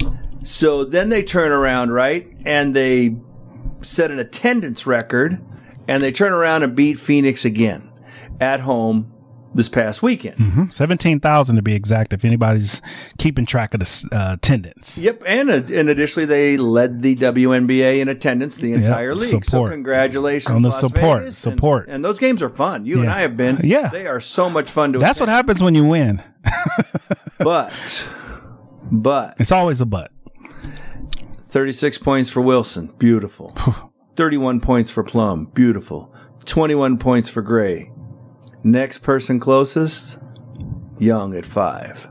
so 0.44 0.84
then 0.84 1.10
they 1.10 1.24
turn 1.24 1.52
around, 1.52 1.92
right? 1.92 2.28
And 2.46 2.76
they 2.76 3.18
set 3.82 4.12
an 4.12 4.20
attendance 4.20 4.86
record, 4.86 5.42
and 5.88 6.04
they 6.04 6.12
turn 6.12 6.32
around 6.34 6.64
and 6.64 6.76
beat 6.76 7.00
Phoenix 7.00 7.46
again 7.46 7.90
at 8.40 8.62
home 8.62 9.12
this 9.54 9.68
past 9.68 10.04
weekend. 10.04 10.38
Mm-hmm. 10.38 10.70
17,000 10.70 11.56
to 11.56 11.62
be 11.62 11.74
exact, 11.74 12.14
if 12.14 12.24
anybody's 12.24 12.82
keeping 13.18 13.46
track 13.46 13.74
of 13.74 13.80
the 13.80 14.10
uh, 14.12 14.34
attendance. 14.36 14.98
Yep, 14.98 15.24
and 15.26 15.50
uh, 15.50 15.54
and 15.74 15.90
additionally, 15.90 16.26
they 16.26 16.56
led 16.58 17.02
the 17.02 17.16
WNBA 17.16 18.00
in 18.00 18.08
attendance 18.10 18.58
the 18.58 18.74
entire 18.74 19.16
league. 19.16 19.28
So 19.28 19.40
support. 19.40 19.72
congratulations 19.72 20.56
On 20.56 20.62
the 20.62 20.70
Las 20.70 20.80
support, 20.80 21.20
Vegas. 21.22 21.38
support. 21.38 21.88
And, 21.88 21.96
and 21.96 22.06
those 22.06 22.20
games 22.20 22.42
are 22.44 22.50
fun. 22.50 22.86
You 22.86 23.02
and 23.02 23.10
I 23.10 23.22
have 23.22 23.36
been. 23.36 23.60
Yeah. 23.64 23.90
they 23.90 24.06
are 24.08 24.20
so 24.20 24.50
much 24.50 24.70
fun 24.70 24.94
to. 24.94 25.00
That's 25.00 25.20
what 25.20 25.30
happens 25.30 25.64
when 25.64 25.76
you 25.76 25.86
win. 25.86 26.22
But 27.40 28.06
but 28.92 29.36
It's 29.40 29.52
always 29.52 29.80
a 29.80 29.86
but. 29.86 30.12
Thirty 31.50 31.74
six 31.74 31.98
points 31.98 32.30
for 32.30 32.42
Wilson, 32.42 32.88
beautiful. 32.98 33.56
Thirty 34.16 34.38
one 34.38 34.60
points 34.60 34.92
for 34.92 35.04
Plum, 35.04 35.46
beautiful. 35.54 36.14
Twenty 36.46 36.76
one 36.76 36.98
points 36.98 37.30
for 37.30 37.42
Gray. 37.42 37.92
Next 38.64 38.98
person 39.00 39.40
closest, 39.40 40.18
Young 40.98 41.36
at 41.36 41.46
five. 41.46 42.08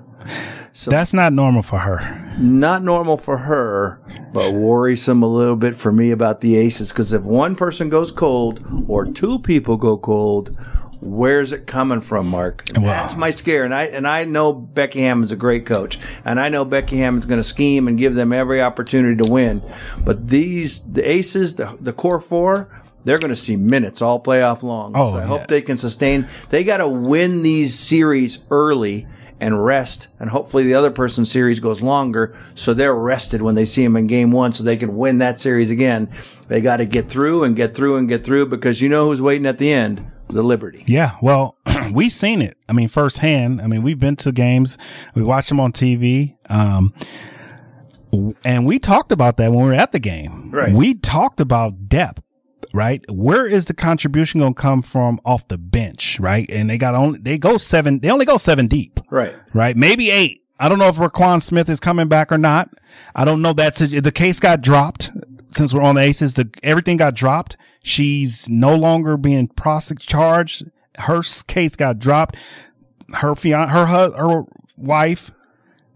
So 0.72 0.90
That's 0.90 1.12
not 1.12 1.32
normal 1.32 1.62
for 1.62 1.78
her. 1.78 2.34
not 2.38 2.82
normal 2.82 3.16
for 3.18 3.36
her, 3.38 4.00
but 4.32 4.54
worrisome 4.54 5.22
a 5.22 5.26
little 5.26 5.56
bit 5.56 5.74
for 5.76 5.92
me 5.92 6.10
about 6.12 6.40
the 6.40 6.56
aces. 6.56 6.92
Because 6.92 7.12
if 7.12 7.22
one 7.22 7.54
person 7.56 7.88
goes 7.88 8.12
cold 8.12 8.64
or 8.86 9.04
two 9.04 9.38
people 9.40 9.76
go 9.76 9.98
cold, 9.98 10.56
where's 11.00 11.52
it 11.52 11.66
coming 11.66 12.00
from, 12.00 12.28
Mark? 12.28 12.64
Wow. 12.74 12.82
That's 12.82 13.16
my 13.16 13.30
scare. 13.30 13.64
And 13.64 13.74
I 13.74 13.84
and 13.84 14.06
I 14.06 14.24
know 14.24 14.52
Becky 14.52 15.00
Hammon's 15.00 15.32
a 15.32 15.36
great 15.36 15.66
coach, 15.66 15.98
and 16.24 16.40
I 16.40 16.48
know 16.48 16.64
Becky 16.64 16.98
Hammon's 16.98 17.26
going 17.26 17.40
to 17.40 17.44
scheme 17.46 17.88
and 17.88 17.98
give 17.98 18.14
them 18.14 18.32
every 18.32 18.62
opportunity 18.62 19.22
to 19.22 19.30
win. 19.30 19.62
But 20.04 20.28
these 20.28 20.80
the 20.80 21.08
aces, 21.08 21.56
the 21.56 21.76
the 21.80 21.92
core 21.92 22.20
four. 22.20 22.68
They're 23.04 23.18
going 23.18 23.32
to 23.32 23.36
see 23.36 23.56
minutes 23.56 24.02
all 24.02 24.20
playoff 24.20 24.62
long. 24.62 24.92
Oh, 24.94 25.12
so 25.12 25.18
I 25.18 25.20
yeah. 25.20 25.26
hope 25.28 25.46
they 25.46 25.62
can 25.62 25.78
sustain. 25.78 26.26
They 26.50 26.62
got 26.62 26.78
to 26.78 26.88
win 26.88 27.42
these 27.42 27.78
series 27.78 28.44
early 28.50 29.06
and 29.40 29.64
rest, 29.64 30.08
and 30.18 30.28
hopefully 30.28 30.64
the 30.64 30.74
other 30.74 30.90
person's 30.90 31.30
series 31.30 31.60
goes 31.60 31.80
longer, 31.80 32.34
so 32.54 32.74
they're 32.74 32.94
rested 32.94 33.40
when 33.40 33.54
they 33.54 33.64
see 33.64 33.84
them 33.84 33.96
in 33.96 34.08
game 34.08 34.32
one, 34.32 34.52
so 34.52 34.62
they 34.62 34.76
can 34.76 34.96
win 34.96 35.18
that 35.18 35.40
series 35.40 35.70
again. 35.70 36.10
They 36.48 36.60
got 36.60 36.78
to 36.78 36.86
get 36.86 37.08
through 37.08 37.44
and 37.44 37.56
get 37.56 37.74
through 37.74 37.96
and 37.96 38.08
get 38.08 38.24
through 38.24 38.46
because 38.46 38.82
you 38.82 38.88
know 38.88 39.06
who's 39.06 39.22
waiting 39.22 39.46
at 39.46 39.58
the 39.58 39.72
end, 39.72 40.04
the 40.30 40.42
Liberty. 40.42 40.84
Yeah, 40.86 41.16
well, 41.22 41.56
we've 41.92 42.12
seen 42.12 42.42
it. 42.42 42.56
I 42.68 42.72
mean, 42.72 42.88
firsthand. 42.88 43.60
I 43.62 43.66
mean, 43.66 43.82
we've 43.82 43.98
been 43.98 44.16
to 44.16 44.32
games. 44.32 44.78
We 45.14 45.22
watched 45.22 45.48
them 45.48 45.60
on 45.60 45.72
TV. 45.72 46.36
Um, 46.50 46.92
and 48.44 48.64
we 48.66 48.78
talked 48.78 49.12
about 49.12 49.36
that 49.36 49.50
when 49.50 49.60
we 49.60 49.66
were 49.70 49.74
at 49.74 49.92
the 49.92 49.98
game. 49.98 50.50
Right. 50.50 50.74
We 50.74 50.94
talked 50.94 51.40
about 51.40 51.88
depth, 51.88 52.22
right? 52.72 53.04
Where 53.10 53.46
is 53.46 53.66
the 53.66 53.74
contribution 53.74 54.40
going 54.40 54.54
to 54.54 54.60
come 54.60 54.82
from 54.82 55.20
off 55.24 55.46
the 55.48 55.58
bench, 55.58 56.18
right? 56.18 56.48
And 56.50 56.70
they 56.70 56.78
got 56.78 56.94
only, 56.94 57.18
they 57.18 57.36
go 57.38 57.58
seven, 57.58 58.00
they 58.00 58.10
only 58.10 58.24
go 58.24 58.36
seven 58.38 58.66
deep, 58.66 59.00
Right. 59.10 59.34
right? 59.52 59.76
Maybe 59.76 60.10
eight. 60.10 60.42
I 60.60 60.68
don't 60.68 60.78
know 60.80 60.88
if 60.88 60.96
Raquan 60.96 61.40
Smith 61.40 61.68
is 61.68 61.78
coming 61.78 62.08
back 62.08 62.32
or 62.32 62.38
not. 62.38 62.70
I 63.14 63.24
don't 63.24 63.42
know. 63.42 63.52
That's 63.52 63.78
the 63.78 64.10
case 64.10 64.40
got 64.40 64.60
dropped 64.60 65.10
since 65.50 65.72
we're 65.74 65.82
on 65.82 65.94
the 65.96 66.02
aces. 66.02 66.34
The 66.34 66.48
everything 66.62 66.96
got 66.96 67.14
dropped. 67.14 67.56
She's 67.82 68.48
no 68.48 68.74
longer 68.74 69.16
being 69.16 69.48
prosecuted 69.48 70.08
charged. 70.08 70.64
Her 70.98 71.22
case 71.46 71.76
got 71.76 71.98
dropped. 71.98 72.36
Her 73.14 73.34
fian, 73.34 73.68
her 73.68 73.86
her 73.86 74.42
wife 74.76 75.30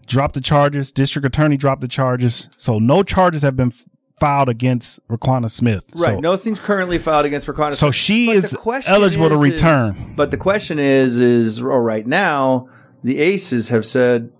dropped 0.06 0.34
the 0.34 0.40
charges. 0.40 0.92
District 0.92 1.24
attorney 1.26 1.56
dropped 1.56 1.80
the 1.80 1.88
charges. 1.88 2.48
So 2.56 2.78
no 2.78 3.02
charges 3.02 3.42
have 3.42 3.56
been 3.56 3.68
f- 3.68 3.84
filed 4.18 4.48
against 4.48 5.06
Riquna 5.08 5.50
Smith. 5.50 5.84
Right. 5.96 6.14
So, 6.14 6.20
Nothing's 6.20 6.60
currently 6.60 6.98
filed 6.98 7.26
against 7.26 7.46
Raquan. 7.48 7.74
So 7.74 7.90
she 7.90 8.26
But 8.28 8.36
is 8.36 8.56
eligible 8.86 9.28
to 9.28 9.36
return. 9.36 9.96
is- 9.96 10.02
but 10.16 10.30
the 10.30 10.36
question 10.36 10.78
is, 10.78 11.20
is 11.20 11.62
well, 11.62 11.78
right 11.78 12.06
now 12.06 12.68
the 13.02 13.18
Aces 13.18 13.68
have 13.70 13.84
said 13.84 14.30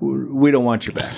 we 0.00 0.50
don't 0.50 0.64
want 0.64 0.86
you 0.86 0.92
back, 0.92 1.14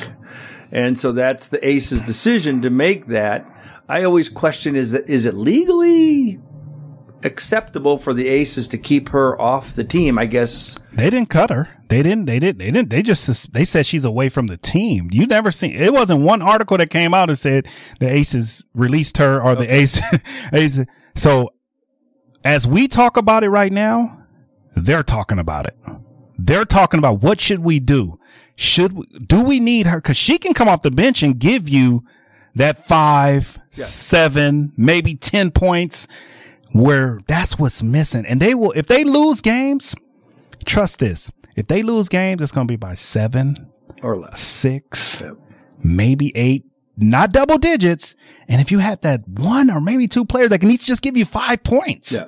and 0.72 0.98
so 0.98 1.12
that's 1.12 1.48
the 1.48 1.66
Aces' 1.66 2.02
decision 2.02 2.62
to 2.62 2.70
make 2.70 3.06
that. 3.06 3.46
I 3.88 4.04
always 4.04 4.28
question: 4.28 4.76
is 4.76 4.94
it 4.94 5.08
is 5.08 5.26
it 5.26 5.34
legally 5.34 6.40
acceptable 7.22 7.98
for 7.98 8.14
the 8.14 8.28
Aces 8.28 8.68
to 8.68 8.78
keep 8.78 9.10
her 9.10 9.40
off 9.40 9.74
the 9.74 9.84
team? 9.84 10.18
I 10.18 10.26
guess 10.26 10.78
They 10.92 11.10
didn't 11.10 11.28
cut 11.28 11.50
her. 11.50 11.68
They 11.88 12.02
didn't. 12.02 12.26
They 12.26 12.38
didn't. 12.38 12.58
They 12.58 12.70
didn't. 12.70 12.90
They 12.90 13.02
just. 13.02 13.52
They 13.52 13.64
said 13.64 13.84
she's 13.84 14.04
away 14.04 14.28
from 14.28 14.46
the 14.46 14.56
team. 14.56 15.08
You 15.12 15.26
never 15.26 15.50
seen. 15.50 15.74
It 15.74 15.92
wasn't 15.92 16.22
one 16.22 16.40
article 16.40 16.78
that 16.78 16.90
came 16.90 17.14
out 17.14 17.28
and 17.28 17.38
said 17.38 17.66
the 17.98 18.08
Aces 18.08 18.64
released 18.74 19.16
her 19.18 19.42
or 19.42 19.56
the 19.56 19.72
Ace. 19.74 20.00
Aces. 20.52 20.86
So, 21.16 21.50
as 22.44 22.66
we 22.66 22.86
talk 22.86 23.16
about 23.16 23.42
it 23.42 23.50
right 23.50 23.72
now, 23.72 24.24
they're 24.76 25.02
talking 25.02 25.40
about 25.40 25.66
it. 25.66 25.76
They're 26.38 26.64
talking 26.64 26.98
about 26.98 27.22
what 27.22 27.40
should 27.40 27.58
we 27.58 27.80
do? 27.80 28.18
Should 28.60 28.92
we, 28.92 29.06
do 29.26 29.42
we 29.42 29.58
need 29.58 29.86
her? 29.86 29.96
Because 29.96 30.18
she 30.18 30.36
can 30.36 30.52
come 30.52 30.68
off 30.68 30.82
the 30.82 30.90
bench 30.90 31.22
and 31.22 31.38
give 31.38 31.66
you 31.66 32.04
that 32.56 32.86
five, 32.86 33.58
seven, 33.70 34.72
maybe 34.76 35.14
ten 35.14 35.50
points. 35.50 36.06
Where 36.72 37.20
that's 37.26 37.58
what's 37.58 37.82
missing, 37.82 38.26
and 38.26 38.38
they 38.38 38.54
will 38.54 38.72
if 38.72 38.86
they 38.86 39.02
lose 39.02 39.40
games 39.40 39.94
trust 40.66 40.98
this. 40.98 41.30
If 41.56 41.66
they 41.68 41.82
lose 41.82 42.08
games, 42.10 42.42
it's 42.42 42.52
going 42.52 42.66
to 42.68 42.70
be 42.70 42.76
by 42.76 42.94
seven, 42.94 43.66
or 44.02 44.14
less. 44.14 44.40
six, 44.40 45.22
maybe 45.82 46.30
eight, 46.36 46.64
not 46.98 47.32
double 47.32 47.56
digits. 47.58 48.14
And 48.46 48.60
if 48.60 48.70
you 48.70 48.78
have 48.78 49.00
that 49.00 49.26
one 49.26 49.70
or 49.70 49.80
maybe 49.80 50.06
two 50.06 50.24
players 50.26 50.50
that 50.50 50.58
can 50.60 50.70
each 50.70 50.84
just 50.86 51.02
give 51.02 51.16
you 51.16 51.24
five 51.24 51.64
points, 51.64 52.12
Yeah. 52.12 52.26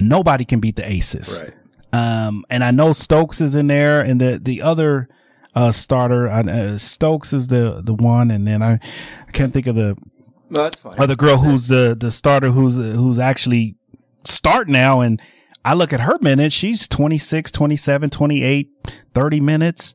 nobody 0.00 0.44
can 0.44 0.60
beat 0.60 0.76
the 0.76 0.88
aces. 0.88 1.42
Right. 1.44 1.54
Um, 1.92 2.44
and 2.50 2.64
I 2.64 2.70
know 2.70 2.92
Stokes 2.92 3.40
is 3.40 3.54
in 3.54 3.66
there 3.66 4.00
and 4.00 4.20
the, 4.20 4.40
the 4.42 4.62
other, 4.62 5.08
uh, 5.54 5.72
starter, 5.72 6.28
uh, 6.28 6.76
Stokes 6.78 7.32
is 7.32 7.48
the, 7.48 7.80
the 7.84 7.94
one. 7.94 8.30
And 8.30 8.46
then 8.46 8.62
I, 8.62 8.74
I 8.74 9.30
can't 9.32 9.52
think 9.52 9.66
of 9.66 9.76
the 9.76 9.96
No, 10.50 10.64
that's 10.64 10.84
other 10.84 11.16
girl 11.16 11.38
who's 11.38 11.68
the, 11.68 11.96
the 11.98 12.10
starter 12.10 12.50
who's, 12.50 12.76
who's 12.76 13.18
actually 13.18 13.76
start 14.24 14.68
now. 14.68 15.00
And 15.00 15.20
I 15.64 15.74
look 15.74 15.92
at 15.92 16.00
her 16.00 16.18
minutes. 16.20 16.54
She's 16.54 16.86
26, 16.88 17.50
27, 17.52 18.10
28, 18.10 18.70
30 19.14 19.40
minutes, 19.40 19.94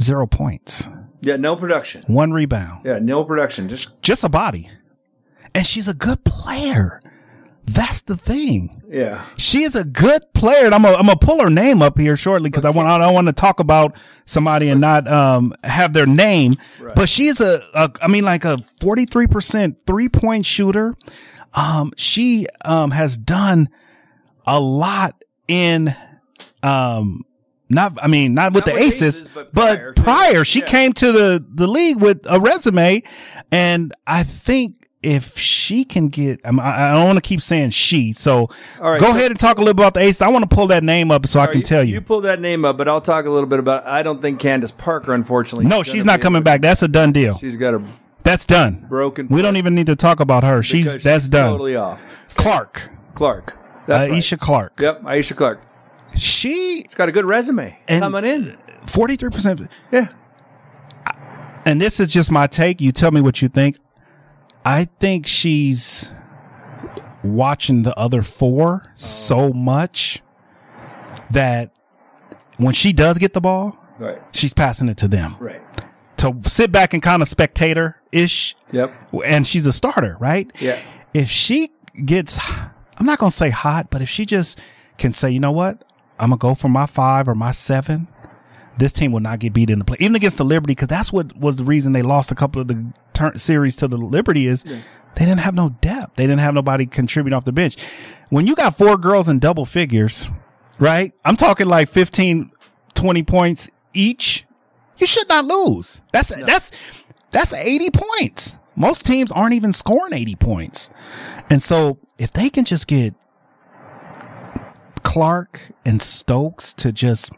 zero 0.00 0.26
points, 0.26 0.88
yeah. 1.20 1.36
No 1.36 1.54
production. 1.54 2.02
one 2.06 2.32
rebound, 2.32 2.84
Yeah. 2.84 2.98
No 2.98 3.22
production. 3.24 3.68
Just 3.68 4.00
just 4.02 4.24
a 4.24 4.28
body. 4.30 4.70
And 5.54 5.66
she's 5.66 5.86
a 5.86 5.92
good 5.94 6.24
player. 6.24 7.01
That's 7.64 8.02
the 8.02 8.16
thing. 8.16 8.82
yeah. 8.88 9.24
She 9.38 9.62
is 9.62 9.74
a 9.76 9.84
good 9.84 10.22
player. 10.34 10.66
And 10.66 10.74
I'm 10.74 10.82
gonna 10.82 10.96
I'm 10.96 11.06
gonna 11.06 11.16
pull 11.18 11.40
her 11.40 11.48
name 11.50 11.80
up 11.80 11.98
here 11.98 12.16
shortly 12.16 12.50
because 12.50 12.64
I 12.64 12.70
want 12.70 12.88
I 12.88 12.98
don't 12.98 13.14
want 13.14 13.28
to 13.28 13.32
talk 13.32 13.60
about 13.60 13.96
somebody 14.26 14.68
and 14.68 14.80
not 14.80 15.06
um 15.08 15.54
have 15.64 15.92
their 15.92 16.06
name. 16.06 16.54
But 16.94 17.08
she's 17.08 17.40
a, 17.40 17.62
a 17.74 17.90
I 18.02 18.08
mean 18.08 18.24
like 18.24 18.44
a 18.44 18.56
43% 18.80 19.76
three 19.86 20.08
point 20.08 20.44
shooter. 20.44 20.94
Um 21.54 21.92
she 21.96 22.46
um 22.64 22.90
has 22.90 23.16
done 23.16 23.68
a 24.46 24.58
lot 24.60 25.22
in 25.48 25.94
um 26.62 27.24
not 27.68 27.96
I 28.02 28.08
mean 28.08 28.34
not 28.34 28.52
with 28.52 28.66
Not 28.66 28.72
the 28.74 28.80
with 28.80 28.82
Aces, 28.82 29.22
Aces, 29.22 29.28
but 29.34 29.52
but 29.54 29.76
prior. 29.76 29.92
prior, 29.94 30.44
she 30.44 30.60
Yeah. 30.60 30.66
came 30.66 30.92
to 30.94 31.12
the 31.12 31.44
the 31.48 31.66
league 31.66 32.00
with 32.00 32.20
a 32.28 32.38
resume 32.40 33.02
and 33.50 33.94
I 34.06 34.22
think 34.24 34.81
if 35.02 35.36
she 35.38 35.84
can 35.84 36.08
get, 36.08 36.40
I, 36.44 36.50
I 36.50 36.92
don't 36.92 37.06
want 37.06 37.16
to 37.16 37.28
keep 37.28 37.40
saying 37.40 37.70
she. 37.70 38.12
So 38.12 38.48
right, 38.80 39.00
go 39.00 39.06
so- 39.06 39.16
ahead 39.16 39.30
and 39.30 39.40
talk 39.40 39.56
a 39.56 39.60
little 39.60 39.74
bit 39.74 39.82
about 39.82 39.94
the 39.94 40.00
ace. 40.00 40.22
I 40.22 40.28
want 40.28 40.48
to 40.48 40.54
pull 40.54 40.68
that 40.68 40.84
name 40.84 41.10
up 41.10 41.26
so 41.26 41.40
I 41.40 41.46
can 41.46 41.56
right, 41.56 41.64
tell 41.64 41.82
you. 41.84 41.94
You 41.94 42.00
pull 42.00 42.20
that 42.22 42.40
name 42.40 42.64
up, 42.64 42.76
but 42.78 42.88
I'll 42.88 43.00
talk 43.00 43.26
a 43.26 43.30
little 43.30 43.48
bit 43.48 43.58
about. 43.58 43.86
I 43.86 44.02
don't 44.02 44.20
think 44.22 44.38
Candace 44.40 44.72
Parker, 44.72 45.12
unfortunately. 45.12 45.66
no, 45.66 45.82
she's 45.82 46.04
not 46.04 46.20
coming 46.20 46.42
back. 46.42 46.60
That's 46.60 46.82
a 46.82 46.88
done 46.88 47.12
deal. 47.12 47.36
She's 47.38 47.56
got 47.56 47.74
a 47.74 47.82
That's 48.22 48.46
done. 48.46 48.86
broken. 48.88 49.26
We 49.28 49.42
don't 49.42 49.56
even 49.56 49.74
need 49.74 49.86
to 49.86 49.96
talk 49.96 50.20
about 50.20 50.44
her. 50.44 50.62
She's 50.62 50.92
that's 50.92 51.24
she's 51.24 51.28
done. 51.28 51.50
Totally 51.50 51.76
off. 51.76 52.04
Clark, 52.34 52.90
Clark. 53.14 53.58
That's 53.86 54.06
uh, 54.08 54.12
right. 54.12 54.18
Alysha 54.22 54.38
Clark. 54.38 54.80
Yep, 54.80 55.02
Alysha 55.02 55.36
Clark. 55.36 55.60
She 56.16 56.82
She's 56.84 56.94
got 56.94 57.08
a 57.08 57.12
good 57.12 57.24
resume 57.24 57.76
And- 57.88 58.02
coming 58.02 58.24
in. 58.24 58.56
forty 58.86 59.16
three 59.16 59.30
percent. 59.30 59.62
Yeah. 59.90 60.08
and 61.64 61.80
this 61.80 62.00
is 62.00 62.12
just 62.12 62.30
my 62.30 62.46
take. 62.46 62.80
You 62.80 62.92
tell 62.92 63.10
me 63.10 63.20
what 63.20 63.42
you 63.42 63.48
think. 63.48 63.76
I 64.64 64.84
think 65.00 65.26
she's 65.26 66.10
watching 67.24 67.82
the 67.82 67.96
other 67.98 68.22
four 68.22 68.90
so 68.94 69.38
oh. 69.38 69.52
much 69.52 70.22
that 71.30 71.72
when 72.58 72.74
she 72.74 72.92
does 72.92 73.18
get 73.18 73.32
the 73.32 73.40
ball, 73.40 73.78
Right. 73.98 74.20
she's 74.32 74.52
passing 74.52 74.88
it 74.88 74.96
to 74.98 75.08
them 75.08 75.36
Right. 75.38 75.60
to 76.18 76.34
sit 76.44 76.72
back 76.72 76.94
and 76.94 77.02
kind 77.02 77.22
of 77.22 77.28
spectator 77.28 77.96
ish. 78.10 78.56
Yep. 78.72 78.92
And 79.24 79.46
she's 79.46 79.66
a 79.66 79.72
starter, 79.72 80.16
right? 80.20 80.50
Yeah. 80.60 80.78
If 81.14 81.30
she 81.30 81.70
gets, 82.04 82.38
I'm 82.96 83.06
not 83.06 83.18
going 83.18 83.30
to 83.30 83.36
say 83.36 83.50
hot, 83.50 83.88
but 83.90 84.02
if 84.02 84.08
she 84.08 84.26
just 84.26 84.58
can 84.98 85.12
say, 85.12 85.30
you 85.30 85.40
know 85.40 85.52
what, 85.52 85.84
I'm 86.18 86.30
going 86.30 86.38
to 86.38 86.42
go 86.42 86.54
for 86.54 86.68
my 86.68 86.86
five 86.86 87.28
or 87.28 87.34
my 87.34 87.50
seven, 87.50 88.08
this 88.78 88.92
team 88.92 89.12
will 89.12 89.20
not 89.20 89.38
get 89.38 89.52
beat 89.52 89.70
in 89.70 89.78
the 89.78 89.84
play, 89.84 89.96
even 90.00 90.16
against 90.16 90.38
the 90.38 90.44
Liberty, 90.44 90.72
because 90.72 90.88
that's 90.88 91.12
what 91.12 91.36
was 91.36 91.56
the 91.56 91.64
reason 91.64 91.92
they 91.92 92.02
lost 92.02 92.32
a 92.32 92.34
couple 92.34 92.60
of 92.62 92.68
the 92.68 92.84
turn 93.12 93.36
series 93.38 93.76
to 93.76 93.88
the 93.88 93.96
Liberty 93.96 94.46
is 94.46 94.64
they 94.64 95.24
didn't 95.24 95.40
have 95.40 95.54
no 95.54 95.70
depth. 95.80 96.16
They 96.16 96.24
didn't 96.26 96.40
have 96.40 96.54
nobody 96.54 96.86
contribute 96.86 97.34
off 97.34 97.44
the 97.44 97.52
bench. 97.52 97.76
When 98.30 98.46
you 98.46 98.54
got 98.54 98.76
four 98.76 98.96
girls 98.96 99.28
in 99.28 99.38
double 99.38 99.66
figures, 99.66 100.30
right? 100.78 101.12
I'm 101.24 101.36
talking 101.36 101.66
like 101.66 101.88
15, 101.88 102.50
20 102.94 103.22
points 103.24 103.70
each. 103.92 104.46
You 104.98 105.06
should 105.06 105.28
not 105.28 105.44
lose. 105.44 106.00
That's, 106.12 106.34
that's, 106.34 106.70
that's 107.30 107.52
80 107.52 107.90
points. 107.90 108.58
Most 108.74 109.04
teams 109.04 109.30
aren't 109.32 109.54
even 109.54 109.72
scoring 109.72 110.14
80 110.14 110.36
points. 110.36 110.90
And 111.50 111.62
so 111.62 111.98
if 112.18 112.32
they 112.32 112.48
can 112.48 112.64
just 112.64 112.86
get 112.86 113.14
Clark 115.02 115.72
and 115.84 116.00
Stokes 116.00 116.72
to 116.74 116.92
just, 116.92 117.32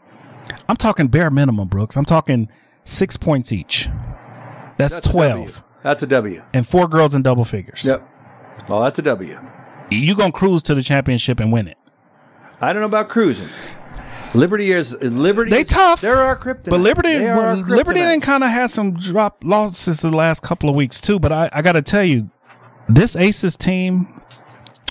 I'm 0.69 0.77
talking 0.77 1.07
bare 1.07 1.29
minimum, 1.29 1.67
Brooks. 1.67 1.97
I'm 1.97 2.05
talking 2.05 2.49
six 2.85 3.17
points 3.17 3.51
each. 3.51 3.89
That's, 4.77 4.93
That's 4.93 5.07
12 5.07 5.31
W. 5.55 5.64
That's 5.85 6.01
a 6.01 6.07
W. 6.07 6.41
and 6.51 6.67
four 6.67 6.87
girls 6.87 7.13
in 7.13 7.21
double 7.21 7.45
figures. 7.45 7.85
Yep. 7.85 8.09
Well, 8.67 8.81
that's 8.81 8.97
a 8.97 9.03
W. 9.03 9.39
You 9.91 10.15
going 10.15 10.31
to 10.31 10.37
cruise 10.37 10.63
to 10.63 10.73
the 10.73 10.81
championship 10.81 11.39
and 11.39 11.53
win 11.53 11.67
it. 11.67 11.77
I 12.59 12.73
don't 12.73 12.79
know 12.79 12.87
about 12.87 13.07
cruising. 13.07 13.49
Liberty 14.33 14.71
is 14.71 14.99
Liberty. 15.03 15.51
They 15.51 15.61
is- 15.61 15.67
tough. 15.67 16.01
They're 16.01 16.19
our 16.19 16.35
kryptonite. 16.35 16.71
But 16.71 16.79
Liberty, 16.79 17.19
Liberty 17.19 17.99
didn't 17.99 18.21
kind 18.21 18.43
of 18.43 18.49
have 18.49 18.71
some 18.71 18.95
drop 18.95 19.43
losses 19.43 20.01
the 20.01 20.09
last 20.09 20.41
couple 20.41 20.71
of 20.71 20.75
weeks 20.75 20.99
too. 20.99 21.19
But 21.19 21.31
I, 21.31 21.51
I 21.53 21.61
got 21.61 21.73
to 21.73 21.83
tell 21.83 22.03
you, 22.03 22.31
this 22.89 23.15
Aces 23.15 23.55
team 23.55 24.21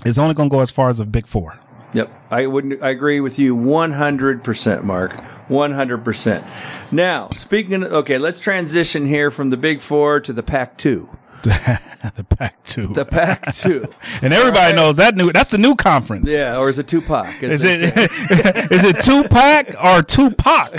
is 0.07 0.17
only 0.17 0.35
going 0.35 0.49
to 0.49 0.55
go 0.55 0.61
as 0.61 0.71
far 0.71 0.91
as 0.91 1.01
a 1.01 1.05
Big 1.05 1.27
Four. 1.27 1.59
Yep, 1.95 2.15
I 2.31 2.47
wouldn't. 2.47 2.83
I 2.83 2.91
agree 2.91 3.21
with 3.21 3.39
you 3.39 3.55
one 3.55 3.93
hundred 3.93 4.45
percent, 4.45 4.85
Mark. 4.85 5.13
One 5.49 5.73
hundred 5.73 6.05
percent. 6.05 6.45
Now, 6.93 7.31
speaking. 7.31 7.83
Of, 7.83 7.93
okay, 7.93 8.19
let's 8.19 8.41
transition 8.41 9.07
here 9.07 9.31
from 9.31 9.51
the 9.51 9.57
Big 9.57 9.81
Four 9.81 10.21
to 10.21 10.33
the 10.33 10.43
Pac 10.43 10.77
Two. 10.77 11.09
the 11.45 12.25
Pac 12.39 12.63
two, 12.65 12.87
The 12.89 13.05
Pac 13.05 13.55
Two. 13.55 13.85
and 14.23 14.33
everybody 14.33 14.75
knows 14.75 14.97
that 14.97 15.15
new. 15.15 15.31
That's 15.31 15.51
the 15.51 15.59
new 15.59 15.75
conference. 15.77 16.31
yeah, 16.31 16.59
or 16.59 16.69
is 16.71 16.79
it 16.79 16.89
Tupac? 16.89 17.43
Is 17.43 17.63
it 17.65 17.83
is 18.73 18.83
it 18.85 19.01
Tupac 19.03 19.75
or 19.83 20.03
Tupac? 20.03 20.73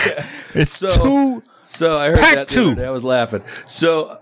It's 0.55 0.72
So- 0.78 0.88
two. 1.03 1.43
So 1.68 1.97
I 1.97 2.09
heard 2.09 2.20
Pac 2.20 2.36
that 2.36 2.47
two. 2.47 2.76
I 2.84 2.89
was 2.89 3.03
laughing. 3.03 3.43
So 3.66 4.20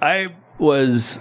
I 0.00 0.28
was 0.58 1.18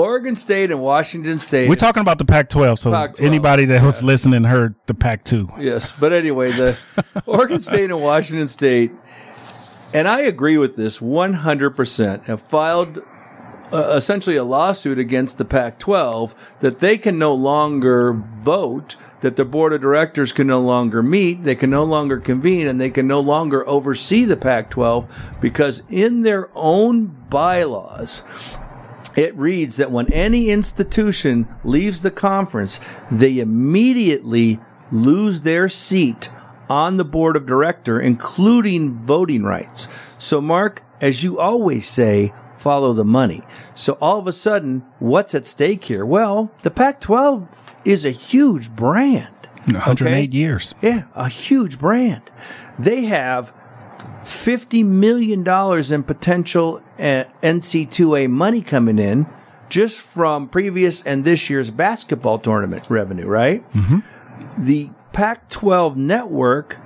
Oregon 0.00 0.36
State 0.36 0.70
and 0.70 0.80
Washington 0.80 1.38
State. 1.38 1.68
We're 1.68 1.76
talking 1.76 2.00
about 2.00 2.18
the 2.18 2.24
Pac 2.24 2.48
twelve. 2.48 2.78
So 2.78 2.90
Pac-12, 2.90 3.24
anybody 3.24 3.64
that 3.66 3.82
was 3.82 4.02
listening 4.02 4.44
heard 4.44 4.74
the 4.86 4.94
Pac 4.94 5.24
two. 5.24 5.48
Yes, 5.58 5.92
but 5.92 6.12
anyway, 6.12 6.52
the 6.52 6.78
Oregon 7.26 7.60
State 7.60 7.90
and 7.90 8.00
Washington 8.00 8.48
State, 8.48 8.92
and 9.94 10.08
I 10.08 10.20
agree 10.20 10.58
with 10.58 10.76
this 10.76 10.98
100%, 10.98 12.24
have 12.24 12.42
filed 12.42 13.02
uh, 13.72 13.94
essentially 13.94 14.36
a 14.36 14.44
lawsuit 14.44 14.98
against 14.98 15.38
the 15.38 15.44
Pac 15.44 15.78
12 15.78 16.56
that 16.60 16.78
they 16.78 16.98
can 16.98 17.18
no 17.18 17.34
longer 17.34 18.12
vote, 18.12 18.96
that 19.20 19.36
the 19.36 19.44
board 19.44 19.72
of 19.72 19.80
directors 19.80 20.32
can 20.32 20.46
no 20.46 20.60
longer 20.60 21.02
meet, 21.02 21.44
they 21.44 21.54
can 21.54 21.70
no 21.70 21.84
longer 21.84 22.18
convene, 22.18 22.66
and 22.66 22.80
they 22.80 22.90
can 22.90 23.06
no 23.06 23.20
longer 23.20 23.66
oversee 23.68 24.24
the 24.24 24.36
Pac 24.36 24.70
12 24.70 25.36
because 25.40 25.82
in 25.88 26.22
their 26.22 26.48
own 26.54 27.06
bylaws, 27.28 28.22
it 29.16 29.36
reads 29.36 29.76
that 29.76 29.90
when 29.90 30.12
any 30.12 30.50
institution 30.50 31.48
leaves 31.64 32.02
the 32.02 32.10
conference, 32.10 32.80
they 33.10 33.38
immediately 33.38 34.60
lose 34.90 35.42
their 35.42 35.68
seat 35.68 36.30
on 36.68 36.96
the 36.96 37.04
board 37.04 37.36
of 37.36 37.46
director, 37.46 38.00
including 38.00 39.04
voting 39.04 39.42
rights. 39.42 39.88
So, 40.18 40.40
Mark, 40.40 40.82
as 41.00 41.22
you 41.24 41.40
always 41.40 41.88
say, 41.88 42.32
follow 42.60 42.92
the 42.92 43.04
money. 43.04 43.42
So 43.74 43.96
all 44.00 44.18
of 44.18 44.26
a 44.26 44.32
sudden, 44.32 44.84
what's 44.98 45.34
at 45.34 45.46
stake 45.46 45.84
here? 45.84 46.04
Well, 46.04 46.52
the 46.62 46.70
Pac-12 46.70 47.48
is 47.84 48.04
a 48.04 48.10
huge 48.10 48.70
brand. 48.70 49.34
108 49.64 50.32
years. 50.32 50.74
Yeah, 50.82 51.04
a 51.14 51.28
huge 51.28 51.78
brand. 51.78 52.30
They 52.78 53.04
have 53.04 53.52
$50 54.22 54.84
million 54.84 55.40
in 55.40 56.02
potential 56.02 56.82
uh, 56.98 57.24
NC2A 57.42 58.30
money 58.30 58.60
coming 58.60 58.98
in 58.98 59.26
just 59.68 60.00
from 60.00 60.48
previous 60.48 61.02
and 61.04 61.24
this 61.24 61.48
year's 61.48 61.70
basketball 61.70 62.38
tournament 62.38 62.84
revenue, 62.88 63.26
right? 63.26 63.70
Mm-hmm. 63.72 64.64
The 64.64 64.90
Pac 65.12 65.48
12 65.48 65.96
network 65.96 66.76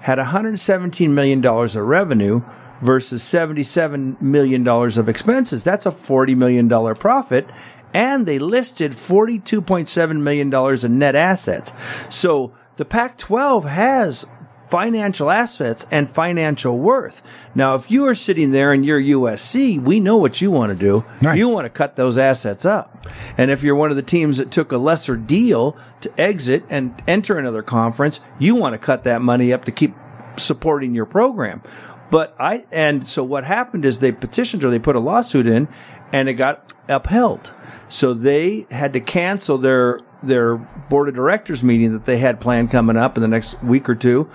had 0.00 0.18
$117 0.18 1.10
million 1.10 1.44
of 1.44 1.76
revenue 1.76 2.42
versus 2.82 3.22
$77 3.22 4.20
million 4.20 4.66
of 4.68 5.08
expenses. 5.08 5.64
That's 5.64 5.86
a 5.86 5.90
$40 5.90 6.36
million 6.36 6.94
profit. 6.94 7.48
And 7.94 8.26
they 8.26 8.38
listed 8.38 8.92
$42.7 8.92 10.20
million 10.20 10.84
in 10.84 10.98
net 10.98 11.14
assets. 11.14 11.72
So 12.10 12.52
the 12.76 12.84
Pac 12.84 13.16
12 13.16 13.64
has 13.64 14.26
financial 14.68 15.30
assets 15.30 15.86
and 15.90 16.10
financial 16.10 16.78
worth. 16.78 17.22
Now, 17.54 17.74
if 17.74 17.90
you 17.90 18.06
are 18.06 18.14
sitting 18.14 18.50
there 18.50 18.72
and 18.72 18.84
you're 18.84 19.00
USC, 19.00 19.80
we 19.80 20.00
know 20.00 20.16
what 20.16 20.40
you 20.40 20.50
want 20.50 20.70
to 20.70 20.76
do. 20.76 21.04
Right. 21.22 21.38
You 21.38 21.48
want 21.48 21.66
to 21.66 21.70
cut 21.70 21.96
those 21.96 22.18
assets 22.18 22.64
up. 22.64 23.06
And 23.36 23.50
if 23.50 23.62
you're 23.62 23.74
one 23.74 23.90
of 23.90 23.96
the 23.96 24.02
teams 24.02 24.38
that 24.38 24.50
took 24.50 24.72
a 24.72 24.78
lesser 24.78 25.16
deal 25.16 25.76
to 26.00 26.20
exit 26.20 26.64
and 26.70 27.02
enter 27.06 27.38
another 27.38 27.62
conference, 27.62 28.20
you 28.38 28.54
want 28.54 28.72
to 28.72 28.78
cut 28.78 29.04
that 29.04 29.22
money 29.22 29.52
up 29.52 29.64
to 29.66 29.72
keep 29.72 29.94
supporting 30.36 30.94
your 30.94 31.06
program. 31.06 31.62
But 32.10 32.34
I, 32.38 32.64
and 32.70 33.06
so 33.06 33.24
what 33.24 33.44
happened 33.44 33.84
is 33.84 33.98
they 33.98 34.12
petitioned 34.12 34.64
or 34.64 34.70
they 34.70 34.78
put 34.78 34.96
a 34.96 35.00
lawsuit 35.00 35.46
in 35.46 35.68
and 36.12 36.28
it 36.28 36.34
got 36.34 36.72
upheld. 36.88 37.52
So 37.88 38.14
they 38.14 38.66
had 38.70 38.92
to 38.94 39.00
cancel 39.00 39.58
their, 39.58 40.00
their 40.22 40.56
board 40.56 41.08
of 41.08 41.14
directors 41.14 41.62
meeting 41.62 41.92
that 41.92 42.04
they 42.04 42.18
had 42.18 42.40
planned 42.40 42.70
coming 42.70 42.96
up 42.96 43.16
in 43.16 43.22
the 43.22 43.28
next 43.28 43.62
week 43.62 43.88
or 43.88 43.94
two. 43.94 44.30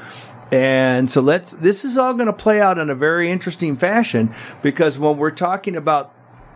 And 0.51 1.11
so 1.11 1.21
let's, 1.21 1.51
this 1.53 1.85
is 1.85 1.97
all 1.97 2.13
going 2.13 2.27
to 2.27 2.33
play 2.33 2.59
out 2.59 2.77
in 2.77 2.89
a 2.89 2.95
very 2.95 3.29
interesting 3.29 3.77
fashion 3.77 4.33
because 4.61 4.97
when 4.97 5.17
we're 5.17 5.31
talking 5.31 5.75
about 5.75 6.13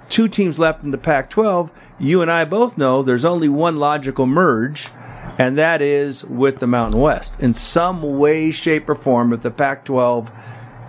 two 0.10 0.28
teams 0.28 0.58
left 0.58 0.84
in 0.84 0.92
the 0.92 0.98
Pac 0.98 1.30
12, 1.30 1.72
you 2.00 2.22
and 2.22 2.32
I 2.32 2.46
both 2.46 2.78
know 2.78 3.04
there's 3.04 3.26
only 3.26 3.50
one 3.50 3.78
logical 3.78 4.26
merge, 4.26 4.90
and 5.38 5.58
that 5.58 5.82
is 5.82 6.24
with 6.26 6.60
the 6.60 6.68
Mountain 6.68 7.00
West. 7.00 7.42
In 7.42 7.54
some 7.54 8.18
way, 8.18 8.52
shape, 8.52 8.90
or 8.90 8.96
form, 8.96 9.32
if 9.32 9.42
the 9.42 9.52
Pac 9.52 9.86
12 9.86 10.32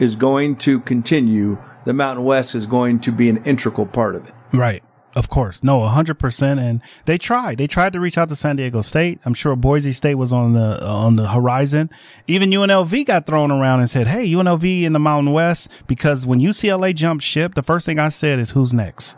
is 0.00 0.16
going 0.16 0.56
to 0.56 0.80
continue, 0.80 1.58
the 1.84 1.92
Mountain 1.92 2.24
West 2.24 2.54
is 2.54 2.66
going 2.66 3.00
to 3.00 3.12
be 3.12 3.28
an 3.28 3.38
integral 3.44 3.86
part 3.86 4.14
of 4.16 4.26
it. 4.28 4.34
Right. 4.52 4.82
Of 5.14 5.28
course. 5.28 5.62
No, 5.62 5.78
100%. 5.80 6.60
And 6.60 6.80
they 7.04 7.18
tried. 7.18 7.58
They 7.58 7.66
tried 7.66 7.92
to 7.92 8.00
reach 8.00 8.18
out 8.18 8.28
to 8.30 8.36
San 8.36 8.56
Diego 8.56 8.80
State. 8.80 9.20
I'm 9.24 9.34
sure 9.34 9.54
Boise 9.54 9.92
State 9.92 10.16
was 10.16 10.32
on 10.32 10.54
the, 10.54 10.84
uh, 10.84 10.92
on 10.92 11.16
the 11.16 11.28
horizon. 11.28 11.90
Even 12.26 12.50
UNLV 12.50 13.06
got 13.06 13.26
thrown 13.26 13.50
around 13.50 13.80
and 13.80 13.88
said, 13.88 14.08
Hey, 14.08 14.28
UNLV 14.28 14.82
in 14.82 14.92
the 14.92 14.98
Mountain 14.98 15.32
West, 15.32 15.70
because 15.86 16.26
when 16.26 16.40
UCLA 16.40 16.94
jumped 16.94 17.22
ship, 17.22 17.54
the 17.54 17.62
first 17.62 17.86
thing 17.86 17.98
I 17.98 18.08
said 18.08 18.38
is 18.38 18.50
who's 18.50 18.74
next? 18.74 19.16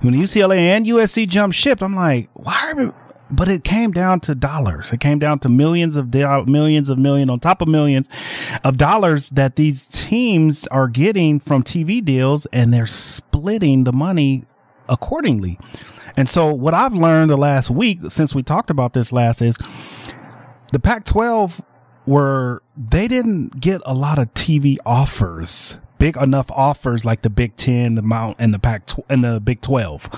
When 0.00 0.14
UCLA 0.14 0.56
and 0.56 0.86
USC 0.86 1.28
jumped 1.28 1.56
ship, 1.56 1.82
I'm 1.82 1.94
like, 1.94 2.30
why 2.32 2.72
are 2.72 2.94
but 3.30 3.48
it 3.48 3.62
came 3.64 3.92
down 3.92 4.20
to 4.20 4.34
dollars. 4.34 4.92
It 4.92 5.00
came 5.00 5.18
down 5.18 5.38
to 5.40 5.48
millions 5.48 5.96
of 5.96 6.10
do- 6.10 6.44
millions 6.46 6.88
of 6.88 6.98
million 6.98 7.30
on 7.30 7.38
top 7.38 7.62
of 7.62 7.68
millions 7.68 8.08
of 8.64 8.76
dollars 8.76 9.28
that 9.30 9.56
these 9.56 9.86
teams 9.86 10.66
are 10.68 10.88
getting 10.88 11.38
from 11.38 11.62
TV 11.62 12.04
deals 12.04 12.46
and 12.46 12.74
they're 12.74 12.86
splitting 12.86 13.84
the 13.84 13.92
money 13.92 14.44
accordingly. 14.90 15.58
And 16.16 16.28
so 16.28 16.52
what 16.52 16.74
I've 16.74 16.92
learned 16.92 17.30
the 17.30 17.36
last 17.38 17.70
week 17.70 18.00
since 18.08 18.34
we 18.34 18.42
talked 18.42 18.68
about 18.70 18.92
this 18.92 19.12
last 19.12 19.40
is 19.40 19.56
the 20.72 20.80
Pac 20.80 21.04
12 21.04 21.62
were, 22.06 22.62
they 22.76 23.08
didn't 23.08 23.60
get 23.60 23.80
a 23.86 23.94
lot 23.94 24.18
of 24.18 24.34
TV 24.34 24.76
offers, 24.84 25.80
big 25.98 26.16
enough 26.16 26.50
offers 26.50 27.04
like 27.04 27.22
the 27.22 27.30
Big 27.30 27.56
10, 27.56 27.94
the 27.94 28.02
Mount 28.02 28.36
and 28.38 28.52
the 28.52 28.58
Pac 28.58 28.86
tw- 28.86 29.00
and 29.08 29.22
the 29.22 29.38
Big 29.40 29.60
12. 29.60 30.10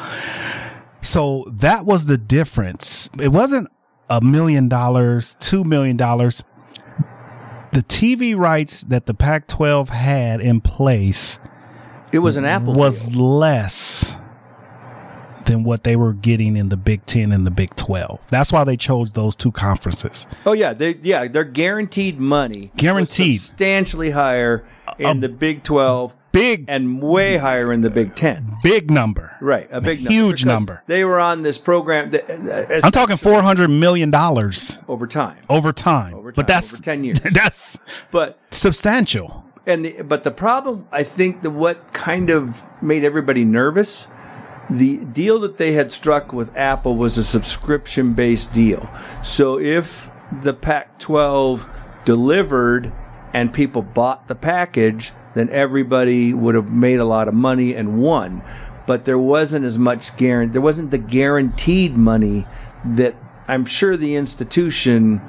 So 1.03 1.45
that 1.49 1.85
was 1.85 2.07
the 2.07 2.17
difference. 2.17 3.11
It 3.21 3.29
wasn't 3.29 3.69
a 4.09 4.21
million 4.21 4.69
dollars, 4.69 5.37
two 5.41 5.65
million 5.65 5.97
dollars. 5.97 6.43
The 7.73 7.83
TV 7.83 8.37
rights 8.37 8.83
that 8.83 9.07
the 9.07 9.15
Pac 9.15 9.47
12 9.49 9.89
had 9.89 10.41
in 10.41 10.61
place 10.61 11.39
It 12.13 12.19
was 12.19 12.37
an 12.37 12.45
Apple 12.45 12.75
was 12.75 13.09
deal. 13.09 13.39
less 13.39 14.17
than 15.47 15.65
what 15.65 15.85
they 15.85 15.97
were 15.97 16.13
getting 16.13 16.57
in 16.57 16.69
the 16.69 16.77
Big 16.77 17.05
10 17.07 17.33
and 17.33 17.47
the 17.47 17.51
Big 17.51 17.75
12. 17.77 18.21
That's 18.29 18.53
why 18.53 18.65
they 18.65 18.77
chose 18.77 19.13
those 19.13 19.35
two 19.35 19.53
conferences. 19.53 20.27
Oh 20.47 20.53
yeah, 20.53 20.73
they 20.73 20.97
yeah, 21.03 21.27
they're 21.29 21.45
guaranteed 21.45 22.19
money. 22.19 22.73
Guaranteed. 22.77 23.41
substantially 23.41 24.11
higher 24.11 24.65
in 24.99 25.21
the 25.21 25.29
Big 25.29 25.63
12 25.63 26.15
Big, 26.33 26.65
and 26.67 27.03
way 27.03 27.37
higher 27.37 27.71
in 27.75 27.83
the 27.83 27.91
Big 27.91 28.15
10. 28.15 28.57
big 28.63 28.91
number. 28.91 29.37
Right, 29.43 29.69
a 29.71 29.83
big 29.83 29.99
number. 29.99 30.11
Huge 30.13 30.45
number. 30.47 30.83
They 30.87 31.05
were 31.05 31.21
on 31.21 31.43
this 31.43 31.59
program. 31.59 32.11
That, 32.13 32.31
uh, 32.31 32.81
I'm 32.87 32.91
talking 32.91 33.19
four 33.19 33.43
hundred 33.43 33.69
million 33.69 34.11
dollars 34.11 34.79
over 34.89 35.07
time, 35.07 35.37
over 35.51 35.75
time. 35.75 36.15
Over 36.15 36.33
time, 36.33 36.37
but 36.37 36.47
that's 36.47 36.73
over 36.73 36.83
10 36.83 37.05
years. 37.05 37.21
That's 37.33 37.79
but 38.11 38.39
substantial. 38.51 39.45
and 39.67 39.85
the, 39.85 40.03
but 40.03 40.25
the 40.25 40.31
problem, 40.31 40.87
I 40.91 41.03
think, 41.03 41.43
that 41.43 41.51
what 41.51 41.93
kind 41.93 42.31
of 42.31 42.63
made 42.81 43.05
everybody 43.05 43.45
nervous. 43.45 44.09
The 44.71 44.99
deal 44.99 45.41
that 45.41 45.59
they 45.59 45.73
had 45.73 45.93
struck 45.93 46.33
with 46.33 46.57
Apple 46.57 46.97
was 46.97 47.19
a 47.19 47.25
subscription 47.25 48.15
based 48.15 48.53
deal. 48.53 48.89
So 49.23 49.59
if 49.59 50.09
the 50.41 50.55
Pac 50.55 50.99
12 50.99 51.69
delivered 52.05 52.93
and 53.35 53.53
people 53.53 53.83
bought 53.83 54.29
the 54.29 54.35
package, 54.35 55.13
then 55.35 55.49
everybody 55.51 56.33
would 56.33 56.55
have 56.55 56.71
made 56.71 57.01
a 57.01 57.05
lot 57.05 57.29
of 57.29 57.35
money 57.35 57.75
and 57.75 58.01
won. 58.01 58.43
But 58.87 59.05
there 59.05 59.19
wasn't 59.19 59.65
as 59.65 59.79
much 59.79 60.17
guarantee, 60.17 60.53
there 60.53 60.61
wasn't 60.61 60.91
the 60.91 60.99
guaranteed 60.99 61.97
money 61.97 62.47
that 62.85 63.15
I'm 63.49 63.65
sure 63.65 63.97
the 63.97 64.17
institution 64.17 65.21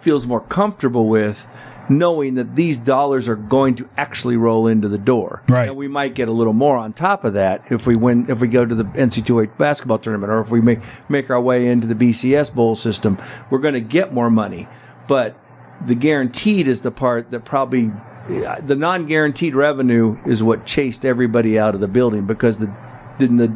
feels 0.00 0.26
more 0.26 0.40
comfortable 0.40 1.08
with 1.08 1.46
knowing 1.88 2.34
that 2.34 2.56
these 2.56 2.76
dollars 2.76 3.28
are 3.28 3.36
going 3.36 3.74
to 3.76 3.88
actually 3.96 4.36
roll 4.36 4.66
into 4.66 4.88
the 4.88 4.98
door. 4.98 5.42
Right. 5.48 5.68
And 5.68 5.76
we 5.76 5.88
might 5.88 6.14
get 6.14 6.28
a 6.28 6.32
little 6.32 6.52
more 6.52 6.76
on 6.76 6.92
top 6.92 7.24
of 7.24 7.34
that 7.34 7.70
if 7.70 7.86
we 7.86 7.96
win, 7.96 8.26
if 8.28 8.40
we 8.40 8.48
go 8.48 8.64
to 8.64 8.74
the 8.74 8.84
NC2A 8.84 9.56
basketball 9.58 9.98
tournament 9.98 10.30
or 10.30 10.40
if 10.40 10.50
we 10.50 10.60
make, 10.60 10.80
make 11.08 11.30
our 11.30 11.40
way 11.40 11.66
into 11.66 11.86
the 11.86 11.94
BCS 11.94 12.54
bowl 12.54 12.76
system, 12.76 13.18
we're 13.50 13.58
going 13.58 13.74
to 13.74 13.80
get 13.80 14.12
more 14.12 14.30
money. 14.30 14.68
But 15.06 15.38
the 15.84 15.94
guaranteed 15.94 16.68
is 16.68 16.82
the 16.82 16.90
part 16.90 17.30
that 17.30 17.44
probably, 17.44 17.92
uh, 18.28 18.60
the 18.60 18.76
non-guaranteed 18.76 19.54
revenue 19.54 20.18
is 20.26 20.42
what 20.42 20.66
chased 20.66 21.04
everybody 21.04 21.58
out 21.58 21.74
of 21.74 21.80
the 21.80 21.88
building 21.88 22.26
because 22.26 22.58
the, 22.58 22.72
in 23.20 23.36
the 23.36 23.48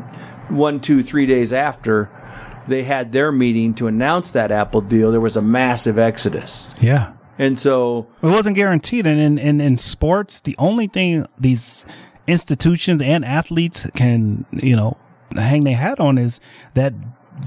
one, 0.49 0.81
two, 0.81 1.03
three 1.03 1.27
days 1.27 1.53
after, 1.53 2.11
they 2.69 2.85
had 2.85 3.13
their 3.13 3.33
meeting 3.33 3.75
to 3.75 3.87
announce 3.87 4.31
that 4.33 4.51
Apple 4.51 4.81
deal, 4.81 5.11
there 5.11 5.21
was 5.21 5.37
a 5.37 5.43
massive 5.43 5.99
exodus. 5.99 6.73
Yeah. 6.81 7.13
And 7.43 7.59
so, 7.59 8.07
It 8.23 8.29
wasn't 8.29 8.55
guaranteed. 8.55 9.05
And 9.05 9.19
in, 9.19 9.37
in, 9.37 9.61
in 9.61 9.77
sports, 9.77 10.41
the 10.41 10.55
only 10.59 10.87
thing 10.87 11.27
these 11.37 11.85
institutions 12.29 13.03
and 13.03 13.25
athletes 13.25 13.91
can, 13.97 14.47
you 14.53 14.77
know, 14.77 14.97
hang 15.35 15.65
their 15.65 15.75
hat 15.75 15.99
on 15.99 16.19
is 16.19 16.39
that 16.75 16.95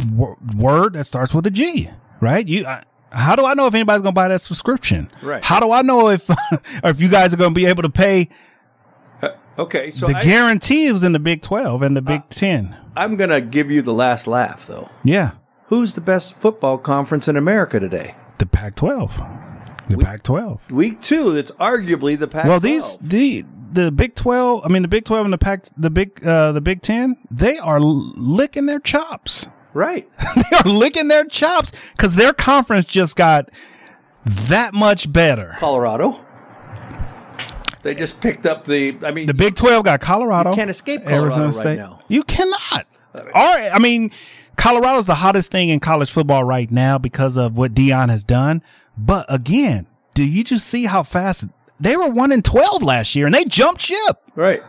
w- 0.10 0.36
word 0.58 0.94
that 0.94 1.06
starts 1.06 1.34
with 1.34 1.48
a 1.48 1.50
G, 1.50 1.90
right? 2.20 2.46
You, 2.46 2.66
I, 2.66 2.84
how 3.12 3.38
do 3.38 3.46
I 3.46 3.54
know 3.54 3.68
if 3.68 3.74
anybody's 3.74 4.02
going 4.02 4.14
to 4.14 4.20
buy 4.20 4.28
that 4.28 4.42
subscription? 4.42 5.10
Right. 5.22 5.42
How 5.42 5.62
do 5.62 5.72
I 5.72 5.82
know 5.82 6.10
if, 6.10 6.30
or 6.30 6.36
if 6.84 7.00
you 7.00 7.08
guys 7.08 7.34
are 7.34 7.38
going 7.38 7.54
to 7.54 7.56
be 7.56 7.66
able 7.66 7.84
to 7.84 7.90
pay 7.90 8.28
uh, 9.22 9.30
okay, 9.58 9.92
so 9.92 10.08
the 10.08 10.18
I, 10.18 10.22
guarantee 10.22 10.92
was 10.92 11.06
in 11.06 11.14
the 11.14 11.20
Big 11.20 11.42
12 11.42 11.82
and 11.82 11.96
the 11.96 12.02
Big 12.02 12.28
10? 12.28 12.76
I'm 12.98 13.16
going 13.16 13.30
to 13.30 13.40
give 13.40 13.72
you 13.72 13.82
the 13.82 13.94
last 13.94 14.28
laugh, 14.28 14.68
though. 14.68 14.90
Yeah. 15.06 15.32
Who's 15.68 15.96
the 15.96 16.02
best 16.02 16.38
football 16.38 16.78
conference 16.78 17.30
in 17.30 17.38
America 17.38 17.80
today? 17.80 18.16
The 18.40 18.46
Pac 18.46 18.76
12. 18.76 19.22
The 19.90 19.98
Pac 19.98 20.24
12. 20.24 20.72
Week 20.72 21.02
two, 21.02 21.34
That's 21.34 21.52
arguably 21.52 22.18
the 22.18 22.28
Pac. 22.28 22.46
Well, 22.46 22.60
these 22.60 22.98
the 23.00 23.44
the 23.72 23.92
Big 23.92 24.16
Twelve, 24.16 24.62
I 24.66 24.70
mean 24.70 24.82
the 24.82 24.88
Big 24.88 25.06
Twelve 25.06 25.26
and 25.26 25.34
the 25.34 25.38
Pac, 25.38 25.66
the 25.78 25.90
Big 25.90 26.26
uh, 26.26 26.52
the 26.54 26.62
Big 26.62 26.82
Ten, 26.82 27.18
they 27.30 27.58
are 27.60 27.80
licking 27.80 28.66
their 28.66 28.80
chops. 28.80 29.48
right. 29.74 30.10
they 30.36 30.58
are 30.58 30.70
licking 30.72 31.08
their 31.10 31.26
chops 31.26 31.72
because 31.92 32.16
their 32.16 32.34
conference 32.34 32.86
just 32.86 33.16
got 33.16 33.50
that 34.26 34.74
much 34.74 35.12
better. 35.12 35.56
Colorado. 35.60 36.22
They 37.84 37.94
just 37.94 38.20
picked 38.20 38.48
up 38.48 38.66
the. 38.66 38.98
I 39.04 39.12
mean, 39.12 39.28
The 39.28 39.34
Big 39.36 39.56
Twelve 39.56 39.86
got 39.86 40.02
Colorado. 40.02 40.50
You 40.50 40.56
can't 40.56 40.70
escape 40.72 41.02
Colorado 41.04 41.24
Arizona 41.26 41.46
right 41.48 41.54
State. 41.56 41.78
now. 41.78 42.00
You 42.08 42.24
cannot. 42.24 42.88
All 43.14 43.54
right, 43.56 43.70
I 43.72 43.78
mean, 43.80 44.12
Colorado's 44.58 45.06
the 45.06 45.16
hottest 45.16 45.52
thing 45.52 45.70
in 45.70 45.80
college 45.80 46.12
football 46.12 46.44
right 46.44 46.70
now 46.72 46.98
because 46.98 47.38
of 47.38 47.58
what 47.58 47.74
Deion 47.74 48.10
has 48.10 48.24
done. 48.24 48.64
But 48.98 49.26
again, 49.30 49.88
do 50.14 50.24
you 50.26 50.44
just 50.44 50.68
see 50.68 50.86
how 50.86 51.04
fast 51.04 51.48
they 51.80 51.98
were 51.98 52.08
one 52.10 52.32
in 52.32 52.42
twelve 52.42 52.82
last 52.84 53.16
year 53.16 53.26
and 53.26 53.36
they 53.36 53.46
jumped 53.46 53.82
ship? 53.82 54.18
right. 54.36 54.62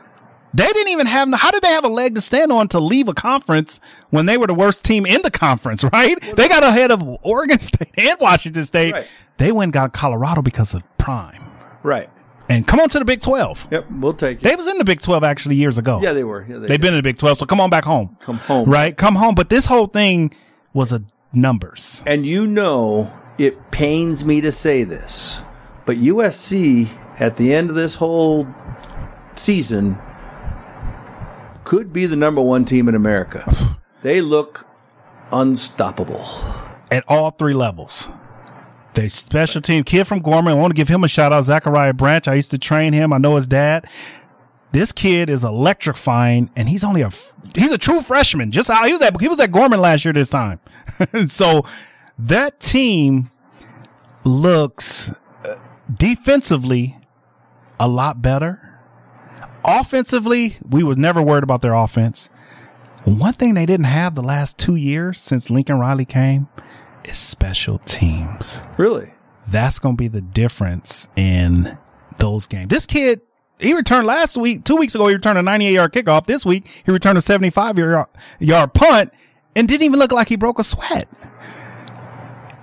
They 0.55 0.65
didn't 0.73 0.89
even 0.93 1.07
have, 1.07 1.31
how 1.35 1.51
did 1.51 1.63
they 1.63 1.69
have 1.69 1.85
a 1.85 1.89
leg 1.89 2.15
to 2.15 2.23
stand 2.23 2.51
on 2.51 2.69
to 2.69 2.81
leave 2.81 3.09
a 3.09 3.13
conference 3.13 3.79
when 4.09 4.25
they 4.25 4.39
were 4.39 4.47
the 4.47 4.55
worst 4.55 4.87
team 4.87 5.05
in 5.05 5.21
the 5.21 5.31
conference, 5.31 5.85
right? 5.93 6.19
they 6.35 6.49
got 6.49 6.63
ahead 6.65 6.91
of 6.91 7.03
Oregon 7.23 7.59
State 7.61 7.91
and 7.99 8.19
Washington 8.21 8.65
State. 8.65 8.93
Right. 8.95 9.07
They 9.37 9.53
went 9.53 9.65
and 9.67 9.73
got 9.75 9.93
Colorado 9.93 10.41
because 10.41 10.73
of 10.73 10.83
Prime. 10.97 11.45
Right. 11.83 12.09
And 12.49 12.67
come 12.67 12.81
on 12.81 12.89
to 12.91 12.99
the 12.99 13.05
Big 13.05 13.21
12. 13.21 13.69
Yep. 13.71 13.87
We'll 14.01 14.15
take 14.15 14.39
it. 14.39 14.45
They 14.45 14.57
was 14.57 14.67
in 14.67 14.79
the 14.79 14.85
Big 14.87 15.03
12 15.03 15.23
actually 15.25 15.57
years 15.57 15.77
ago. 15.77 16.01
yeah, 16.03 16.15
they 16.15 16.25
were. 16.25 16.47
Yeah, 16.49 16.57
they 16.57 16.69
They've 16.69 16.81
been 16.81 16.95
in 16.95 17.01
the 17.01 17.03
Big 17.03 17.19
12, 17.19 17.37
so 17.39 17.45
come 17.45 17.61
on 17.61 17.69
back 17.69 17.85
home. 17.85 18.17
come 18.21 18.39
home. 18.39 18.67
Right? 18.71 18.97
Come 18.97 19.17
home. 19.17 19.35
But 19.35 19.51
this 19.51 19.67
whole 19.67 19.89
thing 19.89 20.33
was 20.73 20.91
a 20.91 21.03
numbers. 21.35 22.03
And 22.07 22.25
you 22.25 22.47
know, 22.47 23.13
it 23.39 23.71
pains 23.71 24.25
me 24.25 24.41
to 24.41 24.51
say 24.53 24.85
this, 24.85 25.41
but 25.85 25.97
USC 25.97 26.89
at 27.21 27.37
the 27.37 27.55
end 27.55 27.71
of 27.71 27.77
this 27.77 27.95
whole 27.97 28.47
season 29.37 29.99
could 31.65 31.93
be 31.93 32.07
the 32.07 32.17
number 32.17 32.41
one 32.41 32.65
team 32.65 32.89
in 32.89 32.95
America. 32.95 33.45
they 34.03 34.21
look 34.21 34.67
unstoppable. 35.33 36.25
at 36.91 37.05
all 37.09 37.31
three 37.31 37.55
levels. 37.55 38.09
The 38.95 39.09
special 39.09 39.61
team 39.61 39.85
kid 39.85 40.05
from 40.05 40.21
Gorman, 40.21 40.53
I 40.53 40.57
want 40.57 40.71
to 40.71 40.75
give 40.77 40.89
him 40.89 41.05
a 41.05 41.09
shout 41.09 41.33
out, 41.33 41.43
Zachariah 41.43 41.93
Branch. 41.93 42.27
I 42.29 42.35
used 42.35 42.51
to 42.53 42.59
train 42.59 42.95
him. 42.95 43.13
I 43.13 43.19
know 43.19 43.37
his 43.37 43.47
dad. 43.47 43.87
This 44.73 44.91
kid 44.91 45.29
is 45.29 45.45
electrifying, 45.45 46.51
and 46.57 46.69
he's 46.69 46.83
only 46.83 47.03
a 47.03 47.11
he's 47.55 47.73
a 47.73 47.79
true 47.79 48.01
freshman. 48.01 48.51
Just 48.53 48.71
how 48.71 48.87
he 48.87 48.93
was 48.93 49.03
at 49.03 49.21
he 49.21 49.29
was 49.29 49.39
at 49.41 49.53
Gorman 49.53 49.81
last 49.81 50.05
year 50.05 50.15
this 50.15 50.31
time. 50.31 50.61
so 51.29 51.67
that 52.19 52.61
team 52.61 53.31
looks 54.25 55.13
defensively 55.93 56.99
a 57.79 57.89
lot 57.89 58.23
better. 58.23 58.63
Offensively, 59.65 60.57
we 60.69 60.83
was 60.83 60.97
never 60.97 61.21
worried 61.21 61.43
about 61.43 61.63
their 61.63 61.75
offense. 61.75 62.29
One 63.05 63.35
thing 63.35 63.55
they 63.55 63.67
didn't 63.67 63.87
have 63.87 64.15
the 64.15 64.23
last 64.23 64.59
two 64.59 64.77
years 64.77 65.21
since 65.21 65.51
Lincoln 65.51 65.79
Riley 65.79 66.05
came 66.05 66.49
is 67.05 67.17
special 67.17 67.79
teams. 67.79 68.63
Really? 68.79 69.13
That's 69.47 69.79
going 69.79 69.97
to 69.97 69.99
be 69.99 70.09
the 70.09 70.21
difference 70.21 71.09
in 71.15 71.79
those 72.19 72.49
games. 72.49 72.69
This 72.69 72.87
kid, 72.87 73.21
he 73.61 73.75
returned 73.75 74.07
last 74.07 74.37
week, 74.37 74.65
two 74.65 74.77
weeks 74.77 74.95
ago, 74.95 75.07
he 75.07 75.15
returned 75.15 75.39
a 75.39 75.43
98 75.43 75.73
yard 75.73 75.93
kickoff. 75.93 76.27
This 76.27 76.45
week, 76.45 76.67
he 76.85 76.91
returned 76.91 77.19
a 77.19 77.21
75 77.21 77.79
yard, 77.79 78.07
yard 78.41 78.75
punt 78.75 79.13
and 79.55 79.69
didn't 79.69 79.85
even 79.85 79.99
look 79.99 80.13
like 80.13 80.29
he 80.29 80.37
broke 80.37 80.59
a 80.59 80.65
sweat. 80.65 81.09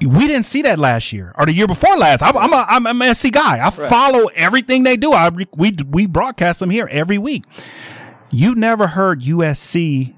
We 0.06 0.28
didn't 0.28 0.46
see 0.46 0.62
that 0.64 0.80
last 0.80 1.14
year 1.14 1.34
or 1.38 1.46
the 1.46 1.54
year 1.54 1.68
before 1.68 1.96
last. 1.98 2.22
I'm, 2.24 2.36
I'm 2.38 2.52
a, 2.54 2.66
I'm 2.68 3.02
an 3.02 3.14
SC 3.16 3.32
guy. 3.32 3.66
I 3.66 3.70
follow 3.70 4.28
everything 4.36 4.84
they 4.84 4.98
do. 4.98 5.14
I, 5.14 5.30
we, 5.30 5.76
we 5.90 6.06
broadcast 6.08 6.60
them 6.60 6.70
here 6.70 6.88
every 6.92 7.18
week. 7.18 7.44
You 8.32 8.56
never 8.56 8.88
heard 8.88 9.22
USC 9.22 10.14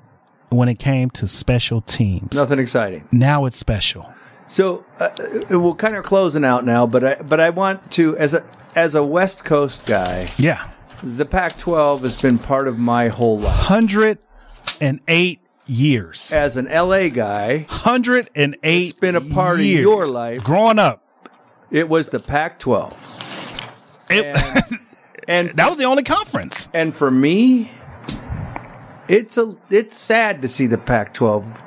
when 0.50 0.70
it 0.70 0.80
came 0.80 1.10
to 1.12 1.28
special 1.28 1.82
teams. 1.82 2.36
Nothing 2.36 2.60
exciting. 2.60 3.08
Now 3.12 3.46
it's 3.46 3.58
special. 3.58 4.12
So 4.48 4.86
uh, 5.00 5.10
uh, 5.52 5.60
we're 5.60 5.74
kind 5.74 5.96
of 5.96 6.06
closing 6.06 6.46
out 6.46 6.66
now, 6.66 6.86
but 6.88 7.04
I 7.04 7.16
but 7.16 7.40
I 7.40 7.50
want 7.50 7.92
to 7.94 8.16
as 8.18 8.34
a 8.36 8.46
as 8.76 8.94
a 8.96 9.04
West 9.04 9.44
Coast 9.44 9.86
guy, 9.88 10.30
Yeah. 10.38 10.70
the 11.02 11.26
Pac-12 11.26 12.02
has 12.02 12.22
been 12.22 12.38
part 12.38 12.68
of 12.68 12.78
my 12.78 13.08
whole 13.08 13.40
life. 13.40 13.70
108 13.70 15.40
years. 15.68 16.32
As 16.34 16.58
an 16.58 16.66
LA 16.66 17.10
guy, 17.10 17.66
108 17.70 18.60
It's 18.64 18.94
been 18.94 19.16
a 19.16 19.22
part 19.22 19.60
of 19.60 19.66
your 19.66 20.06
life. 20.06 20.44
Growing 20.44 20.80
up. 20.80 21.02
it 21.72 21.90
was 21.90 22.10
the 22.10 22.20
Pac-12, 22.20 22.94
and, 24.10 24.80
and 25.28 25.50
that 25.52 25.70
was 25.70 25.78
the 25.78 25.86
only 25.86 26.04
conference. 26.04 26.70
And 26.74 26.96
for 26.96 27.10
me, 27.12 27.72
it's 29.08 29.38
a 29.38 29.56
it's 29.70 29.98
sad 29.98 30.42
to 30.42 30.48
see 30.48 30.68
the 30.68 30.78
Pac-12 30.78 31.65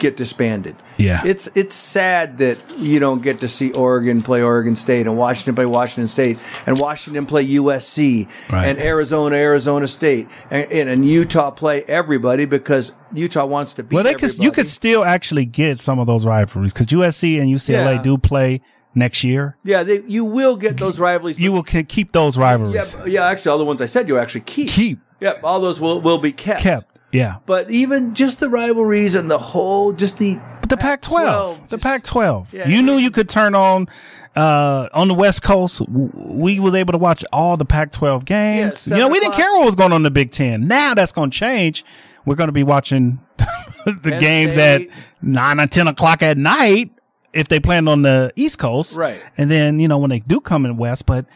get 0.00 0.16
disbanded. 0.16 0.76
Yeah. 0.96 1.22
It's 1.24 1.46
it's 1.54 1.74
sad 1.74 2.38
that 2.38 2.58
you 2.78 2.98
don't 2.98 3.22
get 3.22 3.40
to 3.40 3.48
see 3.48 3.70
Oregon 3.72 4.22
play 4.22 4.42
Oregon 4.42 4.74
State 4.76 5.06
and 5.06 5.16
Washington 5.16 5.54
play 5.54 5.66
Washington 5.66 6.08
State 6.08 6.38
and 6.66 6.78
Washington 6.78 7.26
play 7.26 7.46
USC 7.46 8.26
Right. 8.50 8.66
and 8.66 8.78
Arizona 8.78 9.36
Arizona 9.36 9.86
State 9.86 10.28
and, 10.50 10.70
and, 10.72 10.88
and 10.88 11.04
Utah 11.08 11.50
play 11.50 11.82
everybody 11.84 12.44
because 12.44 12.94
Utah 13.14 13.46
wants 13.46 13.74
to 13.74 13.82
beat 13.82 13.94
Well, 13.94 14.04
they 14.04 14.14
could, 14.14 14.36
you 14.38 14.50
could 14.52 14.66
still 14.68 15.04
actually 15.04 15.44
get 15.44 15.78
some 15.78 15.98
of 15.98 16.06
those 16.06 16.26
rivalries 16.26 16.72
because 16.72 16.88
USC 16.88 17.40
and 17.40 17.48
UCLA 17.48 17.96
Yeah. 17.96 18.02
do 18.02 18.18
play 18.18 18.60
next 18.94 19.22
year. 19.22 19.56
yeah 19.64 19.82
they, 19.84 20.02
you 20.08 20.24
will 20.24 20.56
get 20.56 20.76
those 20.76 20.98
rivalries 20.98 21.38
You 21.38 21.52
will 21.52 21.62
ke- 21.62 21.86
keep 21.88 22.10
those 22.12 22.36
rivalries. 22.36 22.94
b- 22.96 23.12
yeah 23.12 23.26
actually 23.26 23.52
all 23.52 23.58
the 23.58 23.64
ones 23.64 23.80
I 23.80 23.86
said 23.86 24.08
you 24.08 24.18
actually 24.18 24.40
keep 24.42 24.68
Keep 24.68 24.98
yep 25.20 25.40
all 25.44 25.60
those 25.60 25.78
will 25.80 26.00
will 26.00 26.18
be 26.18 26.32
kept 26.32 26.60
kept. 26.60 26.89
Yeah. 27.12 27.36
but 27.46 27.70
even 27.70 28.14
just 28.14 28.40
the 28.40 28.48
rivalries 28.48 29.14
and 29.14 29.30
the 29.30 29.38
whole 29.38 29.92
just 29.92 30.18
the 30.18 30.34
But 30.60 30.68
the 30.68 30.76
Pac 30.76 31.02
12, 31.02 31.68
the 31.68 31.78
Pac 31.78 32.04
12. 32.04 32.54
Yeah, 32.54 32.68
you 32.68 32.78
it 32.80 32.82
knew 32.82 32.96
you 32.98 33.10
could 33.10 33.28
turn 33.28 33.54
on 33.54 33.88
uh, 34.36 34.88
on 34.92 35.08
the 35.08 35.14
West 35.14 35.42
Coast, 35.42 35.80
w- 35.80 36.10
we 36.14 36.60
was 36.60 36.74
able 36.74 36.92
to 36.92 36.98
watch 36.98 37.24
all 37.32 37.56
the 37.56 37.64
Pac-12 37.64 38.24
games. 38.24 38.86
Yeah, 38.86 38.96
you 38.96 39.02
know, 39.02 39.08
we 39.08 39.18
didn't 39.18 39.34
care 39.34 39.52
what 39.52 39.64
was 39.64 39.74
going 39.74 39.92
on 39.92 39.96
in 39.96 40.02
the 40.04 40.10
Big 40.10 40.30
Ten. 40.30 40.68
Now 40.68 40.94
that's 40.94 41.10
going 41.12 41.30
to 41.30 41.36
change. 41.36 41.84
We're 42.24 42.36
going 42.36 42.48
to 42.48 42.52
be 42.52 42.62
watching 42.62 43.18
the 43.84 44.16
games 44.20 44.56
at 44.56 44.82
nine 45.20 45.58
or 45.58 45.66
ten 45.66 45.88
o'clock 45.88 46.22
at 46.22 46.38
night 46.38 46.92
if 47.32 47.48
they 47.48 47.58
planned 47.60 47.88
on 47.88 48.02
the 48.02 48.32
East 48.36 48.58
Coast, 48.58 48.96
Right. 48.96 49.20
And 49.38 49.50
then 49.50 49.80
you 49.80 49.88
know 49.88 49.98
when 49.98 50.10
they 50.10 50.20
do 50.20 50.40
come 50.40 50.64
in 50.64 50.76
West, 50.76 51.06
but 51.06 51.26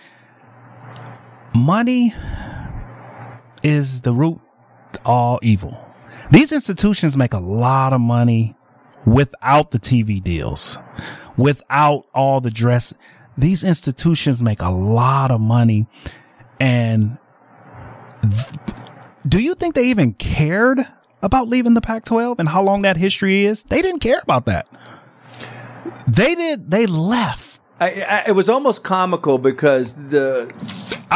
money 1.54 2.12
is 3.62 4.02
the 4.02 4.12
root 4.12 4.40
all 5.04 5.38
evil. 5.42 5.78
These 6.30 6.52
institutions 6.52 7.16
make 7.16 7.34
a 7.34 7.38
lot 7.38 7.92
of 7.92 8.00
money 8.00 8.56
without 9.04 9.70
the 9.70 9.78
TV 9.78 10.22
deals, 10.22 10.78
without 11.36 12.06
all 12.14 12.40
the 12.40 12.50
dress. 12.50 12.94
These 13.36 13.64
institutions 13.64 14.42
make 14.42 14.62
a 14.62 14.70
lot 14.70 15.30
of 15.30 15.40
money. 15.40 15.86
And 16.60 17.18
th- 18.22 18.78
do 19.26 19.40
you 19.40 19.54
think 19.54 19.74
they 19.74 19.84
even 19.86 20.14
cared 20.14 20.78
about 21.22 21.48
leaving 21.48 21.74
the 21.74 21.80
Pac 21.80 22.04
12 22.04 22.38
and 22.38 22.48
how 22.48 22.62
long 22.62 22.82
that 22.82 22.96
history 22.96 23.44
is? 23.44 23.64
They 23.64 23.82
didn't 23.82 24.00
care 24.00 24.20
about 24.22 24.46
that. 24.46 24.68
They 26.06 26.34
did, 26.34 26.70
they 26.70 26.86
left. 26.86 27.60
I, 27.80 28.02
I, 28.02 28.24
it 28.28 28.32
was 28.32 28.48
almost 28.48 28.84
comical 28.84 29.38
because 29.38 29.94
the, 30.10 30.52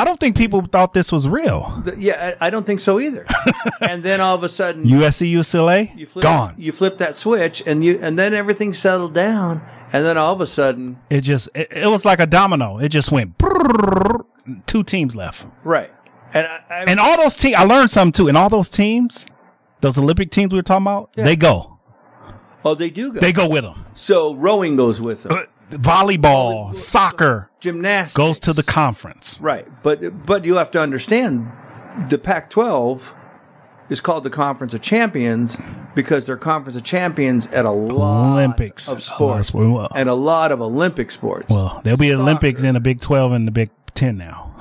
I 0.00 0.04
don't 0.04 0.18
think 0.20 0.36
people 0.36 0.62
thought 0.62 0.92
this 0.94 1.10
was 1.10 1.28
real. 1.28 1.80
the 1.84 1.96
yeah, 1.98 2.34
I, 2.40 2.46
I 2.46 2.50
don't 2.50 2.64
think 2.66 2.80
so 2.80 3.00
either. 3.00 3.26
and 3.80 4.02
then 4.02 4.20
all 4.20 4.34
of 4.34 4.42
a 4.44 4.48
sudden, 4.48 4.84
USC, 4.84 5.32
UCLA, 5.32 5.96
you 5.98 6.06
flip, 6.06 6.22
gone. 6.22 6.54
You 6.56 6.72
flip 6.72 6.98
that 6.98 7.16
switch, 7.16 7.62
and 7.66 7.84
you 7.84 7.98
and 8.00 8.18
then 8.18 8.32
everything 8.34 8.74
settled 8.74 9.14
down, 9.14 9.60
and 9.92 10.04
then 10.04 10.16
all 10.16 10.32
of 10.32 10.40
a 10.40 10.46
sudden, 10.46 10.98
It 11.10 11.22
just, 11.22 11.48
it, 11.54 11.68
it 11.72 11.86
was 11.88 12.04
like 12.04 12.20
a 12.20 12.26
domino. 12.26 12.78
It 12.78 12.90
just 12.90 13.10
went, 13.10 13.38
brrrr, 13.38 14.24
two 14.66 14.82
teams 14.84 15.16
left. 15.16 15.46
right? 15.64 15.90
And 16.32 16.46
I, 16.46 16.60
I, 16.70 16.84
And 16.86 17.00
all 17.00 17.16
those 17.16 17.36
teams, 17.36 17.54
I 17.56 17.64
learned 17.64 17.90
something 17.90 18.12
too. 18.12 18.28
And 18.28 18.36
all 18.36 18.50
those 18.50 18.68
teams, 18.68 19.26
those 19.80 19.96
Olympic 19.98 20.30
teams 20.30 20.52
we 20.52 20.58
were 20.58 20.62
talking 20.62 20.84
about, 20.86 21.12
they 21.14 21.36
go. 21.36 21.78
oh, 22.64 22.74
they 22.74 22.90
do 22.90 23.12
go. 23.12 23.20
They 23.20 23.32
go 23.32 23.48
with 23.48 23.64
them. 23.64 23.86
so 23.94 24.34
rowing 24.34 24.76
goes 24.76 25.00
with 25.00 25.22
them. 25.22 25.32
Uh, 25.32 25.42
Volleyball, 25.70 26.70
uh, 26.70 26.72
soccer 26.72 27.50
Gymnastics 27.60 28.14
goes 28.14 28.40
to 28.40 28.52
the 28.52 28.62
conference. 28.62 29.40
right, 29.42 29.66
but 29.82 30.24
but 30.26 30.44
you 30.44 30.56
have 30.56 30.70
to 30.72 30.80
understand, 30.80 31.50
the 32.08 32.18
Pac-12 32.18 33.14
is 33.90 34.00
called 34.00 34.22
the 34.24 34.30
Conference 34.30 34.74
of 34.74 34.80
Champions 34.82 35.56
because 35.94 36.26
they're 36.26 36.36
Conference 36.36 36.76
of 36.76 36.84
Champions 36.84 37.46
at 37.48 37.64
a 37.64 37.70
lot 37.70 38.32
Olympics. 38.34 38.88
of 38.90 39.02
sports 39.02 39.52
Oh, 39.54 39.70
well, 39.72 39.88
and 39.94 40.08
a 40.08 40.14
lot 40.14 40.52
of 40.52 40.60
Olympic 40.60 41.10
sports. 41.10 41.50
Well, 41.52 41.80
there'll 41.84 41.96
be 41.98 42.10
Soccer. 42.10 42.22
Olympics 42.22 42.62
in 42.62 42.74
the 42.74 42.80
Big 42.80 43.00
12 43.00 43.32
and 43.32 43.46
the 43.46 43.52
Big 43.52 43.70
10 43.94 44.16
now. 44.18 44.54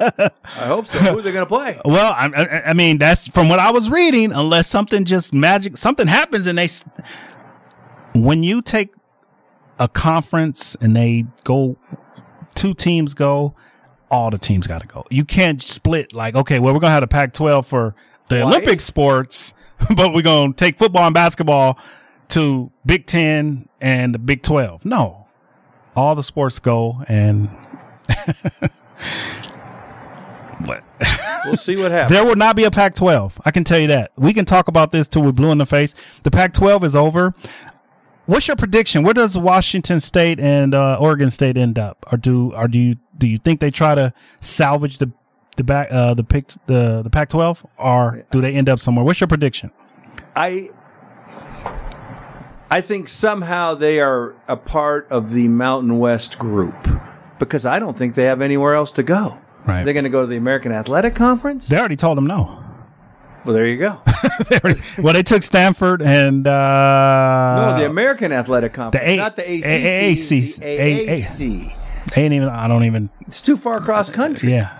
I 0.00 0.30
hope 0.66 0.86
so. 0.86 0.98
Who 0.98 1.18
are 1.18 1.22
they 1.22 1.32
going 1.32 1.44
to 1.44 1.48
play? 1.48 1.80
well, 1.84 2.12
I, 2.12 2.26
I, 2.34 2.62
I 2.70 2.72
mean, 2.72 2.98
that's 2.98 3.26
from 3.28 3.48
what 3.48 3.58
I 3.58 3.70
was 3.70 3.90
reading, 3.90 4.32
unless 4.32 4.68
something 4.68 5.04
just 5.04 5.32
magic, 5.34 5.76
something 5.76 6.06
happens 6.06 6.46
and 6.46 6.58
they, 6.58 6.68
when 8.14 8.42
you 8.42 8.62
take 8.62 8.90
a 9.82 9.88
conference 9.88 10.76
and 10.80 10.94
they 10.96 11.26
go, 11.42 11.76
two 12.54 12.72
teams 12.72 13.14
go, 13.14 13.54
all 14.12 14.30
the 14.30 14.38
teams 14.38 14.68
got 14.68 14.80
to 14.80 14.86
go. 14.86 15.04
You 15.10 15.24
can't 15.24 15.60
split 15.60 16.12
like, 16.12 16.36
okay, 16.36 16.60
well, 16.60 16.72
we're 16.72 16.78
going 16.78 16.90
to 16.90 16.94
have 16.94 17.02
a 17.02 17.08
Pac 17.08 17.32
12 17.32 17.66
for 17.66 17.96
the? 18.28 18.42
Olympic 18.42 18.80
sports, 18.80 19.54
but 19.96 20.14
we're 20.14 20.22
going 20.22 20.52
to 20.52 20.56
take 20.56 20.78
football 20.78 21.04
and 21.04 21.14
basketball 21.14 21.78
to 22.28 22.70
Big 22.86 23.06
10 23.06 23.68
and 23.80 24.14
the 24.14 24.20
Big 24.20 24.42
12. 24.42 24.84
No, 24.84 25.26
all 25.96 26.14
the 26.14 26.22
sports 26.22 26.60
go 26.60 27.02
and 27.08 27.48
what? 30.64 30.84
We'll 31.44 31.56
see 31.56 31.74
what 31.74 31.90
happens. 31.90 32.16
There 32.16 32.24
will 32.24 32.36
not 32.36 32.54
be 32.54 32.62
a 32.62 32.70
Pac 32.70 32.94
12. 32.94 33.40
I 33.44 33.50
can 33.50 33.64
tell 33.64 33.80
you 33.80 33.88
that. 33.88 34.12
We 34.16 34.32
can 34.32 34.44
talk 34.44 34.68
about 34.68 34.92
this 34.92 35.08
till 35.08 35.22
we're 35.22 35.32
blue 35.32 35.50
in 35.50 35.58
the 35.58 35.66
face. 35.66 35.92
The 36.22 36.30
Pac 36.30 36.52
12 36.52 36.84
is 36.84 36.94
over. 36.94 37.34
What's 38.26 38.46
your 38.46 38.56
prediction? 38.56 39.02
Where 39.02 39.14
does 39.14 39.36
Washington 39.36 39.98
State 39.98 40.38
and 40.38 40.74
uh, 40.74 40.96
Oregon 41.00 41.30
State 41.30 41.56
end 41.56 41.78
up? 41.78 42.06
Or 42.12 42.18
do 42.18 42.52
or 42.54 42.68
do 42.68 42.78
you 42.78 42.96
do 43.18 43.28
you 43.28 43.38
think 43.38 43.60
they 43.60 43.70
try 43.70 43.94
to 43.94 44.12
salvage 44.40 44.98
the 44.98 45.10
the 45.56 45.64
back 45.64 45.88
uh, 45.90 46.14
the 46.14 46.24
pick 46.24 46.48
the 46.66 47.02
the 47.02 47.10
Pac 47.10 47.28
12 47.30 47.66
or 47.78 48.24
do 48.30 48.40
they 48.40 48.54
end 48.54 48.68
up 48.68 48.78
somewhere? 48.78 49.04
What's 49.04 49.20
your 49.20 49.28
prediction? 49.28 49.72
I 50.36 50.68
I 52.70 52.80
think 52.80 53.08
somehow 53.08 53.74
they 53.74 54.00
are 54.00 54.34
a 54.48 54.56
part 54.56 55.08
of 55.10 55.32
the 55.32 55.48
Mountain 55.48 55.98
West 55.98 56.38
group 56.38 56.88
because 57.38 57.66
I 57.66 57.78
don't 57.78 57.98
think 57.98 58.14
they 58.14 58.24
have 58.24 58.40
anywhere 58.40 58.74
else 58.74 58.92
to 58.92 59.02
go. 59.02 59.38
Right. 59.66 59.84
They're 59.84 59.94
going 59.94 60.04
to 60.04 60.10
go 60.10 60.22
to 60.22 60.26
the 60.26 60.36
American 60.36 60.72
Athletic 60.72 61.14
Conference. 61.14 61.68
They 61.68 61.78
already 61.78 61.96
told 61.96 62.16
them 62.16 62.26
no. 62.26 62.61
Well, 63.44 63.54
there 63.54 63.66
you 63.66 63.78
go. 63.78 64.00
Well, 64.98 65.14
they 65.14 65.22
took 65.24 65.42
Stanford 65.42 66.00
and 66.02 66.46
uh, 66.46 67.72
no, 67.72 67.78
the 67.80 67.86
American 67.86 68.30
Athletic 68.32 68.72
Conference, 68.72 69.04
A- 69.06 69.16
not 69.16 69.34
the 69.36 69.42
ACC. 69.42 69.64
AAC. 69.64 70.56
the 70.60 71.06
AAC. 71.08 71.76
they 72.14 72.22
ain't 72.24 72.34
even. 72.34 72.48
I 72.48 72.68
don't 72.68 72.84
even. 72.84 73.10
It's 73.26 73.42
too 73.42 73.56
far 73.56 73.78
across 73.78 74.10
country. 74.22 74.52
Yeah, 74.52 74.78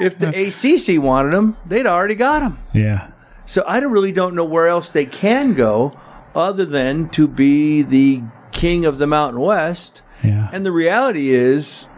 If 0.00 0.18
the 0.18 0.28
ACC 0.98 1.02
wanted 1.02 1.32
them, 1.32 1.56
they'd 1.66 1.86
already 1.86 2.14
got 2.14 2.40
them. 2.40 2.58
yeah. 2.74 3.10
So 3.46 3.62
I 3.66 3.80
don't 3.80 3.92
really 3.92 4.12
don't 4.12 4.34
know 4.34 4.44
where 4.44 4.66
else 4.68 4.90
they 4.90 5.06
can 5.06 5.54
go 5.54 5.98
other 6.34 6.64
than 6.66 7.08
to 7.10 7.26
be 7.28 7.82
the 7.82 8.22
king 8.52 8.84
of 8.84 8.98
the 8.98 9.06
Mountain 9.06 9.40
West. 9.40 10.02
Yeah. 10.22 10.48
And 10.52 10.64
the 10.66 10.72
reality 10.72 11.30
is, 11.30 11.88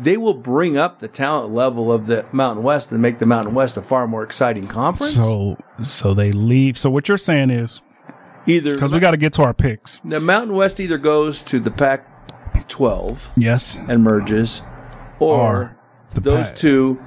they 0.00 0.16
will 0.16 0.34
bring 0.34 0.76
up 0.76 1.00
the 1.00 1.08
talent 1.08 1.52
level 1.52 1.92
of 1.92 2.06
the 2.06 2.26
Mountain 2.32 2.62
West 2.64 2.90
and 2.92 3.00
make 3.00 3.18
the 3.18 3.26
Mountain 3.26 3.54
West 3.54 3.76
a 3.76 3.82
far 3.82 4.06
more 4.06 4.22
exciting 4.22 4.66
conference. 4.66 5.14
So 5.14 5.56
so 5.80 6.14
they 6.14 6.32
leave. 6.32 6.76
So 6.78 6.90
what 6.90 7.08
you're 7.08 7.16
saying 7.16 7.50
is 7.50 7.80
either 8.46 8.70
because 8.72 8.92
we 8.92 9.00
got 9.00 9.12
to 9.12 9.16
get 9.16 9.32
to 9.34 9.42
our 9.42 9.54
picks. 9.54 10.00
the 10.04 10.20
Mountain 10.20 10.54
West 10.54 10.80
either 10.80 10.98
goes 10.98 11.42
to 11.42 11.58
the 11.60 11.70
Pac-12 11.70 13.28
Yes. 13.36 13.78
and 13.88 14.02
merges, 14.02 14.62
or, 15.18 15.38
Or 15.40 15.76
those 16.14 16.48
Pac- 16.48 16.56
two 16.56 17.00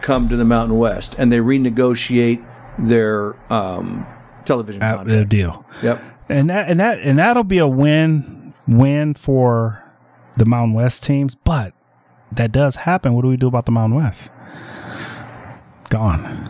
come 0.00 0.28
to 0.28 0.36
the 0.36 0.44
Mountain 0.44 0.78
West 0.78 1.14
and 1.18 1.30
they 1.30 1.38
renegotiate 1.38 2.44
their 2.78 3.36
um, 3.52 4.06
television 4.44 4.82
Uh, 4.82 4.92
the 4.92 4.96
contract. 4.98 5.28
deal. 5.28 5.64
Yep. 5.82 6.02
And 6.28 6.50
that 6.50 6.68
and 6.70 6.80
that 6.80 6.98
and 7.00 7.18
that'll 7.18 7.44
be 7.44 7.58
a 7.58 7.66
win 7.68 8.54
win 8.66 9.14
for 9.14 9.82
the 10.38 10.46
Mountain 10.46 10.72
West 10.74 11.04
teams. 11.04 11.34
But 11.34 11.74
that 12.36 12.52
does 12.52 12.76
happen. 12.76 13.14
What 13.14 13.22
do 13.22 13.28
we 13.28 13.36
do 13.36 13.48
about 13.48 13.66
the 13.66 13.72
Mountain 13.72 13.98
West? 13.98 14.30
Gone. 15.88 16.48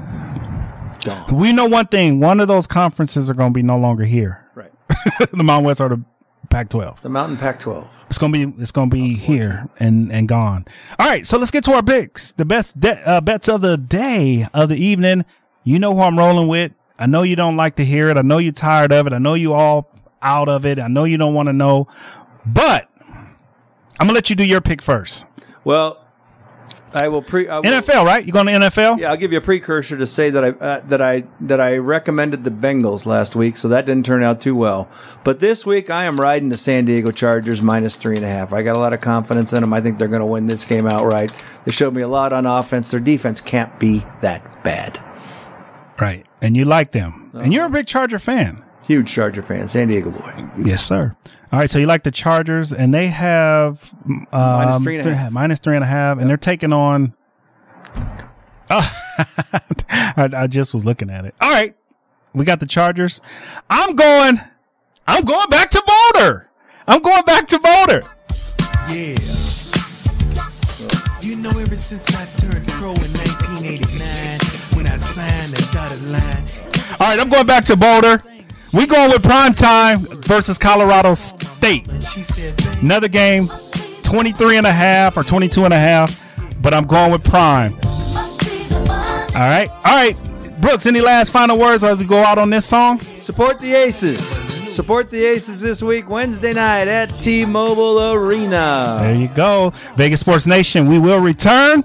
Gone. 1.05 1.37
We 1.37 1.53
know 1.53 1.67
one 1.67 1.87
thing. 1.87 2.21
One 2.21 2.41
of 2.41 2.49
those 2.49 2.67
conferences 2.67 3.29
are 3.29 3.35
going 3.35 3.51
to 3.51 3.55
be 3.55 3.63
no 3.63 3.77
longer 3.77 4.05
here. 4.05 4.47
Right. 4.55 4.73
the 5.33 5.43
Mountain 5.43 5.67
West 5.67 5.81
or 5.81 5.89
the 5.89 6.05
Pac-12. 6.53 7.01
The 7.01 7.09
Mountain 7.09 7.39
Pac-12. 7.39 7.89
It's 8.09 8.19
gonna 8.19 8.33
be 8.33 8.63
it's 8.63 8.73
gonna 8.73 8.91
be 8.91 9.15
here 9.15 9.71
and 9.79 10.13
and 10.13 10.29
gone. 10.29 10.67
All 10.99 11.07
right, 11.07 11.27
so 11.27 11.39
let's 11.39 11.51
get 11.51 11.65
to 11.65 11.73
our 11.73 11.83
picks. 11.83 12.33
The 12.33 12.45
best 12.45 12.79
de- 12.79 13.09
uh, 13.09 13.23
bets 13.23 13.49
of 13.49 13.63
the 13.63 13.79
day 13.79 14.47
of 14.53 14.69
the 14.69 14.77
evening. 14.77 15.25
You 15.65 15.79
know 15.79 15.95
who 15.95 16.03
I'm 16.03 16.19
rolling 16.19 16.49
with. 16.49 16.73
I 16.99 17.07
know 17.07 17.23
you 17.23 17.37
don't 17.37 17.57
like 17.57 17.77
to 17.77 17.87
hear 17.87 18.11
it. 18.11 18.19
I 18.19 18.23
know 18.23 18.37
you're 18.37 18.53
tired 18.53 18.93
of 18.93 19.07
it. 19.07 19.15
I 19.15 19.19
know 19.19 19.33
you 19.33 19.55
all 19.55 19.91
out 20.21 20.51
of 20.51 20.67
it. 20.67 20.79
I 20.79 20.89
know 20.89 21.05
you 21.05 21.17
don't 21.17 21.33
want 21.33 21.47
to 21.47 21.55
know, 21.55 21.89
but 22.45 22.87
I'm 23.99 24.07
gonna 24.07 24.13
let 24.13 24.29
you 24.29 24.37
do 24.37 24.45
your 24.45 24.61
pick 24.61 24.83
first. 24.83 25.25
Well, 25.65 26.03
I 26.95 27.09
will 27.09 27.23
pre 27.23 27.49
I 27.49 27.59
will, 27.59 27.65
NFL, 27.65 28.05
right? 28.05 28.25
You 28.25 28.33
going 28.33 28.47
to 28.47 28.53
NFL? 28.53 28.99
Yeah, 28.99 29.11
I'll 29.11 29.17
give 29.17 29.33
you 29.33 29.39
a 29.39 29.43
precursor 29.43 29.97
to 29.97 30.07
say 30.07 30.31
that 30.31 30.45
I 30.45 30.49
uh, 30.49 30.81
that 30.89 31.01
I 31.01 31.25
that 31.41 31.61
I 31.61 31.77
recommended 31.77 32.45
the 32.45 32.51
Bengals 32.51 33.07
last 33.07 33.35
week, 33.35 33.57
so 33.57 33.69
that 33.69 33.87
didn't 33.87 34.05
turn 34.05 34.23
out 34.23 34.41
too 34.41 34.55
well. 34.55 34.89
But 35.25 35.41
this 35.41 35.65
week, 35.65 35.91
I 35.91 36.05
am 36.05 36.17
riding 36.17 36.51
the 36.51 36.57
San 36.57 36.85
Diego 36.85 37.11
Chargers 37.11 37.63
minus 37.63 37.97
three 37.97 38.17
and 38.17 38.25
a 38.25 38.29
half. 38.29 38.53
I 38.53 38.63
got 38.63 38.77
a 38.77 38.81
lot 38.81 38.93
of 38.93 39.01
confidence 39.01 39.53
in 39.53 39.63
them. 39.63 39.73
I 39.73 39.81
think 39.81 39.99
they're 39.99 40.09
going 40.09 40.21
to 40.21 40.27
win 40.27 40.47
this 40.47 40.65
game 40.65 40.87
outright. 40.87 41.33
They 41.65 41.73
showed 41.73 41.95
me 41.95 42.03
a 42.03 42.09
lot 42.09 42.33
on 42.33 42.47
offense. 42.47 42.91
Their 42.91 43.01
defense 43.01 43.41
can't 43.41 43.79
be 43.79 44.05
that 44.21 44.63
bad. 44.63 45.03
Right. 46.01 46.27
And 46.41 46.57
you 46.57 46.65
like 46.65 46.93
them, 46.93 47.31
and 47.35 47.53
you're 47.53 47.67
a 47.67 47.71
big 47.71 47.87
Charger 47.87 48.19
fan. 48.19 48.65
Huge 48.83 49.13
Charger 49.13 49.43
fan, 49.43 49.69
San 49.69 49.89
Diego 49.89 50.11
boy. 50.11 50.45
Yes, 50.65 50.85
sir. 50.85 51.15
All 51.53 51.59
right, 51.59 51.69
so 51.71 51.79
you 51.79 51.87
like 51.87 52.03
the 52.03 52.11
Chargers, 52.11 52.73
and 52.73 52.93
they 52.93 53.09
have 53.09 53.93
um, 54.07 54.27
Minus 54.33 54.83
three 54.83 54.97
and 54.97 55.07
a 55.07 55.11
th- 55.11 55.17
half. 55.17 55.33
minus 55.33 55.59
three 55.61 55.75
and 55.77 55.85
a 55.85 55.87
half, 55.87 56.19
and 56.19 56.29
they're 56.29 56.37
taking 56.37 56.73
on. 56.73 57.15
Oh, 58.71 58.97
I, 59.91 60.31
I 60.35 60.47
just 60.47 60.73
was 60.73 60.85
looking 60.85 61.11
at 61.11 61.25
it. 61.27 61.35
All 61.41 61.51
right, 61.53 61.77
we 62.33 62.45
got 62.45 62.59
the 62.61 62.67
Chargers. 62.67 63.21
I'm 63.69 63.95
going. 63.95 64.41
I'm 65.07 65.25
going 65.25 65.49
back 65.51 65.71
to 65.71 65.83
Boulder. 66.15 66.49
I'm 66.89 67.03
going 67.03 67.25
back 67.25 67.47
to 67.49 67.59
Boulder. 67.59 68.01
Yeah. 68.89 69.17
You 71.21 71.37
know, 71.37 71.51
ever 71.51 71.77
since 71.77 72.09
I 72.17 72.25
turned 72.41 72.67
pro 72.67 72.91
in 72.91 73.13
1989, 73.15 74.77
when 74.77 74.87
I 74.87 74.97
signed 74.99 75.53
the 75.55 75.63
dotted 75.73 76.09
line, 76.09 76.99
All 77.01 77.07
right, 77.07 77.21
I'm 77.21 77.29
going 77.29 77.47
back 77.47 77.65
to 77.67 77.77
Boulder. 77.77 78.21
We 78.73 78.87
going 78.87 79.11
with 79.11 79.23
prime 79.23 79.53
time 79.53 79.99
versus 79.99 80.57
Colorado 80.57 81.13
State. 81.13 81.91
and 81.91 82.03
she 82.03 82.23
said, 82.23 82.57
baby, 82.65 82.87
Another 82.87 83.09
game, 83.09 83.47
23 84.03 84.57
and 84.57 84.67
a 84.67 84.73
half 84.73 85.19
or 85.19 85.23
22 85.23 85.67
and 85.67 85.75
a 85.75 85.79
half, 85.79 86.27
but 86.63 86.73
I'm 86.73 86.87
going 86.87 87.13
with 87.13 87.23
Prime. 87.23 87.75
All 89.35 89.41
right. 89.41 89.69
All 89.71 89.95
right. 89.95 90.17
Brooks, 90.63 90.87
any 90.87 91.03
last 91.03 91.33
final 91.33 91.59
words 91.59 91.85
as 91.85 92.01
we 92.01 92.07
go 92.07 92.23
out 92.23 92.39
on 92.39 92.49
this 92.49 92.65
song? 92.65 92.99
Support 93.01 93.61
the 93.61 93.75
Aces. 93.75 94.27
Support 94.73 95.09
the 95.09 95.23
Aces 95.23 95.61
this 95.61 95.83
week, 95.83 96.09
Wednesday 96.09 96.55
night 96.55 96.89
at 96.89 97.13
T-Mobile 97.13 98.13
Arena. 98.13 98.99
There 99.03 99.15
you 99.15 99.29
go. 99.29 99.71
Vegas 99.97 100.21
Sports 100.21 100.47
Nation, 100.47 100.89
we 100.89 100.99
will 100.99 101.21
return 101.21 101.85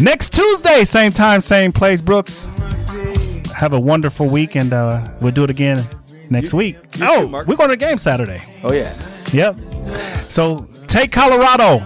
next 0.00 0.32
Tuesday, 0.32 0.84
same 0.84 1.12
time, 1.12 1.42
same 1.42 1.72
place. 1.72 2.00
Brooks, 2.00 2.46
have 3.52 3.74
a 3.74 3.80
wonderful 3.80 4.30
week, 4.30 4.56
and 4.56 4.72
uh, 4.72 5.06
we'll 5.20 5.32
do 5.32 5.44
it 5.44 5.50
again 5.50 5.84
next 6.30 6.54
week. 6.54 6.76
oh, 7.00 7.26
we're 7.46 7.56
going 7.56 7.70
to 7.70 7.76
game 7.76 7.98
Saturday. 7.98 8.40
Oh 8.64 8.72
yeah. 8.72 8.92
Yep. 9.32 9.58
So 10.16 10.66
take 10.86 11.12
Colorado. 11.12 11.78